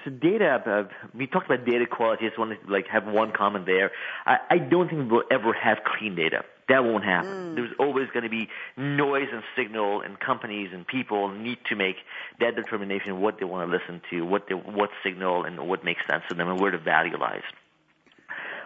data, 0.09 0.63
uh, 0.65 1.07
we 1.13 1.27
talked 1.27 1.47
about 1.51 1.65
data 1.65 1.85
quality. 1.85 2.27
I 2.27 2.29
just 2.29 2.39
want 2.39 2.57
to 2.57 2.71
like 2.71 2.87
have 2.87 3.07
one 3.07 3.33
comment 3.33 3.65
there. 3.65 3.91
I, 4.25 4.37
I 4.49 4.57
don't 4.59 4.87
think 4.87 5.11
we'll 5.11 5.23
ever 5.29 5.51
have 5.51 5.79
clean 5.83 6.15
data. 6.15 6.45
That 6.69 6.83
won't 6.83 7.03
happen. 7.03 7.29
Mm. 7.29 7.55
There's 7.55 7.73
always 7.79 8.07
going 8.13 8.23
to 8.23 8.29
be 8.29 8.47
noise 8.77 9.27
and 9.31 9.43
signal, 9.55 10.01
and 10.01 10.19
companies 10.19 10.69
and 10.73 10.87
people 10.87 11.29
need 11.29 11.57
to 11.69 11.75
make 11.75 11.97
that 12.39 12.55
determination 12.55 13.21
what 13.21 13.39
they 13.39 13.45
want 13.45 13.69
to 13.69 13.77
listen 13.77 14.01
to, 14.09 14.21
what 14.25 14.47
they, 14.47 14.55
what 14.55 14.89
signal, 15.03 15.43
and 15.43 15.67
what 15.67 15.83
makes 15.83 16.01
sense 16.09 16.23
to 16.29 16.35
them, 16.35 16.49
and 16.49 16.59
where 16.59 16.71
the 16.71 16.77
value 16.77 17.17
lies. 17.17 17.43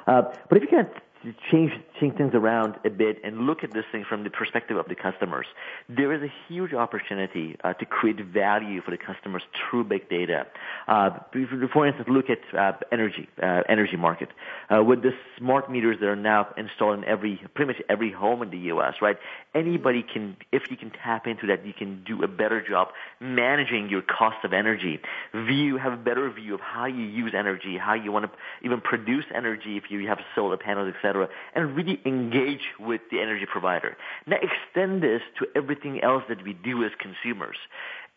Uh, 0.05 0.21
but 0.47 0.57
if 0.57 0.63
you 0.63 0.69
can 0.69 0.87
change 1.51 1.71
change 1.99 2.17
things 2.17 2.31
around 2.33 2.75
a 2.85 2.89
bit 2.89 3.17
and 3.23 3.47
look 3.47 3.63
at 3.63 3.73
this 3.73 3.85
thing 3.91 4.05
from 4.07 4.23
the 4.23 4.29
perspective 4.29 4.77
of 4.77 4.87
the 4.87 4.95
customers. 4.95 5.47
There 5.89 6.13
is 6.13 6.21
a 6.21 6.31
huge 6.47 6.73
opportunity 6.73 7.55
uh, 7.63 7.73
to 7.73 7.85
create 7.85 8.23
value 8.23 8.81
for 8.81 8.91
the 8.91 8.97
customers 8.97 9.41
through 9.69 9.85
big 9.85 10.09
data. 10.09 10.45
Uh, 10.87 11.09
for 11.73 11.87
instance, 11.87 12.07
look 12.09 12.25
at 12.29 12.39
uh, 12.57 12.77
energy 12.91 13.27
uh, 13.41 13.63
energy 13.67 13.97
market 13.97 14.29
uh, 14.69 14.83
with 14.83 15.01
the 15.01 15.11
smart 15.37 15.71
meters 15.71 15.97
that 15.99 16.07
are 16.07 16.15
now 16.15 16.47
installed 16.55 16.99
in 16.99 17.05
every 17.05 17.41
pretty 17.55 17.73
much 17.73 17.81
every 17.89 18.11
home 18.11 18.41
in 18.43 18.51
the 18.51 18.59
U.S. 18.73 18.95
Right? 19.01 19.17
Anybody 19.55 20.03
can, 20.03 20.37
if 20.51 20.63
you 20.69 20.77
can 20.77 20.91
tap 20.91 21.25
into 21.25 21.47
that, 21.47 21.65
you 21.65 21.73
can 21.73 22.03
do 22.03 22.23
a 22.23 22.27
better 22.27 22.65
job 22.67 22.89
managing 23.19 23.89
your 23.89 24.03
cost 24.03 24.37
of 24.43 24.53
energy. 24.53 24.99
View 25.33 25.77
have 25.77 25.93
a 25.93 25.97
better 25.97 26.29
view 26.31 26.53
of 26.53 26.61
how 26.61 26.85
you 26.85 27.03
use 27.03 27.33
energy, 27.35 27.77
how 27.77 27.95
you 27.95 28.11
want 28.11 28.25
to 28.25 28.31
even 28.63 28.81
produce 28.81 29.25
energy 29.35 29.77
if 29.77 29.89
you 29.89 30.07
have 30.07 30.19
solar 30.35 30.57
panels, 30.57 30.93
etc 30.95 31.16
and 31.55 31.75
really 31.75 31.99
engage 32.05 32.73
with 32.79 33.01
the 33.11 33.19
energy 33.19 33.45
provider. 33.45 33.97
Now 34.25 34.37
extend 34.37 35.01
this 35.01 35.21
to 35.39 35.47
everything 35.55 36.01
else 36.03 36.23
that 36.29 36.43
we 36.43 36.53
do 36.53 36.83
as 36.83 36.91
consumers 36.99 37.57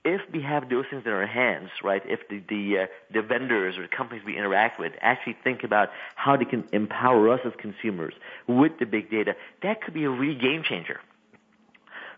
if 0.04 0.22
we 0.32 0.40
have 0.40 0.70
those 0.70 0.86
things 0.88 1.02
in 1.04 1.12
our 1.12 1.26
hands, 1.26 1.70
right, 1.82 2.02
if 2.06 2.26
the 2.28 2.42
the, 2.48 2.78
uh, 2.78 2.86
the 3.12 3.22
vendors 3.22 3.76
or 3.76 3.82
the 3.82 3.88
companies 3.88 4.24
we 4.24 4.36
interact 4.36 4.80
with 4.80 4.92
actually 5.00 5.36
think 5.44 5.62
about 5.62 5.90
how 6.14 6.36
they 6.36 6.46
can 6.46 6.66
empower 6.72 7.28
us 7.28 7.40
as 7.44 7.52
consumers 7.58 8.14
with 8.46 8.72
the 8.78 8.86
big 8.86 9.10
data, 9.10 9.36
that 9.62 9.82
could 9.82 9.94
be 9.94 10.04
a 10.04 10.10
real 10.10 10.38
game 10.38 10.62
changer. 10.62 11.00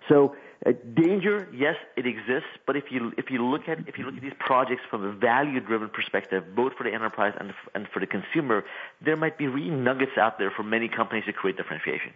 So 0.08 0.36
uh, 0.64 0.72
danger, 0.94 1.48
yes, 1.52 1.74
it 1.96 2.06
exists, 2.06 2.50
but 2.66 2.76
if 2.76 2.84
you 2.90 3.12
if 3.18 3.30
you 3.30 3.44
look 3.44 3.68
at 3.68 3.88
if 3.88 3.98
you 3.98 4.04
look 4.04 4.14
at 4.14 4.22
these 4.22 4.38
projects 4.38 4.82
from 4.88 5.02
a 5.02 5.12
value-driven 5.12 5.88
perspective, 5.88 6.44
both 6.54 6.74
for 6.74 6.84
the 6.84 6.92
enterprise 6.92 7.34
and 7.38 7.52
and 7.74 7.88
for 7.88 7.98
the 7.98 8.06
consumer, 8.06 8.64
there 9.04 9.16
might 9.16 9.36
be 9.36 9.48
real 9.48 9.74
nuggets 9.74 10.12
out 10.16 10.38
there 10.38 10.52
for 10.52 10.62
many 10.62 10.88
companies 10.88 11.24
to 11.24 11.32
create 11.32 11.56
differentiation. 11.56 12.12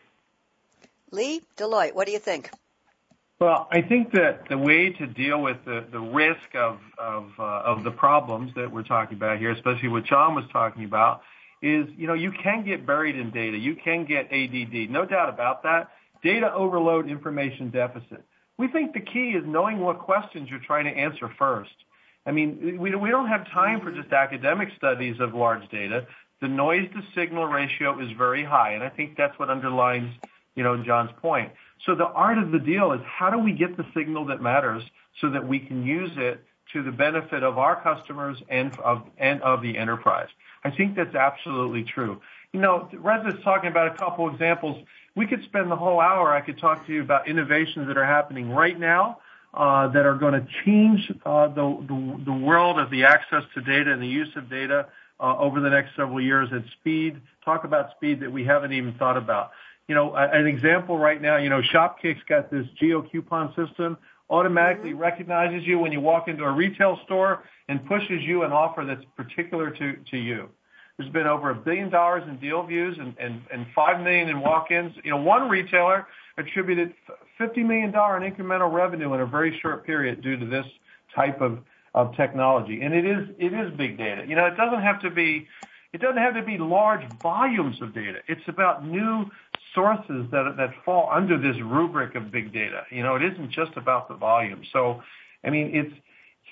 Lee, 1.11 1.43
Deloitte, 1.57 1.95
what 1.95 2.07
do 2.07 2.13
you 2.13 2.21
think? 2.21 2.51
Well, 3.41 3.69
I 3.71 3.83
think 3.83 4.13
that 4.13 4.49
the 4.49 4.57
way 4.57 4.91
to 4.91 5.07
deal 5.07 5.43
with 5.43 5.59
the, 5.65 5.85
the 5.91 6.01
risk 6.01 6.55
of 6.55 6.79
of, 6.99 7.33
uh, 7.39 7.43
of 7.43 7.83
the 7.83 7.91
problems 7.91 8.53
that 8.55 8.71
we're 8.71 8.85
talking 8.85 9.17
about 9.17 9.39
here, 9.39 9.51
especially 9.51 9.89
what 9.89 10.05
John 10.05 10.37
was 10.37 10.45
talking 10.53 10.85
about, 10.85 11.23
is 11.63 11.87
you 11.97 12.07
know 12.07 12.15
you 12.15 12.31
can 12.31 12.65
get 12.65 12.87
buried 12.87 13.17
in 13.17 13.33
data, 13.33 13.59
you 13.59 13.75
can 13.75 14.05
get 14.05 14.33
ADD, 14.33 14.89
no 14.89 15.05
doubt 15.05 15.31
about 15.31 15.65
that. 15.65 15.91
Data 16.23 16.53
overload, 16.53 17.11
information 17.11 17.71
deficit. 17.71 18.25
We 18.59 18.69
think 18.69 18.95
the 18.95 19.01
key 19.01 19.31
is 19.31 19.45
knowing 19.47 19.81
what 19.81 19.99
questions 19.99 20.49
you're 20.51 20.61
trying 20.61 20.85
to 20.85 20.91
answer 20.91 21.31
first. 21.39 21.75
I 22.25 22.33
mean, 22.33 22.79
we, 22.81 22.95
we 22.95 23.11
don't 23.11 23.29
have 23.29 23.49
time 23.51 23.81
for 23.81 23.93
just 23.93 24.13
academic 24.13 24.71
studies 24.77 25.21
of 25.21 25.35
large 25.35 25.69
data. 25.71 26.07
The 26.41 26.49
noise 26.49 26.89
to 26.95 27.03
signal 27.15 27.47
ratio 27.47 28.01
is 28.01 28.11
very 28.17 28.45
high, 28.45 28.73
and 28.73 28.83
I 28.83 28.89
think 28.89 29.17
that's 29.17 29.39
what 29.39 29.49
underlines, 29.49 30.13
you 30.55 30.63
know, 30.65 30.83
John's 30.83 31.13
point. 31.23 31.53
So 31.85 31.95
the 31.95 32.07
art 32.07 32.39
of 32.39 32.51
the 32.51 32.59
deal 32.59 32.93
is 32.93 33.01
how 33.05 33.31
do 33.31 33.39
we 33.39 33.53
get 33.53 33.77
the 33.77 33.87
signal 33.95 34.27
that 34.27 34.41
matters 34.41 34.83
so 35.21 35.31
that 35.31 35.47
we 35.47 35.61
can 35.61 35.87
use 35.87 36.11
it 36.17 36.45
to 36.73 36.83
the 36.83 36.91
benefit 36.91 37.43
of 37.43 37.59
our 37.59 37.81
customers 37.81 38.39
and 38.49 38.77
of, 38.81 39.03
and 39.19 39.41
of 39.43 39.63
the 39.63 39.79
enterprise. 39.79 40.29
I 40.65 40.71
think 40.71 40.97
that's 40.97 41.15
absolutely 41.15 41.85
true. 41.85 42.21
You 42.53 42.61
know, 42.61 42.89
Reza's 42.93 43.43
talking 43.45 43.71
about 43.71 43.95
a 43.95 43.99
couple 43.99 44.29
examples 44.29 44.85
we 45.17 45.27
could 45.27 45.43
spend 45.45 45.71
the 45.71 45.77
whole 45.77 45.99
hour. 45.99 46.33
I 46.33 46.43
could 46.43 46.59
talk 46.59 46.87
to 46.87 46.93
you 46.93 47.03
about 47.03 47.27
innovations 47.27 47.89
that 47.89 47.97
are 47.97 48.05
happening 48.05 48.51
right 48.51 48.79
now 48.79 49.19
uh, 49.55 49.89
that 49.89 50.05
are 50.05 50.15
going 50.15 50.35
to 50.35 50.47
change 50.65 51.11
uh, 51.25 51.49
the, 51.49 51.85
the, 51.89 52.23
the 52.27 52.33
world 52.33 52.79
of 52.79 52.91
the 52.91 53.05
access 53.05 53.43
to 53.55 53.63
data 53.63 53.91
and 53.91 54.03
the 54.03 54.07
use 54.07 54.29
of 54.37 54.51
data 54.51 54.87
uh, 55.19 55.37
over 55.39 55.61
the 55.61 55.71
next 55.71 55.97
several 55.97 56.21
years 56.21 56.51
at 56.53 56.63
speed. 56.79 57.21
Talk 57.45 57.65
about 57.65 57.91
speed 57.93 58.21
that 58.21 58.31
we 58.31 58.45
haven't 58.45 58.73
even 58.73 58.95
thought 58.95 59.17
about. 59.17 59.53
You 59.89 59.95
know, 59.95 60.15
an 60.15 60.47
example 60.47 60.99
right 60.99 61.21
now. 61.23 61.39
You 61.39 61.49
know, 61.49 61.63
Shopkick's 61.63 62.23
got 62.29 62.51
this 62.51 62.67
geo 62.79 63.03
coupon 63.03 63.55
system. 63.55 63.97
Automatically 64.29 64.91
mm-hmm. 64.91 64.99
recognizes 64.99 65.67
you 65.67 65.79
when 65.79 65.93
you 65.93 66.01
walk 66.01 66.27
into 66.29 66.43
a 66.43 66.51
retail 66.51 66.99
store 67.05 67.45
and 67.69 67.87
pushes 67.87 68.23
you 68.23 68.43
an 68.43 68.53
offer 68.53 68.85
that's 68.85 69.05
particular 69.17 69.71
to 69.71 69.97
to 70.11 70.17
you. 70.19 70.49
There's 70.99 71.11
been 71.11 71.27
over 71.27 71.51
a 71.51 71.55
billion 71.55 71.91
dollars 71.91 72.23
in 72.27 72.39
deal 72.39 72.63
views 72.63 72.99
and, 72.99 73.67
five 73.75 74.03
million 74.03 74.29
in 74.29 74.41
walk-ins. 74.41 74.95
You 75.05 75.11
know, 75.11 75.19
one 75.19 75.49
retailer 75.49 76.07
attributed 76.39 76.95
$50 77.39 77.59
million 77.59 77.89
in 77.91 77.93
incremental 77.93 78.73
revenue 78.73 79.13
in 79.13 79.21
a 79.21 79.27
very 79.27 79.59
short 79.61 79.85
period 79.85 80.23
due 80.23 80.39
to 80.39 80.47
this 80.47 80.65
type 81.15 81.41
of, 81.43 81.59
of 81.95 82.17
technology. 82.17 82.81
And 82.81 82.95
it 82.95 83.05
is, 83.05 83.29
it 83.39 83.53
is 83.53 83.77
big 83.77 83.99
data. 83.99 84.25
You 84.27 84.37
know, 84.37 84.47
it 84.47 84.57
doesn't 84.57 84.81
have 84.81 85.01
to 85.03 85.11
be, 85.11 85.47
it 85.93 86.01
doesn't 86.01 86.17
have 86.17 86.35
to 86.35 86.43
be 86.43 86.57
large 86.57 87.03
volumes 87.23 87.81
of 87.83 87.95
data. 87.95 88.21
It's 88.27 88.49
about 88.49 88.87
new 88.87 89.27
sources 89.75 90.27
that, 90.31 90.55
that 90.57 90.71
fall 90.83 91.11
under 91.13 91.37
this 91.39 91.61
rubric 91.63 92.15
of 92.15 92.33
big 92.33 92.55
data. 92.55 92.85
You 92.91 93.03
know, 93.03 93.17
it 93.17 93.23
isn't 93.23 93.51
just 93.51 93.77
about 93.77 94.09
the 94.09 94.15
volume. 94.15 94.63
So, 94.73 95.03
I 95.45 95.51
mean, 95.51 95.73
it's, 95.75 95.95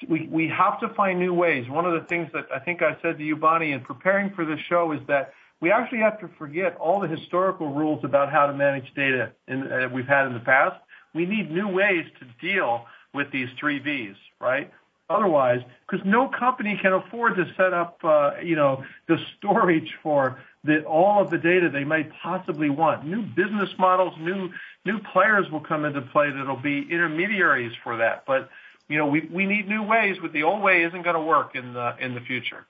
we, 0.09 0.29
we 0.31 0.49
have 0.49 0.81
to 0.81 0.89
find 0.91 1.19
new 1.19 1.35
ways. 1.35 1.69
One 1.69 1.85
of 1.87 1.93
the 1.93 2.07
things 2.07 2.31
that 2.33 2.47
I 2.55 2.59
think 2.59 2.83
I 2.83 2.97
said 3.03 3.19
to 3.19 3.25
you, 3.25 3.37
Bonnie, 3.37 3.73
in 3.73 3.81
preparing 3.81 4.31
for 4.31 4.45
this 4.45 4.61
show 4.69 4.93
is 4.93 5.01
that 5.09 5.35
we 5.61 5.71
actually 5.71 5.99
have 6.01 6.21
to 6.21 6.29
forget 6.39 6.77
all 6.77 7.01
the 7.01 7.09
historical 7.09 7.73
rules 7.73 8.05
about 8.05 8.31
how 8.31 8.47
to 8.47 8.53
manage 8.53 8.93
data 8.95 9.33
in, 9.49 9.71
uh, 9.73 9.89
we've 9.93 10.07
had 10.07 10.27
in 10.27 10.35
the 10.35 10.41
past. 10.41 10.77
We 11.15 11.27
need 11.27 11.51
new 11.51 11.69
ways 11.69 12.07
to 12.21 12.27
deal 12.47 12.87
with 13.15 13.31
these 13.31 13.49
three 13.59 13.79
V's, 13.79 14.17
right? 14.41 14.71
Otherwise, 15.09 15.61
because 15.87 16.05
no 16.07 16.29
company 16.29 16.79
can 16.81 16.93
afford 16.93 17.37
to 17.37 17.45
set 17.57 17.73
up, 17.73 17.99
uh, 18.03 18.33
you 18.43 18.57
know, 18.57 18.85
the 19.07 19.19
storage 19.37 19.95
for 20.03 20.39
the, 20.65 20.83
all 20.85 21.23
of 21.23 21.31
the 21.31 21.39
data 21.39 21.69
they 21.69 21.85
might 21.85 22.11
possibly 22.23 22.71
want. 22.71 23.07
New 23.07 23.23
business 23.23 23.69
models, 23.79 24.15
new 24.19 24.51
new 24.87 24.99
players 25.13 25.51
will 25.51 25.61
come 25.61 25.85
into 25.85 26.01
play 26.01 26.31
that'll 26.31 26.57
be 26.57 26.87
intermediaries 26.91 27.73
for 27.83 27.99
that. 27.99 28.25
But 28.27 28.51
you 28.89 28.99
know, 28.99 29.07
we, 29.07 29.29
we 29.33 29.47
need 29.47 29.69
new 29.69 29.83
ways, 29.83 30.17
but 30.21 30.33
the 30.33 30.43
old 30.43 30.63
way 30.63 30.83
isn't 30.85 31.03
going 31.03 31.17
to 31.17 31.23
work 31.23 31.55
in 31.55 31.73
the, 31.73 31.95
in 32.01 32.15
the 32.15 32.21
future. 32.21 32.67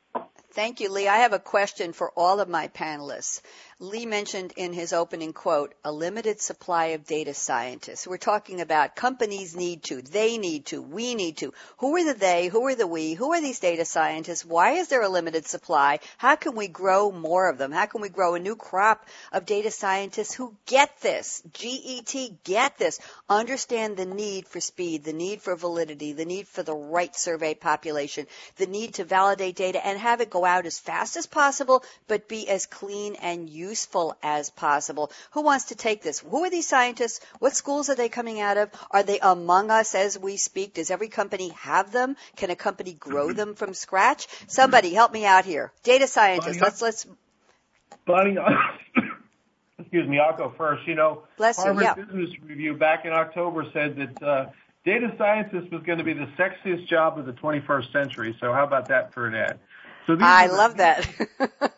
Thank 0.55 0.79
you, 0.79 0.89
Lee. 0.89 1.09
I 1.09 1.17
have 1.17 1.33
a 1.33 1.41
question 1.41 1.93
for 1.93 2.13
all 2.17 2.39
of 2.39 2.49
my 2.49 2.69
panelists. 2.69 3.41
Lee 3.81 4.07
mentioned 4.07 4.53
in 4.57 4.73
his 4.73 4.93
opening 4.93 5.33
quote 5.33 5.75
a 5.85 5.91
limited 5.91 6.41
supply 6.41 6.87
of 6.95 7.05
data 7.05 7.35
scientists. 7.35 8.07
We're 8.07 8.19
talking 8.19 8.61
about 8.61 8.95
companies 8.95 9.57
need 9.57 9.83
to, 9.85 10.01
they 10.01 10.39
need 10.39 10.67
to, 10.67 10.81
we 10.81 11.17
need 11.17 11.39
to. 11.39 11.53
Who 11.79 11.97
are 11.97 12.05
the 12.05 12.15
they? 12.15 12.47
Who 12.47 12.65
are 12.69 12.77
the 12.77 12.87
we? 12.87 13.15
Who 13.15 13.33
are 13.33 13.41
these 13.41 13.59
data 13.59 13.85
scientists? 13.85 14.45
Why 14.45 14.75
is 14.75 14.87
there 14.89 15.03
a 15.03 15.09
limited 15.09 15.45
supply? 15.47 15.99
How 16.19 16.37
can 16.37 16.55
we 16.55 16.69
grow 16.69 17.11
more 17.11 17.49
of 17.49 17.59
them? 17.59 17.73
How 17.73 17.87
can 17.87 18.01
we 18.01 18.09
grow 18.09 18.37
a 18.37 18.39
new 18.39 18.55
crop 18.55 19.09
of 19.33 19.47
data 19.47 19.73
scientists 19.73 20.35
who 20.35 20.55
get 20.67 21.01
this? 21.01 21.43
GET 21.53 22.15
get 22.45 22.79
this. 22.79 23.01
Understand 23.29 23.97
the 23.97 24.07
need 24.07 24.47
for 24.47 24.61
speed, 24.61 25.03
the 25.03 25.13
need 25.13 25.43
for 25.43 25.57
validity, 25.57 26.13
the 26.13 26.25
need 26.25 26.47
for 26.47 26.63
the 26.63 26.77
right 26.77 27.15
survey 27.17 27.55
population, 27.55 28.29
the 28.57 28.67
need 28.67 28.95
to 28.95 29.05
validate 29.05 29.57
data 29.57 29.85
and 29.85 29.99
have 29.99 30.21
it 30.21 30.31
go 30.31 30.44
go 30.45 30.49
out 30.49 30.67
as 30.67 30.79
fast 30.79 31.17
as 31.17 31.27
possible, 31.27 31.83
but 32.07 32.29
be 32.29 32.49
as 32.49 32.67
clean 32.67 33.17
and 33.17 33.49
useful 33.49 34.17
as 34.23 34.51
possible. 34.51 35.11
Who 35.33 35.43
wants 35.43 35.67
to 35.67 35.75
take 35.75 36.03
this? 36.03 36.21
Who 36.21 36.45
are 36.45 36.51
these 36.51 36.69
scientists? 36.69 37.21
What 37.39 37.55
schools 37.55 37.89
are 37.89 37.95
they 37.95 38.09
coming 38.09 38.41
out 38.41 38.59
of? 38.59 38.71
Are 38.91 39.03
they 39.03 39.19
among 39.21 39.71
us 39.71 39.95
as 39.95 40.19
we 40.19 40.37
speak? 40.37 40.75
Does 40.75 40.91
every 40.91 41.09
company 41.09 41.49
have 41.61 41.93
them? 41.93 42.17
Can 42.37 42.51
a 42.51 42.57
company 42.57 42.93
grow 42.93 43.33
them 43.33 43.55
from 43.55 43.73
scratch? 43.75 44.27
Somebody 44.49 44.93
help 44.93 45.13
me 45.13 45.25
out 45.25 45.45
here. 45.45 45.73
Data 45.83 46.07
scientists. 46.07 46.61
Let's 46.61 46.83
let's. 46.83 47.07
Bonnie, 48.07 48.37
excuse 49.79 50.07
me. 50.07 50.19
I'll 50.19 50.37
go 50.37 50.53
first. 50.59 50.87
You 50.87 50.95
know, 50.95 51.23
Bless 51.39 51.59
you, 51.59 51.65
Harvard 51.65 51.85
yeah. 51.85 51.95
Business 51.95 52.31
Review 52.47 52.75
back 52.75 53.07
in 53.07 53.13
October 53.13 53.65
said 53.73 53.97
that 53.97 54.23
uh, 54.23 54.47
data 54.85 55.15
scientist 55.17 55.73
was 55.73 55.83
going 55.85 55.99
to 55.99 56.05
be 56.05 56.13
the 56.13 56.29
sexiest 56.39 56.87
job 56.87 57.19
of 57.19 57.25
the 57.25 57.33
21st 57.33 57.93
century. 57.93 58.37
So 58.41 58.53
how 58.53 58.65
about 58.65 58.89
that 58.89 59.15
for 59.15 59.27
an 59.27 59.35
ad? 59.35 59.59
So 60.07 60.15
these 60.15 60.23
I 60.23 60.49
the- 60.49 60.55
love 60.55 60.77
that. 60.77 61.07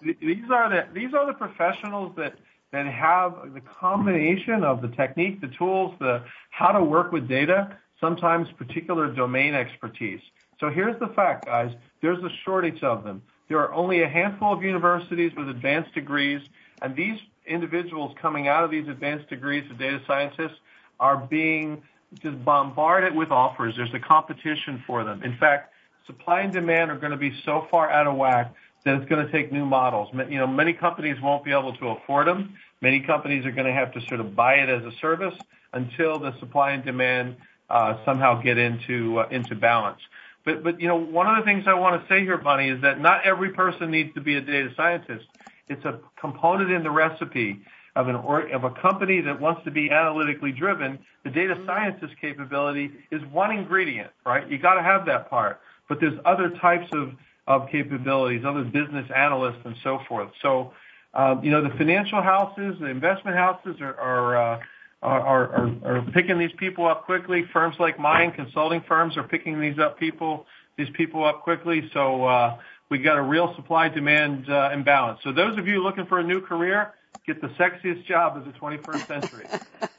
these 0.02 0.50
are 0.50 0.68
the 0.70 0.86
these 0.92 1.14
are 1.14 1.26
the 1.26 1.34
professionals 1.34 2.14
that 2.16 2.34
that 2.72 2.86
have 2.86 3.54
the 3.54 3.60
combination 3.60 4.64
of 4.64 4.82
the 4.82 4.88
technique, 4.88 5.40
the 5.40 5.48
tools, 5.48 5.94
the 6.00 6.22
how 6.50 6.72
to 6.72 6.82
work 6.82 7.12
with 7.12 7.28
data, 7.28 7.76
sometimes 8.00 8.48
particular 8.58 9.10
domain 9.12 9.54
expertise. 9.54 10.20
So 10.58 10.70
here's 10.70 10.98
the 10.98 11.08
fact, 11.08 11.46
guys. 11.46 11.72
There's 12.00 12.22
a 12.24 12.30
shortage 12.44 12.82
of 12.82 13.04
them. 13.04 13.22
There 13.48 13.58
are 13.58 13.72
only 13.72 14.02
a 14.02 14.08
handful 14.08 14.52
of 14.52 14.62
universities 14.62 15.32
with 15.36 15.48
advanced 15.48 15.94
degrees, 15.94 16.40
and 16.82 16.96
these 16.96 17.18
individuals 17.46 18.14
coming 18.20 18.48
out 18.48 18.64
of 18.64 18.70
these 18.70 18.88
advanced 18.88 19.28
degrees 19.28 19.70
of 19.70 19.78
data 19.78 20.00
scientists 20.06 20.58
are 20.98 21.16
being 21.16 21.82
just 22.20 22.42
bombarded 22.44 23.14
with 23.14 23.30
offers. 23.30 23.76
There's 23.76 23.94
a 23.94 24.00
competition 24.00 24.82
for 24.86 25.04
them. 25.04 25.22
In 25.22 25.36
fact, 25.36 25.72
supply 26.06 26.40
and 26.40 26.52
demand 26.52 26.90
are 26.90 26.98
going 26.98 27.12
to 27.12 27.18
be 27.18 27.32
so 27.44 27.66
far 27.70 27.90
out 27.90 28.06
of 28.06 28.16
whack 28.16 28.54
that 28.84 28.94
it's 28.94 29.08
going 29.10 29.24
to 29.24 29.32
take 29.32 29.52
new 29.52 29.66
models. 29.66 30.08
You 30.28 30.38
know, 30.38 30.46
many 30.46 30.72
companies 30.72 31.16
won't 31.20 31.44
be 31.44 31.50
able 31.50 31.76
to 31.76 31.88
afford 31.88 32.28
them. 32.28 32.54
Many 32.80 33.00
companies 33.00 33.44
are 33.44 33.50
going 33.50 33.66
to 33.66 33.72
have 33.72 33.92
to 33.94 34.00
sort 34.08 34.20
of 34.20 34.36
buy 34.36 34.54
it 34.54 34.68
as 34.68 34.82
a 34.84 34.96
service 35.00 35.34
until 35.72 36.18
the 36.18 36.38
supply 36.38 36.70
and 36.70 36.84
demand 36.84 37.36
uh, 37.68 37.96
somehow 38.04 38.40
get 38.40 38.58
into 38.58 39.18
uh, 39.18 39.28
into 39.30 39.54
balance. 39.54 40.00
But 40.44 40.62
but 40.62 40.80
you 40.80 40.86
know, 40.86 40.96
one 40.96 41.26
of 41.26 41.36
the 41.36 41.42
things 41.42 41.64
I 41.66 41.74
want 41.74 42.00
to 42.00 42.08
say 42.08 42.20
here, 42.20 42.38
Bunny, 42.38 42.68
is 42.68 42.80
that 42.82 43.00
not 43.00 43.26
every 43.26 43.50
person 43.52 43.90
needs 43.90 44.14
to 44.14 44.20
be 44.20 44.36
a 44.36 44.40
data 44.40 44.70
scientist. 44.76 45.26
It's 45.68 45.84
a 45.84 45.98
component 46.20 46.70
in 46.70 46.84
the 46.84 46.90
recipe 46.90 47.60
of 47.96 48.08
an 48.08 48.14
or, 48.14 48.42
of 48.52 48.62
a 48.62 48.70
company 48.70 49.20
that 49.22 49.40
wants 49.40 49.64
to 49.64 49.72
be 49.72 49.90
analytically 49.90 50.52
driven. 50.52 51.00
The 51.24 51.30
data 51.30 51.56
scientist 51.66 52.14
capability 52.20 52.92
is 53.10 53.20
one 53.32 53.50
ingredient, 53.50 54.10
right? 54.24 54.48
You 54.48 54.58
got 54.58 54.74
to 54.74 54.82
have 54.82 55.06
that 55.06 55.28
part. 55.28 55.60
But 55.88 56.00
there's 56.00 56.18
other 56.24 56.50
types 56.50 56.88
of 56.92 57.12
of 57.46 57.68
capabilities, 57.70 58.42
other 58.44 58.64
business 58.64 59.08
analysts 59.14 59.60
and 59.64 59.76
so 59.84 60.00
forth. 60.08 60.30
So, 60.42 60.72
um, 61.14 61.44
you 61.44 61.50
know, 61.50 61.62
the 61.62 61.74
financial 61.76 62.20
houses, 62.20 62.76
the 62.80 62.86
investment 62.86 63.36
houses 63.36 63.76
are 63.80 63.94
are, 63.94 64.36
uh, 64.36 64.60
are, 65.02 65.52
are 65.52 65.70
are 65.84 66.02
picking 66.12 66.38
these 66.38 66.50
people 66.58 66.86
up 66.86 67.04
quickly. 67.04 67.44
Firms 67.52 67.76
like 67.78 67.98
mine, 67.98 68.32
consulting 68.32 68.82
firms, 68.88 69.16
are 69.16 69.22
picking 69.22 69.60
these 69.60 69.78
up 69.78 69.98
people 69.98 70.46
these 70.76 70.88
people 70.94 71.24
up 71.24 71.42
quickly. 71.42 71.88
So 71.94 72.24
uh, 72.24 72.58
we 72.90 72.98
got 72.98 73.16
a 73.16 73.22
real 73.22 73.54
supply 73.56 73.88
demand 73.88 74.50
uh, 74.50 74.70
imbalance. 74.72 75.20
So 75.22 75.32
those 75.32 75.58
of 75.58 75.66
you 75.66 75.82
looking 75.82 76.06
for 76.06 76.18
a 76.18 76.24
new 76.24 76.40
career, 76.40 76.92
get 77.26 77.40
the 77.40 77.48
sexiest 77.48 78.04
job 78.06 78.36
of 78.36 78.44
the 78.44 78.52
21st 78.52 79.06
century. 79.06 79.46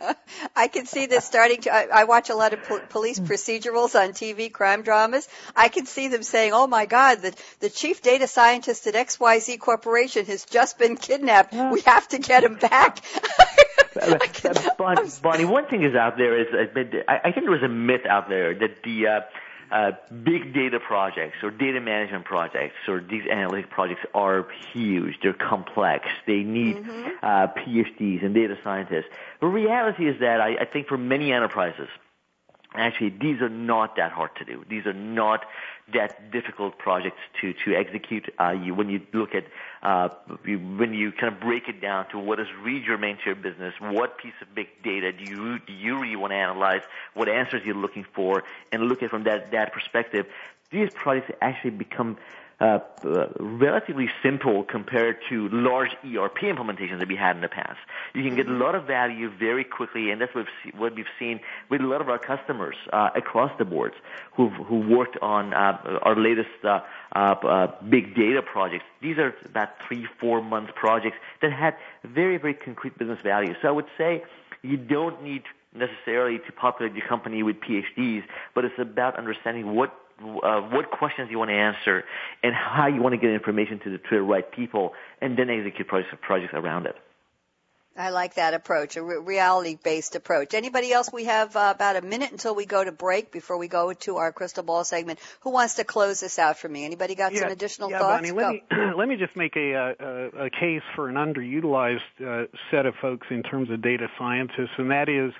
I 0.55 0.67
can 0.67 0.85
see 0.85 1.05
this 1.05 1.25
starting 1.25 1.61
to. 1.61 1.73
I, 1.73 1.87
I 2.01 2.03
watch 2.05 2.29
a 2.29 2.35
lot 2.35 2.53
of 2.53 2.63
po- 2.63 2.81
police 2.89 3.19
procedurals 3.19 3.95
on 3.95 4.09
TV, 4.09 4.51
crime 4.51 4.81
dramas. 4.83 5.27
I 5.55 5.69
can 5.69 5.85
see 5.85 6.07
them 6.07 6.23
saying, 6.23 6.53
"Oh 6.53 6.67
my 6.67 6.85
God, 6.85 7.21
the 7.21 7.35
the 7.59 7.69
chief 7.69 8.01
data 8.01 8.27
scientist 8.27 8.85
at 8.87 8.93
XYZ 8.93 9.59
Corporation 9.59 10.25
has 10.25 10.45
just 10.45 10.77
been 10.77 10.95
kidnapped. 10.97 11.53
We 11.53 11.81
have 11.81 12.07
to 12.09 12.19
get 12.19 12.43
him 12.43 12.55
back." 12.55 12.99
I 14.01 14.17
can- 14.27 14.53
Bonnie, 14.77 15.09
Bonnie, 15.23 15.45
one 15.45 15.65
thing 15.67 15.83
is 15.83 15.95
out 15.95 16.17
there 16.17 16.39
is 16.39 16.47
uh, 16.53 17.01
I 17.07 17.29
I 17.29 17.31
think 17.31 17.45
there 17.45 17.51
was 17.51 17.63
a 17.63 17.67
myth 17.69 18.05
out 18.07 18.29
there 18.29 18.53
that 18.53 18.83
the 18.83 19.07
uh, 19.07 19.19
uh, 19.71 19.91
big 20.23 20.53
data 20.53 20.79
projects 20.79 21.37
or 21.43 21.51
data 21.51 21.81
management 21.81 22.25
projects 22.25 22.75
or 22.87 23.01
these 23.01 23.23
analytic 23.29 23.69
projects 23.69 24.01
are 24.13 24.47
huge. 24.73 25.15
They're 25.21 25.33
complex. 25.33 26.07
They 26.25 26.43
need 26.43 26.77
uh, 27.21 27.47
PhDs 27.47 28.23
and 28.23 28.33
data 28.33 28.57
scientists. 28.63 29.07
The 29.41 29.47
reality 29.47 30.07
is 30.07 30.19
that 30.21 30.41
I, 30.41 30.55
I 30.61 30.65
think 30.65 30.87
for 30.87 30.97
many 30.97 31.31
enterprises, 31.31 31.89
actually 32.73 33.09
these 33.09 33.41
are 33.41 33.49
not 33.49 33.95
that 33.97 34.11
hard 34.11 34.31
to 34.37 34.45
do. 34.45 34.63
These 34.69 34.85
are 34.85 34.93
not 34.93 35.45
that 35.93 36.31
difficult 36.31 36.77
projects 36.77 37.19
to 37.41 37.53
to 37.65 37.75
execute. 37.75 38.29
Uh, 38.39 38.51
you, 38.51 38.73
when 38.73 38.89
you 38.89 39.01
look 39.13 39.33
at 39.33 39.45
uh, 39.81 40.09
you, 40.45 40.59
when 40.59 40.93
you 40.93 41.11
kind 41.11 41.33
of 41.33 41.39
break 41.39 41.67
it 41.67 41.81
down 41.81 42.09
to 42.09 42.19
what 42.19 42.39
is 42.39 42.47
really 42.61 42.81
germane 42.81 43.17
to 43.17 43.25
your 43.27 43.35
business, 43.35 43.73
what 43.79 44.17
piece 44.17 44.33
of 44.41 44.53
big 44.53 44.67
data 44.83 45.11
do 45.11 45.23
you 45.23 45.59
do 45.59 45.73
you 45.73 45.99
really 45.99 46.15
want 46.15 46.31
to 46.31 46.35
analyze, 46.37 46.81
what 47.13 47.29
answers 47.29 47.61
you're 47.65 47.75
looking 47.75 48.05
for, 48.13 48.43
and 48.71 48.83
look 48.83 49.01
at 49.01 49.09
from 49.09 49.23
that 49.23 49.51
that 49.51 49.71
perspective, 49.71 50.25
these 50.71 50.89
projects 50.89 51.31
actually 51.41 51.71
become 51.71 52.17
uh, 52.59 52.79
uh, 53.05 53.27
relatively 53.39 54.09
simple 54.23 54.63
compared 54.63 55.17
to 55.29 55.47
large 55.49 55.91
ERP 56.03 56.37
implementations 56.41 56.97
that 56.97 57.07
we 57.07 57.15
had 57.15 57.35
in 57.35 57.41
the 57.43 57.47
past. 57.47 57.77
You 58.15 58.23
can 58.23 58.35
get 58.35 58.47
a 58.47 58.51
lot 58.51 58.73
of 58.73 58.85
value 58.85 59.29
very 59.29 59.63
quickly, 59.63 60.09
and 60.09 60.19
that's 60.19 60.33
what 60.33 60.45
we've, 60.45 60.73
se- 60.73 60.77
what 60.77 60.95
we've 60.95 61.05
seen 61.19 61.39
with 61.69 61.81
a 61.81 61.85
lot 61.85 62.01
of 62.01 62.09
our 62.09 62.17
customers 62.17 62.75
uh, 62.91 63.09
across 63.15 63.51
the 63.59 63.65
boards 63.65 63.93
who've, 64.35 64.51
who 64.53 64.79
worked 64.79 65.17
on 65.21 65.53
uh, 65.53 65.99
our 66.01 66.15
latest 66.15 66.49
uh, 66.63 66.79
uh, 67.15 67.19
uh, 67.19 67.71
big 67.89 68.15
data 68.15 68.41
projects. 68.41 68.85
These 69.01 69.19
are 69.19 69.35
about 69.45 69.69
three, 69.87 70.07
four 70.19 70.41
month 70.41 70.73
projects 70.73 71.17
that 71.43 71.53
had 71.53 71.75
very, 72.03 72.37
very 72.37 72.55
concrete 72.55 72.97
business 72.97 73.19
value. 73.23 73.53
So 73.61 73.67
I 73.67 73.71
would 73.71 73.85
say 73.99 74.23
you 74.63 74.77
don't 74.77 75.21
need 75.21 75.43
necessarily 75.75 76.39
to 76.39 76.51
populate 76.51 76.95
your 76.95 77.07
company 77.07 77.43
with 77.43 77.57
PhDs, 77.57 78.23
but 78.55 78.65
it's 78.65 78.79
about 78.79 79.15
understanding 79.15 79.75
what 79.75 79.93
uh, 80.19 80.61
what 80.61 80.89
questions 80.91 81.29
you 81.31 81.37
want 81.39 81.49
to 81.49 81.55
answer 81.55 82.03
and 82.43 82.53
how 82.53 82.87
you 82.87 83.01
want 83.01 83.13
to 83.13 83.17
get 83.17 83.31
information 83.31 83.79
to 83.83 83.91
the, 83.91 83.97
to 83.97 84.09
the 84.11 84.21
right 84.21 84.49
people, 84.51 84.93
and 85.21 85.37
then 85.37 85.49
execute 85.49 85.87
projects, 85.87 86.13
projects 86.21 86.53
around 86.53 86.85
it. 86.85 86.95
I 87.97 88.11
like 88.11 88.35
that 88.35 88.53
approach, 88.53 88.95
a 88.95 89.01
re- 89.01 89.17
reality-based 89.17 90.15
approach. 90.15 90.53
Anybody 90.53 90.93
else? 90.93 91.09
We 91.11 91.23
have 91.23 91.55
uh, 91.55 91.73
about 91.75 91.95
a 91.95 92.01
minute 92.01 92.31
until 92.31 92.53
we 92.53 92.65
go 92.65 92.83
to 92.83 92.91
break 92.91 93.31
before 93.31 93.57
we 93.57 93.67
go 93.67 93.91
to 93.93 94.17
our 94.17 94.31
crystal 94.31 94.63
ball 94.63 94.83
segment. 94.83 95.19
Who 95.41 95.49
wants 95.49 95.75
to 95.75 95.83
close 95.83 96.19
this 96.19 96.37
out 96.37 96.57
for 96.57 96.69
me? 96.69 96.85
Anybody 96.85 97.15
got 97.15 97.33
some 97.33 97.49
additional 97.49 97.89
yeah, 97.89 97.99
thoughts? 97.99 98.29
Bonnie, 98.29 98.31
let 98.31 98.51
me 98.51 98.63
let 98.97 99.07
me 99.07 99.15
just 99.15 99.35
make 99.35 99.55
a, 99.55 99.73
uh, 99.73 99.93
a 99.99 100.45
a 100.45 100.49
case 100.51 100.83
for 100.95 101.09
an 101.09 101.15
underutilized 101.15 101.97
uh, 102.23 102.45
set 102.69 102.85
of 102.85 102.93
folks 103.01 103.27
in 103.31 103.41
terms 103.41 103.71
of 103.71 103.81
data 103.81 104.07
scientists, 104.19 104.77
and 104.77 104.91
that 104.91 105.09
is, 105.09 105.33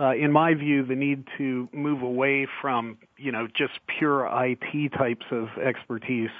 uh, 0.00 0.14
in 0.14 0.32
my 0.32 0.54
view, 0.54 0.84
the 0.84 0.94
need 0.94 1.24
to 1.38 1.68
move 1.72 2.02
away 2.02 2.46
from 2.60 2.98
you 3.16 3.32
know 3.32 3.46
just 3.46 3.74
pure 3.86 4.28
IT 4.32 4.92
types 4.92 5.26
of 5.30 5.48
expertise, 5.58 6.30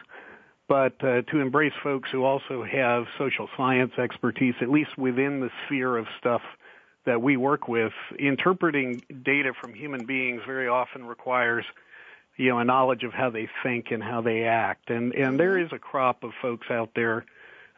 but 0.69 0.95
uh, 1.05 1.23
to 1.23 1.41
embrace 1.41 1.75
folks 1.83 2.11
who 2.11 2.25
also 2.25 2.65
have 2.65 3.05
social 3.19 3.49
science 3.57 3.93
expertise, 3.99 4.55
at 4.61 4.71
least 4.71 4.97
within 4.97 5.41
the 5.41 5.51
sphere 5.67 5.97
of 5.97 6.07
stuff 6.19 6.43
that 7.05 7.21
we 7.21 7.37
work 7.37 7.69
with. 7.69 7.93
Interpreting 8.19 9.03
data 9.23 9.53
from 9.61 9.75
human 9.75 10.07
beings 10.07 10.43
very 10.47 10.69
often 10.69 11.05
requires 11.05 11.65
you 12.37 12.49
know, 12.49 12.59
a 12.59 12.65
knowledge 12.65 13.03
of 13.05 13.13
how 13.13 13.31
they 13.31 13.49
think 13.63 13.91
and 13.91 14.03
how 14.03 14.21
they 14.23 14.45
act. 14.45 14.91
And 14.91 15.13
and 15.15 15.39
there 15.39 15.59
is 15.59 15.69
a 15.73 15.79
crop 15.79 16.25
of 16.25 16.33
folks 16.41 16.69
out 16.71 16.91
there 16.95 17.25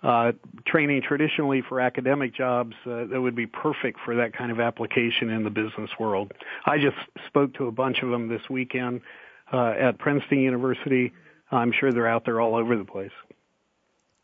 uh, 0.05 0.32
training 0.66 1.00
traditionally 1.02 1.62
for 1.66 1.80
academic 1.80 2.34
jobs 2.34 2.74
uh, 2.84 3.07
that 3.07 3.20
would 3.20 3.34
be 3.34 3.46
perfect 3.46 3.98
for 4.05 4.16
that 4.16 4.36
kind 4.36 4.52
of 4.52 4.61
application 4.61 5.30
in 5.30 5.44
the 5.44 5.50
business 5.50 5.90
world. 5.98 6.32
I 6.66 6.76
just 6.76 6.96
spoke 7.26 7.55
to 7.55 7.66
a 7.66 7.72
bunch 7.72 8.02
of 8.02 8.11
them 8.11 8.28
this 8.28 8.42
weekend 8.50 9.00
uh, 9.50 9.72
at 9.78 9.98
Princeton 9.98 10.40
University. 10.40 11.12
I'm 11.50 11.72
sure 11.72 11.90
they're 11.90 12.07
out 12.07 12.26
there 12.26 12.40
all 12.40 12.55
over 12.55 12.76
the 12.76 12.84
place. 12.84 13.12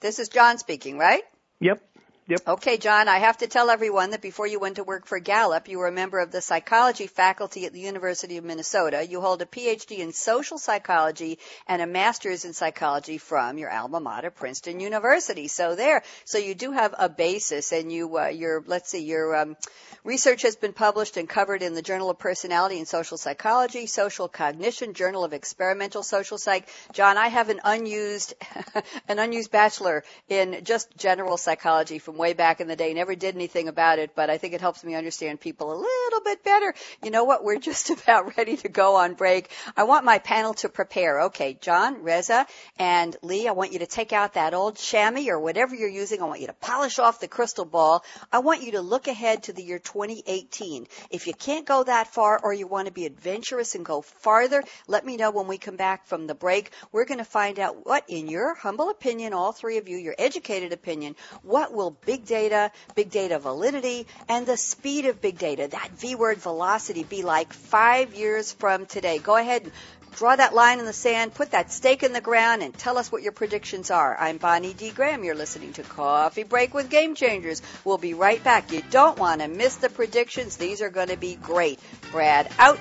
This 0.00 0.18
is 0.18 0.28
John 0.28 0.58
speaking, 0.58 0.98
right? 0.98 1.22
Yep. 1.60 1.82
Yep. 2.30 2.46
Okay, 2.46 2.76
John, 2.76 3.08
I 3.08 3.18
have 3.18 3.38
to 3.38 3.48
tell 3.48 3.70
everyone 3.70 4.10
that 4.10 4.22
before 4.22 4.46
you 4.46 4.60
went 4.60 4.76
to 4.76 4.84
work 4.84 5.04
for 5.04 5.18
Gallup, 5.18 5.66
you 5.66 5.78
were 5.78 5.88
a 5.88 5.92
member 5.92 6.20
of 6.20 6.30
the 6.30 6.40
psychology 6.40 7.08
faculty 7.08 7.66
at 7.66 7.72
the 7.72 7.80
University 7.80 8.36
of 8.36 8.44
Minnesota. 8.44 9.04
You 9.04 9.20
hold 9.20 9.42
a 9.42 9.46
PhD 9.46 9.98
in 9.98 10.12
social 10.12 10.56
psychology 10.56 11.40
and 11.66 11.82
a 11.82 11.88
master's 11.88 12.44
in 12.44 12.52
psychology 12.52 13.18
from 13.18 13.58
your 13.58 13.68
alma 13.68 13.98
mater, 13.98 14.30
Princeton 14.30 14.78
University. 14.78 15.48
So 15.48 15.74
there, 15.74 16.04
so 16.24 16.38
you 16.38 16.54
do 16.54 16.70
have 16.70 16.94
a 16.96 17.08
basis, 17.08 17.72
and 17.72 17.90
you, 17.90 18.16
uh, 18.16 18.26
your, 18.26 18.62
let's 18.64 18.90
see, 18.90 19.02
your 19.02 19.34
um, 19.34 19.56
research 20.04 20.42
has 20.42 20.54
been 20.54 20.72
published 20.72 21.16
and 21.16 21.28
covered 21.28 21.62
in 21.62 21.74
the 21.74 21.82
Journal 21.82 22.10
of 22.10 22.20
Personality 22.20 22.78
and 22.78 22.86
Social 22.86 23.18
Psychology, 23.18 23.86
Social 23.86 24.28
Cognition, 24.28 24.94
Journal 24.94 25.24
of 25.24 25.32
Experimental 25.32 26.04
Social 26.04 26.38
Psych. 26.38 26.68
John, 26.92 27.18
I 27.18 27.26
have 27.26 27.48
an 27.48 27.60
unused, 27.64 28.34
an 29.08 29.18
unused 29.18 29.50
bachelor 29.50 30.04
in 30.28 30.62
just 30.62 30.96
general 30.96 31.36
psychology 31.36 31.98
from 31.98 32.19
way 32.20 32.34
back 32.34 32.60
in 32.60 32.68
the 32.68 32.76
day. 32.76 32.94
Never 32.94 33.16
did 33.16 33.34
anything 33.34 33.66
about 33.66 33.98
it, 33.98 34.12
but 34.14 34.30
I 34.30 34.38
think 34.38 34.54
it 34.54 34.60
helps 34.60 34.84
me 34.84 34.94
understand 34.94 35.40
people 35.40 35.72
a 35.72 35.74
little 35.74 36.20
bit 36.24 36.44
better. 36.44 36.72
You 37.02 37.10
know 37.10 37.24
what? 37.24 37.42
We're 37.42 37.58
just 37.58 37.90
about 37.90 38.36
ready 38.36 38.56
to 38.58 38.68
go 38.68 38.96
on 38.96 39.14
break. 39.14 39.50
I 39.76 39.82
want 39.84 40.04
my 40.04 40.18
panel 40.18 40.54
to 40.54 40.68
prepare. 40.68 41.22
Okay, 41.22 41.58
John, 41.60 42.02
Reza, 42.02 42.46
and 42.78 43.16
Lee, 43.22 43.48
I 43.48 43.52
want 43.52 43.72
you 43.72 43.80
to 43.80 43.86
take 43.86 44.12
out 44.12 44.34
that 44.34 44.54
old 44.54 44.76
chamois 44.76 45.28
or 45.28 45.40
whatever 45.40 45.74
you're 45.74 45.88
using. 45.88 46.22
I 46.22 46.26
want 46.26 46.40
you 46.40 46.46
to 46.46 46.52
polish 46.52 46.98
off 46.98 47.20
the 47.20 47.28
crystal 47.28 47.64
ball. 47.64 48.04
I 48.30 48.38
want 48.38 48.62
you 48.62 48.72
to 48.72 48.80
look 48.80 49.08
ahead 49.08 49.44
to 49.44 49.52
the 49.52 49.62
year 49.62 49.78
2018. 49.78 50.86
If 51.10 51.26
you 51.26 51.34
can't 51.34 51.66
go 51.66 51.82
that 51.82 52.08
far 52.08 52.38
or 52.42 52.52
you 52.52 52.66
want 52.66 52.86
to 52.86 52.92
be 52.92 53.06
adventurous 53.06 53.74
and 53.74 53.84
go 53.84 54.02
farther, 54.02 54.62
let 54.86 55.04
me 55.06 55.16
know 55.16 55.30
when 55.30 55.46
we 55.46 55.58
come 55.58 55.76
back 55.76 56.06
from 56.06 56.26
the 56.26 56.34
break. 56.34 56.70
We're 56.92 57.06
going 57.06 57.18
to 57.18 57.24
find 57.24 57.58
out 57.58 57.86
what, 57.86 58.04
in 58.08 58.28
your 58.28 58.54
humble 58.54 58.90
opinion, 58.90 59.32
all 59.32 59.52
three 59.52 59.78
of 59.78 59.88
you, 59.88 59.96
your 59.96 60.14
educated 60.18 60.72
opinion, 60.72 61.16
what 61.42 61.72
will 61.72 61.90
big 62.11 62.26
data, 62.26 62.72
big 62.96 63.08
data 63.08 63.38
validity, 63.38 64.04
and 64.28 64.44
the 64.44 64.56
speed 64.56 65.06
of 65.06 65.20
big 65.20 65.38
data, 65.38 65.68
that 65.70 65.90
V 65.92 66.16
word 66.16 66.38
velocity, 66.38 67.04
be 67.04 67.22
like 67.22 67.52
five 67.52 68.16
years 68.16 68.52
from 68.52 68.84
today? 68.84 69.18
Go 69.18 69.36
ahead 69.36 69.62
and 69.62 69.72
draw 70.16 70.34
that 70.34 70.52
line 70.52 70.80
in 70.80 70.86
the 70.86 70.92
sand, 70.92 71.32
put 71.32 71.52
that 71.52 71.70
stake 71.70 72.02
in 72.02 72.12
the 72.12 72.20
ground, 72.20 72.64
and 72.64 72.74
tell 72.76 72.98
us 72.98 73.12
what 73.12 73.22
your 73.22 73.30
predictions 73.30 73.92
are. 73.92 74.16
I'm 74.18 74.38
Bonnie 74.38 74.72
D. 74.72 74.90
Graham. 74.90 75.22
You're 75.22 75.36
listening 75.36 75.72
to 75.74 75.84
Coffee 75.84 76.42
Break 76.42 76.74
with 76.74 76.90
Game 76.90 77.14
Changers. 77.14 77.62
We'll 77.84 77.96
be 77.96 78.14
right 78.14 78.42
back. 78.42 78.72
You 78.72 78.82
don't 78.90 79.16
want 79.16 79.40
to 79.40 79.46
miss 79.46 79.76
the 79.76 79.88
predictions. 79.88 80.56
These 80.56 80.82
are 80.82 80.90
going 80.90 81.11
to 81.11 81.16
be 81.16 81.36
great. 81.36 81.78
Brad 82.11 82.50
out. 82.58 82.80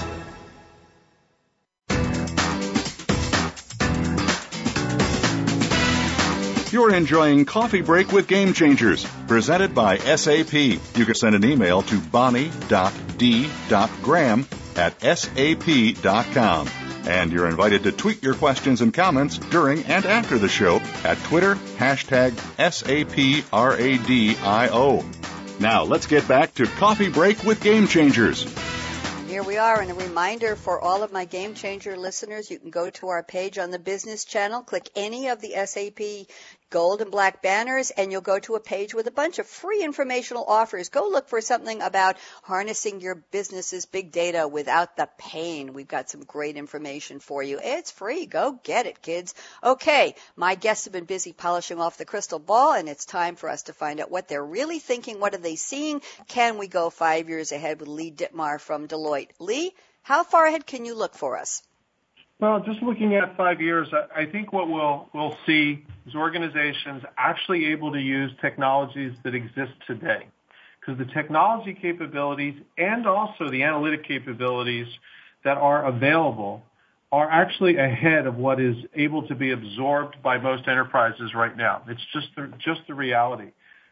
You're 6.71 6.95
enjoying 6.95 7.43
Coffee 7.43 7.81
Break 7.81 8.13
with 8.13 8.27
Game 8.27 8.53
Changers, 8.53 9.05
presented 9.27 9.75
by 9.75 9.97
SAP. 9.97 10.53
You 10.53 11.05
can 11.05 11.15
send 11.15 11.35
an 11.35 11.43
email 11.43 11.81
to 11.81 11.99
bonnie.d.graham 11.99 12.57
at 14.77 15.01
sap.com. 15.01 16.69
And 17.05 17.31
you're 17.33 17.49
invited 17.49 17.83
to 17.83 17.91
tweet 17.91 18.23
your 18.23 18.35
questions 18.35 18.79
and 18.79 18.93
comments 18.93 19.37
during 19.37 19.83
and 19.83 20.05
after 20.05 20.37
the 20.37 20.47
show 20.47 20.77
at 21.03 21.17
Twitter, 21.23 21.55
hashtag 21.77 22.31
SAPRADIO. 22.57 23.49
Now 25.59 25.83
let's 25.83 26.07
get 26.07 26.25
back 26.25 26.53
to 26.53 26.65
Coffee 26.65 27.09
Break 27.09 27.43
with 27.43 27.61
Game 27.61 27.87
Changers. 27.87 28.45
Here 29.27 29.43
we 29.43 29.57
are, 29.57 29.79
and 29.79 29.91
a 29.91 29.93
reminder 29.93 30.55
for 30.57 30.81
all 30.81 31.03
of 31.03 31.13
my 31.13 31.23
Game 31.23 31.53
Changer 31.53 31.95
listeners, 31.95 32.51
you 32.51 32.59
can 32.59 32.69
go 32.69 32.89
to 32.89 33.07
our 33.07 33.23
page 33.23 33.57
on 33.57 33.71
the 33.71 33.79
Business 33.79 34.25
Channel, 34.25 34.61
click 34.63 34.89
any 34.93 35.29
of 35.29 35.39
the 35.39 35.53
SAP 35.65 36.27
gold 36.71 37.01
and 37.01 37.11
black 37.11 37.43
banners 37.43 37.91
and 37.91 38.11
you'll 38.11 38.21
go 38.21 38.39
to 38.39 38.55
a 38.55 38.59
page 38.59 38.95
with 38.95 39.05
a 39.05 39.11
bunch 39.11 39.37
of 39.37 39.45
free 39.45 39.83
informational 39.83 40.45
offers. 40.45 40.89
Go 40.89 41.07
look 41.09 41.29
for 41.29 41.41
something 41.41 41.83
about 41.83 42.17
harnessing 42.41 43.01
your 43.01 43.15
business's 43.15 43.85
big 43.85 44.11
data 44.11 44.47
without 44.47 44.97
the 44.97 45.07
pain. 45.19 45.73
We've 45.73 45.87
got 45.87 46.09
some 46.09 46.23
great 46.23 46.57
information 46.57 47.19
for 47.19 47.43
you. 47.43 47.59
It's 47.61 47.91
free. 47.91 48.25
Go 48.25 48.59
get 48.63 48.87
it, 48.87 49.03
kids. 49.03 49.35
Okay. 49.63 50.15
My 50.35 50.55
guests 50.55 50.85
have 50.85 50.93
been 50.93 51.05
busy 51.05 51.33
polishing 51.33 51.79
off 51.79 51.97
the 51.97 52.05
crystal 52.05 52.39
ball 52.39 52.73
and 52.73 52.89
it's 52.89 53.05
time 53.05 53.35
for 53.35 53.49
us 53.49 53.63
to 53.63 53.73
find 53.73 53.99
out 53.99 54.09
what 54.09 54.27
they're 54.27 54.43
really 54.43 54.79
thinking. 54.79 55.19
What 55.19 55.35
are 55.35 55.39
they 55.39 55.57
seeing? 55.57 56.01
Can 56.27 56.57
we 56.57 56.67
go 56.67 56.89
five 56.89 57.29
years 57.29 57.51
ahead 57.51 57.79
with 57.79 57.89
Lee 57.89 58.11
Dittmar 58.11 58.59
from 58.59 58.87
Deloitte? 58.87 59.29
Lee, 59.39 59.73
how 60.01 60.23
far 60.23 60.47
ahead 60.47 60.65
can 60.65 60.85
you 60.85 60.95
look 60.95 61.13
for 61.13 61.37
us? 61.37 61.61
Well, 62.41 62.59
just 62.61 62.81
looking 62.81 63.13
at 63.13 63.37
five 63.37 63.61
years, 63.61 63.87
I 64.15 64.25
think 64.25 64.51
what 64.51 64.67
we'll 64.67 65.07
we'll 65.13 65.37
see 65.45 65.85
is 66.07 66.15
organizations 66.15 67.03
actually 67.17 67.65
able 67.67 67.91
to 67.91 67.99
use 67.99 68.31
technologies 68.41 69.13
that 69.23 69.35
exist 69.35 69.73
today. 69.87 70.27
Because 70.79 70.97
the 70.97 71.11
technology 71.13 71.77
capabilities 71.79 72.55
and 72.77 73.05
also 73.05 73.49
the 73.49 73.63
analytic 73.63 74.07
capabilities 74.07 74.87
that 75.43 75.57
are 75.57 75.85
available 75.85 76.63
are 77.11 77.29
actually 77.29 77.77
ahead 77.77 78.25
of 78.25 78.37
what 78.37 78.59
is 78.59 78.75
able 78.95 79.27
to 79.27 79.35
be 79.35 79.51
absorbed 79.51 80.21
by 80.23 80.37
most 80.37 80.67
enterprises 80.67 81.33
right 81.35 81.55
now. 81.57 81.83
It's 81.87 82.01
just 82.13 82.27
the, 82.35 82.51
just 82.57 82.81
the 82.87 82.93
reality. 82.93 83.51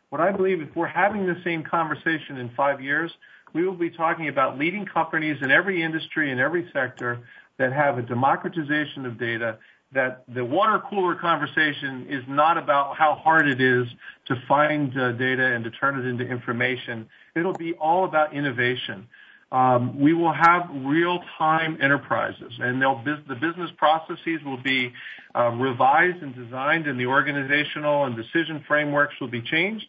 What 0.09 0.21
I 0.21 0.31
believe 0.31 0.61
if 0.61 0.75
we're 0.75 0.87
having 0.87 1.27
the 1.27 1.39
same 1.43 1.63
conversation 1.63 2.37
in 2.37 2.49
five 2.55 2.81
years, 2.81 3.11
we 3.53 3.65
will 3.65 3.75
be 3.75 3.89
talking 3.89 4.27
about 4.27 4.57
leading 4.57 4.85
companies 4.85 5.37
in 5.41 5.51
every 5.51 5.83
industry 5.83 6.31
and 6.31 6.39
every 6.39 6.69
sector 6.71 7.19
that 7.57 7.73
have 7.73 7.97
a 7.97 8.01
democratization 8.01 9.05
of 9.05 9.19
data, 9.19 9.57
that 9.91 10.23
the 10.27 10.45
water 10.45 10.81
cooler 10.87 11.15
conversation 11.15 12.05
is 12.09 12.23
not 12.27 12.57
about 12.57 12.95
how 12.95 13.15
hard 13.15 13.47
it 13.47 13.59
is 13.59 13.87
to 14.25 14.35
find 14.47 14.95
uh, 14.97 15.11
data 15.13 15.43
and 15.43 15.63
to 15.63 15.71
turn 15.71 15.97
it 15.99 16.05
into 16.05 16.23
information. 16.23 17.07
It'll 17.35 17.53
be 17.53 17.73
all 17.73 18.05
about 18.05 18.33
innovation. 18.33 19.07
Um, 19.51 19.99
we 19.99 20.13
will 20.13 20.31
have 20.31 20.69
real-time 20.71 21.79
enterprises, 21.81 22.53
and 22.59 22.79
the 22.79 23.35
business 23.41 23.71
processes 23.77 24.43
will 24.45 24.61
be 24.61 24.93
uh, 25.35 25.49
revised 25.49 26.21
and 26.21 26.35
designed, 26.35 26.85
and 26.85 26.99
the 26.99 27.07
organizational 27.07 28.05
and 28.05 28.15
decision 28.15 28.63
frameworks 28.67 29.15
will 29.19 29.27
be 29.27 29.41
changed 29.41 29.87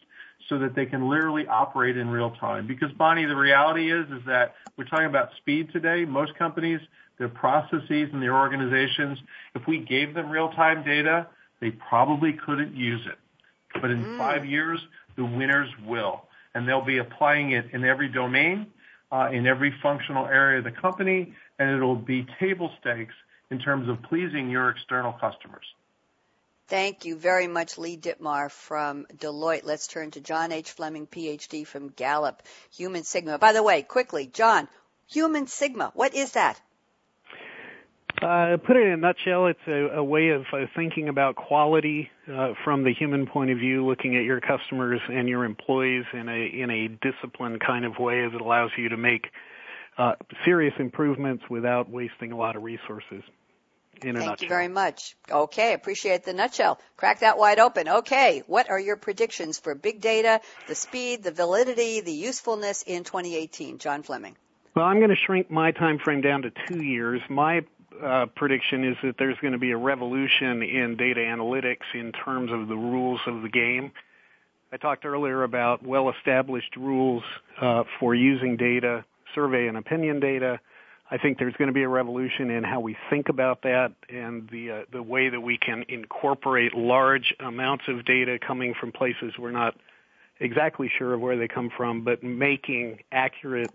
so 0.49 0.57
that 0.57 0.73
they 0.73 0.87
can 0.87 1.07
literally 1.07 1.45
operate 1.45 1.95
in 1.95 2.09
real 2.09 2.31
time. 2.31 2.65
Because 2.65 2.91
Bonnie, 2.93 3.25
the 3.25 3.35
reality 3.35 3.91
is 3.91 4.07
is 4.09 4.25
that 4.25 4.55
we're 4.77 4.85
talking 4.85 5.05
about 5.05 5.29
speed 5.37 5.71
today. 5.71 6.05
Most 6.05 6.33
companies 6.35 6.79
their 7.21 7.29
processes 7.29 8.09
and 8.11 8.19
their 8.21 8.35
organizations, 8.35 9.19
if 9.53 9.67
we 9.67 9.77
gave 9.77 10.15
them 10.15 10.31
real-time 10.31 10.83
data, 10.83 11.27
they 11.59 11.69
probably 11.69 12.33
couldn't 12.33 12.75
use 12.75 13.05
it. 13.05 13.19
But 13.79 13.91
in 13.91 14.03
mm. 14.03 14.17
five 14.17 14.43
years, 14.43 14.79
the 15.15 15.23
winners 15.23 15.69
will, 15.85 16.23
and 16.55 16.67
they'll 16.67 16.83
be 16.83 16.97
applying 16.97 17.51
it 17.51 17.65
in 17.73 17.85
every 17.85 18.09
domain, 18.09 18.65
uh, 19.11 19.29
in 19.31 19.45
every 19.45 19.71
functional 19.83 20.25
area 20.25 20.57
of 20.57 20.63
the 20.63 20.71
company, 20.71 21.35
and 21.59 21.69
it'll 21.69 21.95
be 21.95 22.25
table 22.39 22.71
stakes 22.79 23.13
in 23.51 23.59
terms 23.59 23.87
of 23.87 24.01
pleasing 24.01 24.49
your 24.49 24.69
external 24.69 25.13
customers. 25.13 25.65
Thank 26.67 27.05
you 27.05 27.17
very 27.17 27.47
much, 27.47 27.77
Lee 27.77 27.97
Dittmar 27.97 28.49
from 28.49 29.05
Deloitte. 29.15 29.65
Let's 29.65 29.85
turn 29.85 30.09
to 30.11 30.21
John 30.21 30.51
H. 30.51 30.71
Fleming, 30.71 31.05
PhD 31.05 31.67
from 31.67 31.89
Gallup, 31.89 32.41
Human 32.77 33.03
Sigma. 33.03 33.37
By 33.37 33.51
the 33.53 33.61
way, 33.61 33.83
quickly, 33.83 34.25
John, 34.25 34.67
Human 35.11 35.45
Sigma, 35.45 35.91
what 35.93 36.15
is 36.15 36.31
that? 36.31 36.59
Uh, 38.21 38.57
put 38.57 38.77
it 38.77 38.85
in 38.85 38.93
a 38.93 38.97
nutshell, 38.97 39.47
it's 39.47 39.67
a, 39.67 39.97
a 39.97 40.03
way 40.03 40.29
of 40.29 40.45
uh, 40.53 40.65
thinking 40.75 41.09
about 41.09 41.35
quality 41.35 42.09
uh, 42.31 42.53
from 42.63 42.83
the 42.83 42.93
human 42.93 43.25
point 43.25 43.49
of 43.49 43.57
view, 43.57 43.85
looking 43.85 44.15
at 44.15 44.23
your 44.23 44.39
customers 44.39 45.01
and 45.09 45.27
your 45.27 45.43
employees 45.43 46.05
in 46.13 46.29
a 46.29 46.61
in 46.61 46.69
a 46.69 46.87
disciplined 46.87 47.59
kind 47.59 47.83
of 47.83 47.97
way 47.97 48.27
that 48.27 48.39
allows 48.39 48.69
you 48.77 48.89
to 48.89 48.97
make 48.97 49.27
uh, 49.97 50.13
serious 50.45 50.73
improvements 50.77 51.43
without 51.49 51.89
wasting 51.89 52.31
a 52.31 52.37
lot 52.37 52.55
of 52.55 52.61
resources. 52.61 53.23
Thank 53.99 54.15
nutshell. 54.15 54.35
you 54.39 54.47
very 54.47 54.67
much. 54.67 55.15
Okay, 55.29 55.73
appreciate 55.73 56.23
the 56.23 56.33
nutshell. 56.33 56.79
Crack 56.97 57.19
that 57.19 57.37
wide 57.37 57.59
open. 57.59 57.87
Okay, 57.87 58.43
what 58.47 58.69
are 58.69 58.79
your 58.79 58.97
predictions 58.97 59.59
for 59.59 59.75
big 59.75 59.99
data, 59.99 60.41
the 60.67 60.75
speed, 60.75 61.23
the 61.23 61.31
validity, 61.31 62.01
the 62.01 62.13
usefulness 62.13 62.83
in 62.83 63.03
2018? 63.03 63.79
John 63.79 64.03
Fleming. 64.03 64.35
Well, 64.75 64.85
I'm 64.85 64.97
going 64.97 65.09
to 65.09 65.15
shrink 65.15 65.51
my 65.51 65.71
time 65.71 65.99
frame 65.99 66.21
down 66.21 66.43
to 66.43 66.51
two 66.67 66.83
years. 66.83 67.21
My 67.29 67.61
uh, 68.01 68.25
prediction 68.35 68.83
is 68.83 68.97
that 69.03 69.15
there's 69.17 69.37
going 69.39 69.53
to 69.53 69.59
be 69.59 69.71
a 69.71 69.77
revolution 69.77 70.63
in 70.63 70.97
data 70.97 71.19
analytics 71.19 71.93
in 71.93 72.11
terms 72.11 72.51
of 72.51 72.67
the 72.67 72.75
rules 72.75 73.21
of 73.27 73.41
the 73.41 73.49
game. 73.49 73.91
I 74.71 74.77
talked 74.77 75.05
earlier 75.05 75.43
about 75.43 75.85
well-established 75.85 76.77
rules 76.77 77.23
uh, 77.59 77.83
for 77.99 78.15
using 78.15 78.55
data, 78.55 79.03
survey 79.35 79.67
and 79.67 79.77
opinion 79.77 80.19
data. 80.19 80.59
I 81.09 81.17
think 81.17 81.39
there's 81.39 81.55
going 81.55 81.67
to 81.67 81.73
be 81.73 81.83
a 81.83 81.89
revolution 81.89 82.49
in 82.49 82.63
how 82.63 82.79
we 82.79 82.95
think 83.09 83.27
about 83.27 83.63
that 83.63 83.91
and 84.09 84.47
the 84.49 84.71
uh, 84.71 84.81
the 84.93 85.03
way 85.03 85.27
that 85.27 85.41
we 85.41 85.57
can 85.57 85.83
incorporate 85.89 86.73
large 86.73 87.33
amounts 87.41 87.83
of 87.89 88.05
data 88.05 88.39
coming 88.39 88.73
from 88.73 88.93
places 88.93 89.33
we're 89.37 89.51
not 89.51 89.75
exactly 90.39 90.89
sure 90.97 91.13
of 91.13 91.19
where 91.19 91.35
they 91.35 91.49
come 91.49 91.69
from, 91.75 92.03
but 92.03 92.23
making 92.23 92.99
accurate 93.11 93.71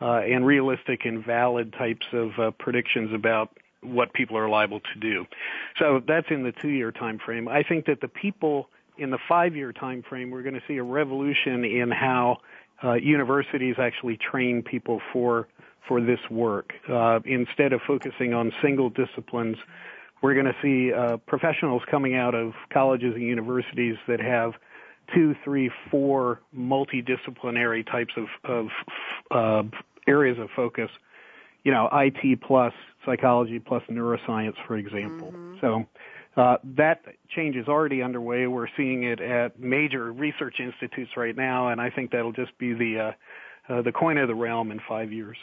and 0.00 0.44
realistic 0.46 1.04
and 1.04 1.24
valid 1.24 1.72
types 1.72 2.06
of 2.12 2.38
uh, 2.38 2.50
predictions 2.52 3.12
about 3.14 3.50
what 3.82 4.12
people 4.12 4.36
are 4.36 4.48
liable 4.48 4.80
to 4.80 4.98
do. 5.00 5.26
So 5.78 6.02
that's 6.06 6.26
in 6.30 6.42
the 6.42 6.52
two-year 6.52 6.92
time 6.92 7.18
frame. 7.18 7.48
I 7.48 7.62
think 7.62 7.86
that 7.86 8.00
the 8.00 8.08
people 8.08 8.68
in 8.98 9.10
the 9.10 9.18
five-year 9.28 9.72
time 9.72 10.02
frame, 10.02 10.30
we're 10.30 10.42
going 10.42 10.54
to 10.54 10.62
see 10.66 10.76
a 10.76 10.82
revolution 10.82 11.64
in 11.64 11.90
how 11.90 12.38
uh, 12.82 12.94
universities 12.94 13.76
actually 13.78 14.16
train 14.16 14.62
people 14.62 15.00
for 15.12 15.48
for 15.86 16.00
this 16.00 16.18
work. 16.30 16.72
Uh, 16.88 17.20
instead 17.24 17.72
of 17.72 17.80
focusing 17.86 18.34
on 18.34 18.52
single 18.60 18.90
disciplines, 18.90 19.56
we're 20.20 20.34
going 20.34 20.46
to 20.46 20.56
see 20.60 20.92
uh, 20.92 21.16
professionals 21.18 21.82
coming 21.88 22.16
out 22.16 22.34
of 22.34 22.54
colleges 22.70 23.14
and 23.14 23.22
universities 23.22 23.96
that 24.08 24.20
have 24.20 24.54
two, 25.14 25.34
three, 25.44 25.70
four 25.90 26.40
multidisciplinary 26.56 27.84
types 27.86 28.12
of, 28.16 28.26
of 28.44 28.68
uh, 29.30 29.68
areas 30.06 30.38
of 30.38 30.48
focus. 30.54 30.90
You 31.64 31.72
know, 31.72 31.88
IT 31.92 32.40
plus 32.42 32.72
psychology 33.04 33.58
plus 33.58 33.82
neuroscience, 33.90 34.54
for 34.66 34.76
example. 34.76 35.32
Mm-hmm. 35.32 35.56
So 35.60 35.86
uh, 36.40 36.56
that 36.76 37.02
change 37.34 37.56
is 37.56 37.66
already 37.66 38.02
underway. 38.02 38.46
We're 38.46 38.68
seeing 38.76 39.04
it 39.04 39.20
at 39.20 39.58
major 39.58 40.12
research 40.12 40.56
institutes 40.60 41.12
right 41.16 41.36
now, 41.36 41.68
and 41.68 41.80
I 41.80 41.90
think 41.90 42.10
that'll 42.12 42.32
just 42.32 42.56
be 42.58 42.72
the 42.74 43.12
uh, 43.68 43.72
uh, 43.72 43.82
the 43.82 43.90
coin 43.90 44.16
of 44.18 44.28
the 44.28 44.34
realm 44.34 44.70
in 44.70 44.80
five 44.88 45.12
years. 45.12 45.36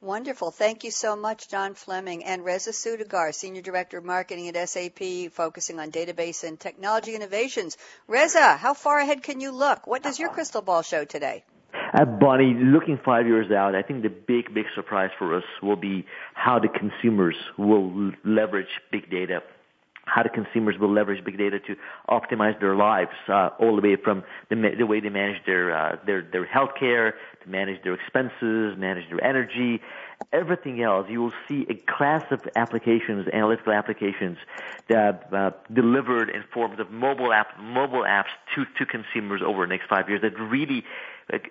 Wonderful. 0.00 0.52
Thank 0.52 0.84
you 0.84 0.92
so 0.92 1.16
much, 1.16 1.48
John 1.48 1.74
Fleming 1.74 2.24
and 2.24 2.44
Reza 2.44 2.70
Soudagar, 2.70 3.34
Senior 3.34 3.62
Director 3.62 3.98
of 3.98 4.04
Marketing 4.04 4.48
at 4.48 4.68
SAP, 4.68 5.32
focusing 5.32 5.80
on 5.80 5.90
database 5.90 6.44
and 6.44 6.58
technology 6.58 7.16
innovations. 7.16 7.76
Reza, 8.06 8.56
how 8.56 8.74
far 8.74 9.00
ahead 9.00 9.24
can 9.24 9.40
you 9.40 9.50
look? 9.50 9.88
What 9.88 10.04
does 10.04 10.20
your 10.20 10.28
crystal 10.28 10.62
ball 10.62 10.82
show 10.82 11.04
today? 11.04 11.42
Uh, 11.92 12.04
Bonnie, 12.04 12.54
looking 12.54 13.00
five 13.04 13.26
years 13.26 13.50
out, 13.50 13.74
I 13.74 13.82
think 13.82 14.04
the 14.04 14.08
big, 14.08 14.54
big 14.54 14.66
surprise 14.76 15.10
for 15.18 15.36
us 15.36 15.44
will 15.64 15.76
be 15.76 16.06
how 16.32 16.60
the 16.60 16.68
consumers 16.68 17.36
will 17.56 18.12
leverage 18.24 18.68
big 18.92 19.10
data 19.10 19.42
how 20.08 20.22
the 20.22 20.28
consumers 20.28 20.76
will 20.78 20.92
leverage 20.92 21.24
big 21.24 21.38
data 21.38 21.58
to 21.60 21.76
optimize 22.08 22.58
their 22.60 22.74
lives, 22.74 23.10
uh, 23.28 23.50
all 23.58 23.76
the 23.76 23.82
way 23.82 23.96
from 24.02 24.24
the, 24.50 24.56
the 24.76 24.86
way 24.86 25.00
they 25.00 25.08
manage 25.08 25.44
their 25.46 25.76
uh, 25.76 25.96
their 26.06 26.22
their 26.32 26.46
healthcare, 26.46 27.12
to 27.42 27.48
manage 27.48 27.82
their 27.84 27.94
expenses, 27.94 28.76
manage 28.78 29.08
their 29.10 29.22
energy, 29.24 29.80
everything 30.32 30.82
else. 30.82 31.06
You 31.08 31.22
will 31.22 31.32
see 31.48 31.66
a 31.68 31.74
class 31.74 32.24
of 32.30 32.40
applications, 32.56 33.28
analytical 33.32 33.72
applications, 33.72 34.38
that 34.88 35.32
uh, 35.32 35.50
delivered 35.72 36.30
in 36.30 36.44
forms 36.52 36.80
of 36.80 36.90
mobile 36.90 37.32
app 37.32 37.58
mobile 37.60 38.02
apps 38.02 38.30
to 38.54 38.64
to 38.78 38.86
consumers 38.86 39.42
over 39.44 39.66
the 39.66 39.68
next 39.68 39.88
five 39.88 40.08
years. 40.08 40.22
That 40.22 40.38
really 40.38 40.84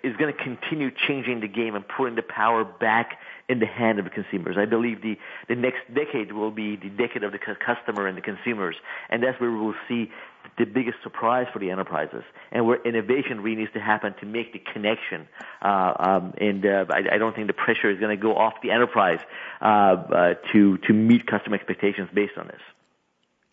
is 0.02 0.16
going 0.16 0.34
to 0.34 0.42
continue 0.42 0.90
changing 0.90 1.40
the 1.40 1.48
game 1.48 1.74
and 1.76 1.86
putting 1.86 2.16
the 2.16 2.22
power 2.22 2.64
back 2.64 3.18
in 3.48 3.60
the 3.60 3.66
hand 3.66 3.98
of 3.98 4.04
the 4.04 4.10
consumers. 4.10 4.56
I 4.58 4.66
believe 4.66 5.02
the, 5.02 5.16
the 5.48 5.54
next 5.54 5.78
decade 5.94 6.32
will 6.32 6.50
be 6.50 6.76
the 6.76 6.88
decade 6.88 7.22
of 7.22 7.32
the 7.32 7.38
customer 7.38 8.06
and 8.06 8.16
the 8.16 8.22
consumers, 8.22 8.76
and 9.08 9.22
that's 9.22 9.40
where 9.40 9.50
we 9.50 9.58
will 9.58 9.76
see 9.88 10.10
the 10.58 10.64
biggest 10.64 10.98
surprise 11.02 11.46
for 11.52 11.58
the 11.58 11.70
enterprises, 11.70 12.24
and 12.50 12.66
where 12.66 12.80
innovation 12.82 13.40
really 13.40 13.60
needs 13.60 13.72
to 13.72 13.80
happen 13.80 14.14
to 14.20 14.26
make 14.26 14.52
the 14.52 14.58
connection. 14.58 15.28
Uh, 15.62 15.94
um, 15.98 16.34
and 16.38 16.66
uh, 16.66 16.84
I, 16.90 17.14
I, 17.14 17.18
don't 17.18 17.34
think 17.34 17.46
the 17.46 17.52
pressure 17.52 17.90
is 17.90 17.98
going 17.98 18.16
to 18.16 18.22
go 18.22 18.36
off 18.36 18.54
the 18.62 18.70
enterprise 18.70 19.20
uh, 19.60 19.64
uh, 19.64 20.34
to 20.52 20.78
to 20.78 20.92
meet 20.92 21.26
customer 21.26 21.56
expectations 21.56 22.08
based 22.12 22.36
on 22.36 22.48
this. 22.48 22.60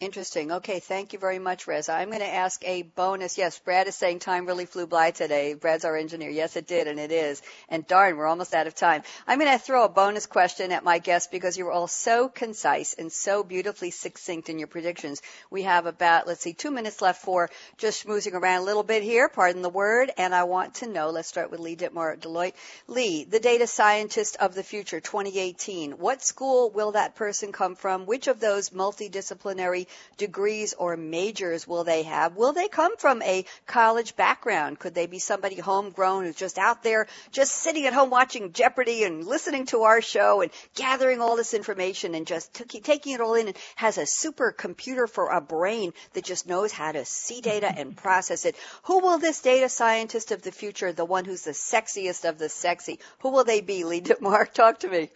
Interesting. 0.01 0.51
Okay, 0.51 0.81
thank 0.81 1.13
you 1.13 1.19
very 1.19 1.39
much, 1.39 1.67
Reza. 1.67 1.93
I'm 1.93 2.09
going 2.09 2.19
to 2.19 2.27
ask 2.27 2.61
a 2.65 2.81
bonus. 2.81 3.37
Yes, 3.37 3.57
Brad 3.59 3.87
is 3.87 3.95
saying 3.95 4.19
time 4.19 4.45
really 4.45 4.65
flew 4.65 4.87
by 4.87 5.11
today. 5.11 5.53
Brad's 5.53 5.85
our 5.85 5.95
engineer. 5.95 6.29
Yes, 6.29 6.57
it 6.57 6.67
did, 6.67 6.87
and 6.87 6.99
it 6.99 7.13
is. 7.13 7.41
And 7.69 7.87
darn, 7.87 8.17
we're 8.17 8.25
almost 8.25 8.53
out 8.53 8.67
of 8.67 8.75
time. 8.75 9.03
I'm 9.25 9.39
going 9.39 9.49
to 9.49 9.57
throw 9.57 9.85
a 9.85 9.89
bonus 9.89 10.25
question 10.25 10.73
at 10.73 10.83
my 10.83 10.99
guests 10.99 11.29
because 11.31 11.57
you 11.57 11.63
were 11.63 11.71
all 11.71 11.87
so 11.87 12.27
concise 12.27 12.93
and 12.95 13.09
so 13.09 13.41
beautifully 13.41 13.89
succinct 13.89 14.49
in 14.49 14.59
your 14.59 14.67
predictions. 14.67 15.21
We 15.49 15.61
have 15.63 15.85
about, 15.85 16.27
let's 16.27 16.41
see, 16.41 16.51
two 16.51 16.71
minutes 16.71 17.01
left 17.01 17.21
for 17.21 17.49
just 17.77 18.05
schmoozing 18.05 18.33
around 18.33 18.63
a 18.63 18.65
little 18.65 18.83
bit 18.83 19.01
here, 19.01 19.29
pardon 19.29 19.61
the 19.61 19.69
word, 19.69 20.11
and 20.17 20.35
I 20.35 20.43
want 20.43 20.75
to 20.75 20.87
know, 20.87 21.09
let's 21.11 21.29
start 21.29 21.51
with 21.51 21.61
Lee 21.61 21.77
Dittmar 21.77 22.11
at 22.11 22.19
Deloitte. 22.19 22.55
Lee, 22.87 23.23
the 23.23 23.39
data 23.39 23.65
scientist 23.65 24.35
of 24.41 24.55
the 24.55 24.63
future, 24.63 24.99
2018. 24.99 25.93
What 25.93 26.21
school 26.21 26.69
will 26.69 26.91
that 26.91 27.15
person 27.15 27.53
come 27.53 27.75
from? 27.75 28.05
Which 28.05 28.27
of 28.27 28.41
those 28.41 28.71
multidisciplinary 28.71 29.84
degrees 30.17 30.73
or 30.73 30.97
majors 30.97 31.67
will 31.67 31.83
they 31.83 32.03
have? 32.03 32.35
Will 32.35 32.53
they 32.53 32.67
come 32.67 32.97
from 32.97 33.21
a 33.21 33.45
college 33.65 34.15
background? 34.15 34.79
Could 34.79 34.95
they 34.95 35.07
be 35.07 35.19
somebody 35.19 35.55
homegrown 35.55 36.23
who's 36.23 36.35
just 36.35 36.57
out 36.57 36.83
there, 36.83 37.07
just 37.31 37.53
sitting 37.53 37.85
at 37.85 37.93
home 37.93 38.09
watching 38.09 38.53
Jeopardy 38.53 39.03
and 39.03 39.25
listening 39.25 39.65
to 39.67 39.83
our 39.83 40.01
show 40.01 40.41
and 40.41 40.51
gathering 40.75 41.21
all 41.21 41.35
this 41.35 41.53
information 41.53 42.15
and 42.15 42.27
just 42.27 42.53
t- 42.53 42.79
taking 42.79 43.13
it 43.13 43.21
all 43.21 43.35
in 43.35 43.47
and 43.47 43.57
has 43.75 43.97
a 43.97 44.05
super 44.05 44.51
computer 44.51 45.07
for 45.07 45.29
a 45.29 45.41
brain 45.41 45.93
that 46.13 46.23
just 46.23 46.47
knows 46.47 46.71
how 46.71 46.91
to 46.91 47.05
see 47.05 47.41
data 47.41 47.71
and 47.75 47.95
process 48.05 48.45
it? 48.45 48.55
Who 48.83 48.99
will 48.99 49.17
this 49.17 49.41
data 49.41 49.69
scientist 49.69 50.31
of 50.31 50.41
the 50.41 50.51
future, 50.51 50.91
the 50.91 51.05
one 51.05 51.25
who's 51.25 51.43
the 51.43 51.51
sexiest 51.51 52.27
of 52.27 52.37
the 52.37 52.49
sexy, 52.49 52.99
who 53.19 53.29
will 53.29 53.43
they 53.43 53.61
be? 53.61 53.83
Lee 53.83 54.03
Mark, 54.21 54.53
talk 54.53 54.79
to 54.79 54.87
me. 54.87 55.09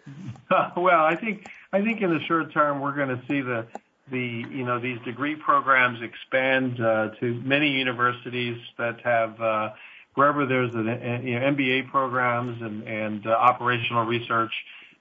well, 0.76 1.04
I 1.04 1.16
think 1.16 1.46
I 1.72 1.82
think 1.82 2.00
in 2.00 2.10
the 2.10 2.20
short 2.26 2.52
term 2.52 2.80
we're 2.80 2.94
going 2.94 3.08
to 3.08 3.22
see 3.28 3.40
the 3.40 3.66
the 3.70 3.89
you 4.18 4.64
know 4.64 4.78
these 4.78 4.98
degree 5.04 5.36
programs 5.36 6.00
expand 6.02 6.80
uh, 6.80 7.10
to 7.20 7.34
many 7.44 7.70
universities 7.70 8.58
that 8.78 9.00
have 9.02 9.40
uh, 9.40 9.70
wherever 10.14 10.46
there's 10.46 10.74
an 10.74 10.86
you 11.26 11.38
know, 11.38 11.46
MBA 11.52 11.90
programs 11.90 12.60
and 12.62 12.82
and 12.84 13.26
uh, 13.26 13.30
operational 13.30 14.04
research. 14.04 14.52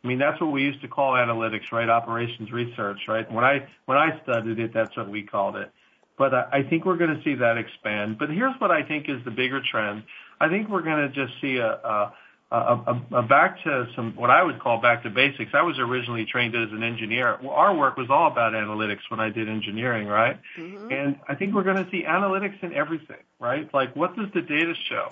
I 0.04 0.08
mean 0.08 0.20
that's 0.20 0.40
what 0.40 0.52
we 0.52 0.64
used 0.64 0.82
to 0.82 0.88
call 0.88 1.14
analytics, 1.14 1.72
right? 1.72 1.90
Operations 1.90 2.52
research, 2.52 3.00
right? 3.08 3.30
When 3.32 3.44
I 3.44 3.68
when 3.86 3.98
I 3.98 4.20
studied 4.24 4.60
it, 4.60 4.74
that's 4.74 4.96
what 4.96 5.10
we 5.10 5.24
called 5.24 5.56
it. 5.56 5.72
But 6.18 6.34
I, 6.34 6.64
think 6.64 6.84
we're 6.84 6.98
going 6.98 7.16
to 7.16 7.24
see 7.24 7.36
that 7.36 7.58
expand. 7.58 8.20
But 8.20 8.30
here's 8.30 8.54
what 8.60 8.72
I 8.72 8.84
think 8.84 9.08
is 9.08 9.24
the 9.24 9.32
bigger 9.32 9.62
trend. 9.62 10.04
I 10.42 10.50
think 10.50 10.68
we're 10.68 10.82
going 10.82 11.08
to 11.08 11.08
just 11.08 11.40
see 11.40 11.60
a, 11.60 12.12
back 12.50 13.64
to 13.64 13.88
some 13.96 14.14
what 14.16 14.30
I 14.30 14.44
would 14.44 14.60
call 14.60 14.82
back 14.82 15.04
to 15.04 15.10
basics. 15.10 15.52
I 15.54 15.62
was 15.62 15.78
originally 15.78 16.26
trained 16.26 16.56
as 16.56 16.72
an 16.72 16.82
engineer. 16.82 17.38
Well, 17.42 17.54
our 17.54 17.76
work 17.76 17.96
was 17.96 18.10
all 18.10 18.28
about 18.28 18.54
analytics 18.54 19.02
when 19.10 19.20
I 19.20 19.30
did 19.30 19.48
engineering, 19.48 20.08
right? 20.08 20.40
Mm-hmm. 20.58 20.92
And 20.92 21.20
I 21.28 21.36
think 21.36 21.54
we're 21.54 21.64
going 21.64 21.84
to 21.84 21.90
see 21.92 22.04
analytics 22.04 22.62
in 22.64 22.74
everything, 22.74 23.22
right? 23.40 23.72
Like, 23.74 23.96
what 23.96 24.16
does 24.16 24.30
the 24.34 24.42
data 24.42 24.74
show? 24.90 25.10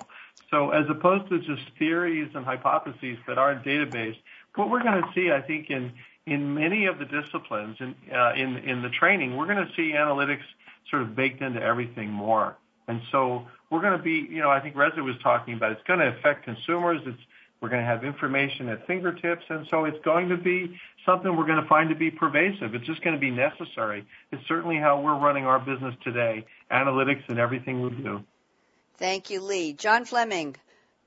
So, 0.50 0.70
as 0.70 0.86
opposed 0.88 1.28
to 1.28 1.38
just 1.38 1.62
theories 1.78 2.30
and 2.34 2.44
hypotheses 2.44 3.18
that 3.28 3.38
aren't 3.38 3.64
database, 3.64 4.16
what 4.54 4.70
we're 4.70 4.82
going 4.82 5.00
to 5.00 5.08
see, 5.14 5.30
I 5.30 5.40
think, 5.40 5.70
in 5.70 5.92
in 6.26 6.54
many 6.54 6.86
of 6.86 6.98
the 6.98 7.04
disciplines 7.04 7.76
in 7.80 7.94
uh, 8.12 8.32
in 8.34 8.56
in 8.56 8.82
the 8.82 8.90
training, 8.90 9.36
we're 9.36 9.46
going 9.46 9.64
to 9.64 9.72
see 9.76 9.92
analytics 9.92 10.42
sort 10.90 11.02
of 11.02 11.14
baked 11.14 11.40
into 11.40 11.62
everything 11.62 12.10
more. 12.10 12.56
And 12.88 13.02
so 13.12 13.46
we're 13.70 13.80
going 13.80 13.96
to 13.96 14.02
be, 14.02 14.26
you 14.30 14.40
know, 14.40 14.50
I 14.50 14.60
think 14.60 14.76
Reza 14.76 15.02
was 15.02 15.16
talking 15.22 15.54
about 15.54 15.72
it's 15.72 15.82
going 15.86 16.00
to 16.00 16.08
affect 16.08 16.44
consumers. 16.44 17.00
It's 17.06 17.20
we're 17.60 17.68
going 17.68 17.82
to 17.82 17.86
have 17.86 18.04
information 18.04 18.68
at 18.68 18.86
fingertips, 18.86 19.44
and 19.48 19.66
so 19.68 19.84
it's 19.84 19.98
going 20.04 20.28
to 20.28 20.36
be 20.36 20.78
something 21.04 21.36
we're 21.36 21.46
going 21.46 21.60
to 21.60 21.68
find 21.68 21.88
to 21.88 21.96
be 21.96 22.10
pervasive. 22.10 22.74
It's 22.74 22.86
just 22.86 23.02
going 23.02 23.16
to 23.16 23.20
be 23.20 23.32
necessary. 23.32 24.06
It's 24.30 24.46
certainly 24.46 24.76
how 24.76 25.00
we're 25.00 25.18
running 25.18 25.44
our 25.44 25.58
business 25.58 25.94
today, 26.04 26.46
analytics 26.70 27.28
and 27.28 27.38
everything 27.38 27.82
we 27.82 27.90
do. 27.90 28.22
Thank 28.96 29.30
you, 29.30 29.40
Lee. 29.40 29.72
John 29.72 30.04
Fleming, 30.04 30.54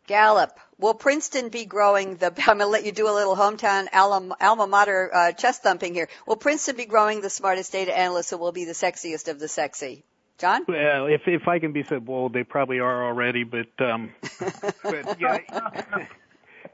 Gallup. 0.08 0.60
Will 0.78 0.94
Princeton 0.94 1.50
be 1.50 1.66
growing 1.66 2.18
the, 2.18 2.28
I'm 2.40 2.58
going 2.58 2.60
to 2.60 2.66
let 2.66 2.86
you 2.86 2.92
do 2.92 3.08
a 3.08 3.16
little 3.16 3.36
hometown 3.36 3.88
alma, 3.94 4.36
alma 4.42 4.68
mater 4.68 5.10
uh, 5.14 5.32
chest 5.32 5.64
thumping 5.64 5.94
here. 5.94 6.10
Will 6.28 6.36
Princeton 6.36 6.76
be 6.76 6.86
growing 6.86 7.22
the 7.22 7.30
smartest 7.30 7.72
data 7.72 7.98
analyst 7.98 8.30
who 8.30 8.38
will 8.38 8.52
be 8.52 8.66
the 8.66 8.74
sexiest 8.74 9.30
of 9.30 9.40
the 9.40 9.48
sexy? 9.48 10.04
John? 10.42 10.66
Well, 10.68 11.06
if 11.06 11.28
if 11.28 11.48
I 11.48 11.60
can 11.60 11.72
be 11.72 11.84
so 11.84 12.00
bold, 12.00 12.34
they 12.34 12.44
probably 12.44 12.80
are 12.80 13.06
already, 13.06 13.44
but 13.44 13.70
um 13.80 14.12
but 14.84 15.22
yeah, 15.22 15.38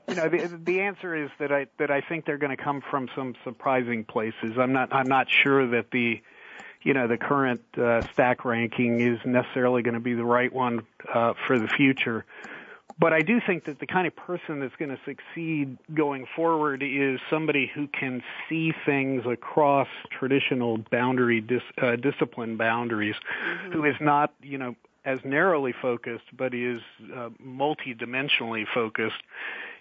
you 0.07 0.15
know, 0.15 0.30
the 0.30 0.59
the 0.63 0.82
answer 0.82 1.15
is 1.15 1.30
that 1.39 1.51
I 1.51 1.68
that 1.78 1.91
I 1.91 2.01
think 2.01 2.26
they're 2.26 2.38
going 2.38 2.55
to 2.55 2.63
come 2.63 2.82
from 2.82 3.09
some 3.13 3.36
surprising 3.43 4.05
places. 4.05 4.57
I'm 4.57 4.72
not 4.72 4.93
I'm 4.93 5.07
not 5.07 5.28
sure 5.30 5.68
that 5.68 5.91
the 5.91 6.22
you 6.82 6.93
know 6.93 7.07
the 7.07 7.18
current 7.18 7.61
uh, 7.78 8.01
stack 8.13 8.45
ranking 8.45 9.01
is 9.01 9.20
necessarily 9.26 9.82
going 9.82 9.95
to 9.95 9.99
be 9.99 10.13
the 10.13 10.26
right 10.26 10.51
one 10.51 10.86
uh, 11.13 11.34
for 11.45 11.59
the 11.59 11.68
future. 11.68 12.26
But 12.99 13.13
I 13.13 13.21
do 13.21 13.39
think 13.45 13.65
that 13.65 13.79
the 13.79 13.85
kind 13.85 14.07
of 14.07 14.15
person 14.15 14.59
that's 14.59 14.75
going 14.75 14.89
to 14.89 14.99
succeed 15.05 15.77
going 15.93 16.25
forward 16.35 16.81
is 16.81 17.19
somebody 17.29 17.69
who 17.73 17.88
can 17.88 18.23
see 18.49 18.73
things 18.85 19.23
across 19.25 19.88
traditional 20.09 20.79
boundary 20.89 21.41
dis, 21.41 21.61
uh, 21.79 21.95
discipline 21.95 22.57
boundaries, 22.57 23.15
mm-hmm. 23.15 23.71
who 23.71 23.85
is 23.85 23.95
not, 24.01 24.33
you 24.41 24.57
know, 24.57 24.75
as 25.05 25.19
narrowly 25.23 25.73
focused, 25.79 26.25
but 26.35 26.53
is 26.53 26.81
uh, 27.15 27.29
multi-dimensionally 27.39 28.65
focused. 28.73 29.21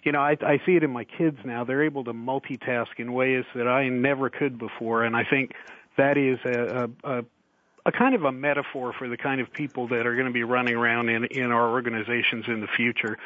You 0.03 0.11
know, 0.11 0.21
I, 0.21 0.37
I 0.41 0.61
see 0.65 0.75
it 0.75 0.83
in 0.83 0.91
my 0.91 1.03
kids 1.03 1.39
now. 1.43 1.63
They're 1.63 1.83
able 1.83 2.03
to 2.05 2.13
multitask 2.13 2.97
in 2.97 3.11
ways 3.13 3.43
that 3.55 3.67
I 3.67 3.89
never 3.89 4.29
could 4.29 4.57
before, 4.57 5.03
and 5.03 5.17
I 5.17 5.23
think 5.23 5.53
that 5.97 6.17
is 6.17 6.39
a, 6.45 6.89
a, 7.03 7.19
a 7.19 7.25
a 7.87 7.91
kind 7.91 8.13
of 8.13 8.25
a 8.25 8.31
metaphor 8.33 8.91
for 8.91 9.07
the 9.07 9.15
kind 9.15 9.39
of 9.39 9.51
people 9.51 9.87
that 9.87 10.05
are 10.05 10.13
going 10.13 10.27
to 10.27 10.33
be 10.33 10.43
running 10.43 10.75
around 10.75 11.07
in, 11.07 11.23
in 11.25 11.51
our 11.51 11.71
organizations 11.71 12.45
in 12.47 12.59
the 12.59 12.67
future. 12.67 13.17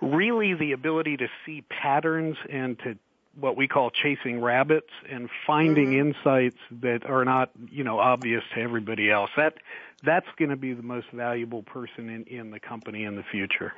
Really, 0.00 0.54
the 0.54 0.72
ability 0.72 1.18
to 1.18 1.28
see 1.44 1.60
patterns 1.68 2.38
and 2.48 2.78
to 2.78 2.96
what 3.38 3.56
we 3.56 3.68
call 3.68 3.90
chasing 3.90 4.40
rabbits 4.40 4.88
and 5.08 5.28
finding 5.46 5.90
mm-hmm. 5.90 6.14
insights 6.14 6.56
that 6.80 7.04
are 7.04 7.26
not, 7.26 7.50
you 7.70 7.84
know, 7.84 7.98
obvious 8.00 8.42
to 8.54 8.60
everybody 8.60 9.10
else. 9.10 9.30
That 9.36 9.54
that's 10.02 10.26
going 10.38 10.48
to 10.48 10.56
be 10.56 10.72
the 10.72 10.82
most 10.82 11.08
valuable 11.12 11.62
person 11.62 12.08
in, 12.08 12.24
in 12.24 12.50
the 12.50 12.58
company 12.58 13.04
in 13.04 13.16
the 13.16 13.22
future. 13.22 13.74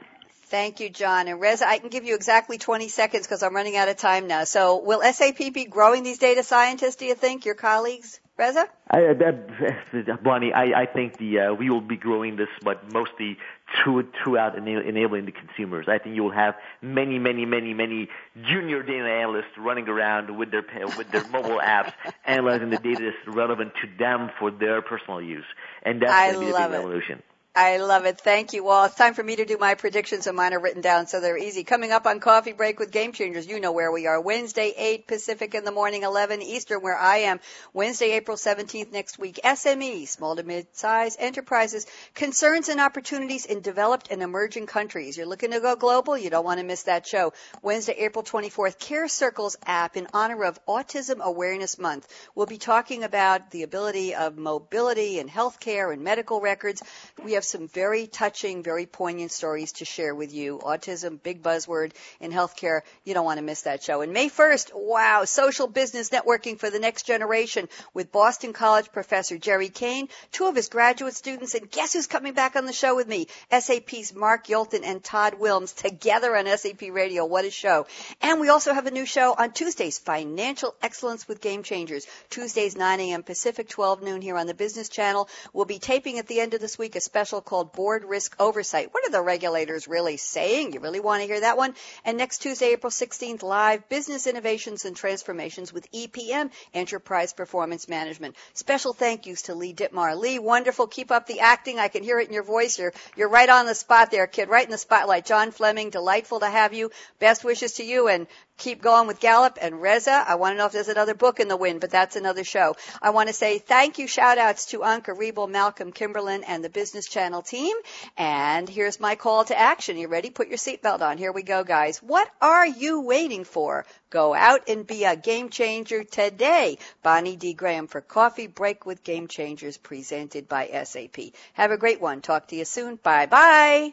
Thank 0.53 0.81
you, 0.81 0.91
John. 0.91 1.29
And 1.29 1.41
Reza, 1.41 1.67
I 1.67 1.79
can 1.79 1.89
give 1.89 2.05
you 2.05 2.15
exactly 2.15 2.59
20 2.59 2.89
seconds 2.89 3.27
because 3.27 3.43
I'm 3.43 3.57
running 3.57 3.77
out 3.77 3.89
of 3.89 3.97
time 3.97 4.27
now. 4.27 4.45
So 4.45 4.79
will 4.79 5.01
SAP 5.01 5.39
be 5.53 5.65
growing 5.65 6.03
these 6.03 6.19
data 6.19 6.45
scientists, 6.45 6.97
do 6.97 7.07
you 7.07 7.15
think, 7.15 7.45
your 7.45 7.55
colleagues? 7.55 8.21
Reza? 8.43 8.69
I, 8.91 9.05
uh, 9.07 10.17
Bonnie, 10.23 10.53
I, 10.53 10.83
I 10.83 10.87
think 10.87 11.17
the 11.19 11.39
uh, 11.39 11.55
we 11.55 11.71
will 11.71 11.81
be 11.81 11.97
growing 11.97 12.37
this, 12.37 12.49
but 12.63 12.93
mostly 12.93 13.39
through, 13.73 14.09
throughout 14.23 14.59
enabling 14.59 15.27
the 15.27 15.33
consumers. 15.33 15.87
I 15.89 15.99
think 15.99 16.17
you 16.17 16.25
will 16.25 16.33
have 16.33 16.57
many, 16.83 17.19
many, 17.21 17.47
many, 17.47 17.73
many 17.73 18.09
junior 18.43 18.83
data 18.83 19.09
analysts 19.09 19.57
running 19.57 19.89
around 19.89 20.37
with 20.37 20.51
their 20.51 20.65
with 20.99 21.11
their 21.13 21.27
mobile 21.29 21.61
apps, 21.65 21.93
analyzing 22.27 22.71
the 22.71 22.79
data 22.79 23.13
that's 23.13 23.37
relevant 23.37 23.73
to 23.83 23.89
them 23.97 24.31
for 24.39 24.51
their 24.51 24.83
personal 24.83 25.23
use, 25.23 25.45
and 25.85 26.03
that's 26.03 26.33
going 26.33 26.35
to 26.35 26.41
be 26.41 26.47
the 26.47 26.69
big 26.69 26.71
revolution. 26.73 27.23
I 27.55 27.77
love 27.77 28.07
it. 28.07 28.19
Thank 28.19 28.55
you. 28.55 28.65
Well, 28.65 28.85
it's 28.87 28.95
time 28.95 29.13
for 29.13 29.23
me 29.23 29.37
to 29.37 29.45
do 29.45 29.59
my 29.59 29.75
predictions, 29.75 30.27
and 30.27 30.35
mine 30.35 30.55
are 30.55 30.59
written 30.59 30.81
down 30.81 31.07
so 31.07 31.21
they're 31.21 31.37
easy. 31.37 31.65
Coming 31.65 31.93
up 31.93 32.07
on 32.07 32.19
Coffee 32.19 32.55
Break 32.55 32.79
with 32.79 32.91
Game 32.91 33.13
Changers, 33.13 33.47
you 33.47 33.61
know 33.61 33.73
where 33.73 33.93
we 33.93 34.07
are. 34.07 34.19
Wednesday, 34.19 34.73
8 34.75 35.07
Pacific 35.07 35.55
in 35.55 35.65
the 35.65 35.71
morning, 35.71 36.03
11 36.03 36.41
Eastern, 36.41 36.81
where 36.81 36.97
I 36.97 37.19
am. 37.19 37.41
Wednesday, 37.75 38.13
April 38.13 38.39
17th 38.39 38.91
next 38.91 39.19
week. 39.19 39.39
SME, 39.45 40.09
small 40.09 40.35
to 40.37 40.43
mid-size 40.43 41.19
enterprises, 41.21 41.87
concerns 42.15 42.71
and 42.71 42.81
opportunities 42.81 43.45
in 43.45 43.61
developed 43.61 44.09
and 44.11 44.23
emerging 44.23 44.67
countries. 44.67 45.19
You're 45.19 45.27
looking 45.27 45.51
to 45.51 45.61
go 45.61 45.77
global? 45.77 46.17
You 46.17 46.31
don't 46.31 46.47
want 46.47 46.59
to 46.59 46.65
miss 46.65 46.85
that 46.85 47.07
show. 47.07 47.35
Wednesday, 47.61 47.97
April 47.99 48.25
24th, 48.25 48.79
Care 48.79 49.09
Circles 49.09 49.59
app 49.67 49.99
in 49.99 50.07
honor 50.15 50.43
of 50.45 50.59
Autism 50.65 51.21
Awareness 51.21 51.79
Month. 51.79 52.09
We'll 52.35 52.47
be 52.47 52.57
talking 52.57 53.05
about 53.05 53.51
the 53.51 53.63
ability 53.63 54.15
of 54.15 54.39
mobility 54.39 55.19
and 55.19 55.29
healthcare 55.29 55.93
and 55.93 56.03
medical 56.03 56.41
records. 56.41 56.83
We 57.23 57.35
have 57.35 57.42
have 57.43 57.47
some 57.49 57.67
very 57.67 58.07
touching, 58.07 58.63
very 58.63 58.87
poignant 58.87 59.33
stories 59.33 59.73
to 59.73 59.85
share 59.85 60.15
with 60.15 60.33
you. 60.33 60.61
Autism, 60.63 61.21
big 61.21 61.43
buzzword 61.43 61.91
in 62.21 62.31
healthcare. 62.31 62.83
You 63.05 63.15
don't 63.15 63.25
want 63.25 63.39
to 63.39 63.45
miss 63.45 63.63
that 63.63 63.83
show. 63.83 64.01
And 64.01 64.13
May 64.13 64.29
1st, 64.29 64.71
wow, 64.75 65.25
social 65.25 65.67
business 65.67 66.11
networking 66.11 66.57
for 66.57 66.71
the 66.71 66.79
next 66.79 67.05
generation 67.05 67.69
with 67.95 68.13
Boston 68.13 68.53
College 68.53 68.93
professor 68.93 69.39
Jerry 69.39 69.71
Kane, 69.71 70.09
two 70.31 70.47
of 70.47 70.55
his 70.55 70.69
graduate 70.69 71.15
students, 71.15 71.57
and 71.57 71.69
guess 71.69 71.95
who's 71.95 72.07
coming 72.07 72.33
back 72.33 72.55
on 72.55 72.65
the 72.65 72.73
show 72.73 72.95
with 72.95 73.09
me? 73.09 73.27
SAP's 73.51 74.15
Mark 74.15 74.47
Yolton 74.47 74.83
and 74.85 75.03
Todd 75.03 75.35
Wilms 75.41 75.75
together 75.75 76.37
on 76.37 76.47
SAP 76.47 76.83
Radio. 76.93 77.25
What 77.25 77.45
a 77.45 77.51
show. 77.51 77.89
And 78.21 78.39
we 78.39 78.51
also 78.51 78.73
have 78.73 78.87
a 78.87 78.93
new 78.93 79.07
show 79.07 79.35
on 79.37 79.51
Tuesdays, 79.51 79.99
Financial 79.99 80.77
Excellence 80.81 81.27
with 81.27 81.41
Game 81.41 81.65
Changers. 81.65 82.07
Tuesdays, 82.31 82.77
9 82.77 83.01
a.m. 83.01 83.25
Pacific, 83.25 83.69
12 83.69 84.01
noon 84.05 84.23
here 84.23 84.37
on 84.37 84.47
the 84.47 84.55
Business 84.55 84.89
Channel. 84.89 85.29
We'll 85.53 85.65
be 85.65 85.81
taping 85.81 86.21
at 86.21 86.29
the 86.29 86.39
end 86.39 86.55
of 86.55 86.61
this 86.61 86.79
week 86.79 86.95
a 86.95 87.01
special 87.01 87.32
special 87.33 87.41
called 87.41 87.73
Board 87.73 88.05
Risk 88.05 88.37
Oversight. 88.39 88.93
What 88.93 89.07
are 89.07 89.11
the 89.11 89.23
regulators 89.23 89.89
really 89.89 90.19
saying? 90.19 90.75
You 90.75 90.81
really 90.81 91.01
want 91.01 91.23
to 91.23 91.27
hear 91.27 91.41
that 91.41 91.57
one? 91.57 91.75
And 92.05 92.19
next 92.19 92.43
Tuesday, 92.43 92.73
April 92.73 92.91
16th, 92.91 93.43
live 93.43 93.89
Business 93.89 94.27
Innovations 94.27 94.85
and 94.85 94.95
Transformations 94.95 95.73
with 95.73 95.91
EPM, 95.93 96.51
Enterprise 96.75 97.33
Performance 97.33 97.89
Management. 97.89 98.37
Special 98.53 98.93
thank 98.93 99.25
yous 99.25 99.41
to 99.43 99.55
Lee 99.55 99.73
Dittmar. 99.73 100.15
Lee, 100.15 100.39
wonderful. 100.39 100.87
Keep 100.87 101.11
up 101.11 101.27
the 101.27 101.41
acting. 101.41 101.79
I 101.79 101.89
can 101.89 102.03
hear 102.03 102.21
it 102.21 102.29
in 102.29 102.35
your 102.35 102.43
voice. 102.43 102.79
You're, 102.79 102.93
you're 103.17 103.31
right 103.31 103.49
on 103.49 103.65
the 103.65 103.75
spot 103.75 104.11
there, 104.11 104.27
kid. 104.27 104.51
Right 104.51 104.67
in 104.67 104.71
the 104.71 104.77
spotlight. 104.77 105.25
John 105.25 105.53
Fleming, 105.53 105.89
delightful 105.89 106.41
to 106.41 106.51
have 106.51 106.75
you. 106.75 106.91
Best 107.19 107.45
wishes 107.45 107.73
to 107.75 107.83
you 107.83 108.09
and 108.09 108.27
keep 108.59 108.83
going 108.83 109.07
with 109.07 109.21
Gallup 109.21 109.59
and 109.61 109.81
Reza. 109.81 110.25
I 110.27 110.37
want 110.37 110.55
to 110.55 110.59
know 110.59 110.67
if 110.67 110.73
there's 110.73 110.89
another 110.89 111.15
book 111.15 111.41
in 111.41 111.49
the 111.49 111.57
wind, 111.57 111.81
but 111.81 111.91
that's 111.91 112.17
another 112.17 112.45
show. 112.45 112.77
I 113.01 113.11
want 113.11 113.29
to 113.29 113.33
say 113.33 113.59
thank 113.59 113.99
you, 113.99 114.07
shout 114.07 114.39
outs 114.39 114.67
to 114.67 114.81
Anka 114.81 115.19
Rebel, 115.19 115.47
Malcolm 115.47 115.93
Kimberlin, 115.93 116.45
and 116.45 116.63
the 116.63 116.69
Business 116.69 117.07
Channel 117.07 117.43
team. 117.43 117.77
And 118.17 118.69
here's 118.69 119.01
my 119.01 119.15
call 119.15 119.45
to 119.45 119.59
action. 119.59 119.97
You 119.97 120.09
ready? 120.09 120.31
Put 120.31 120.49
your 120.49 120.59
seatbelt 120.59 121.01
on. 121.01 121.19
Here 121.19 121.33
we 121.33 121.43
go, 121.43 121.65
guys. 121.65 121.99
What 121.99 122.31
are 122.41 122.67
you 122.67 123.01
waiting 123.01 123.45
for? 123.45 123.85
Go 124.11 124.35
out 124.35 124.69
and 124.69 124.87
be 124.87 125.05
a 125.05 125.17
game 125.17 125.49
changer 125.49 126.05
today. 126.05 126.79
Bonnie 127.03 127.37
D. 127.37 127.55
Graham 127.55 127.87
for 127.87 128.01
Coffee 128.01 128.47
Break 128.47 128.85
with 128.85 129.03
Game 129.03 129.27
Changers 129.27 129.79
presented 129.79 130.49
by 130.49 130.69
SAP. 130.85 131.33
Have 131.55 131.71
a 131.71 131.79
great 131.79 132.01
one. 132.01 132.21
Talk 132.21 132.49
to 132.49 132.57
you 132.57 132.65
soon. 132.65 132.97
Bye 132.97 133.27
bye. 133.27 133.93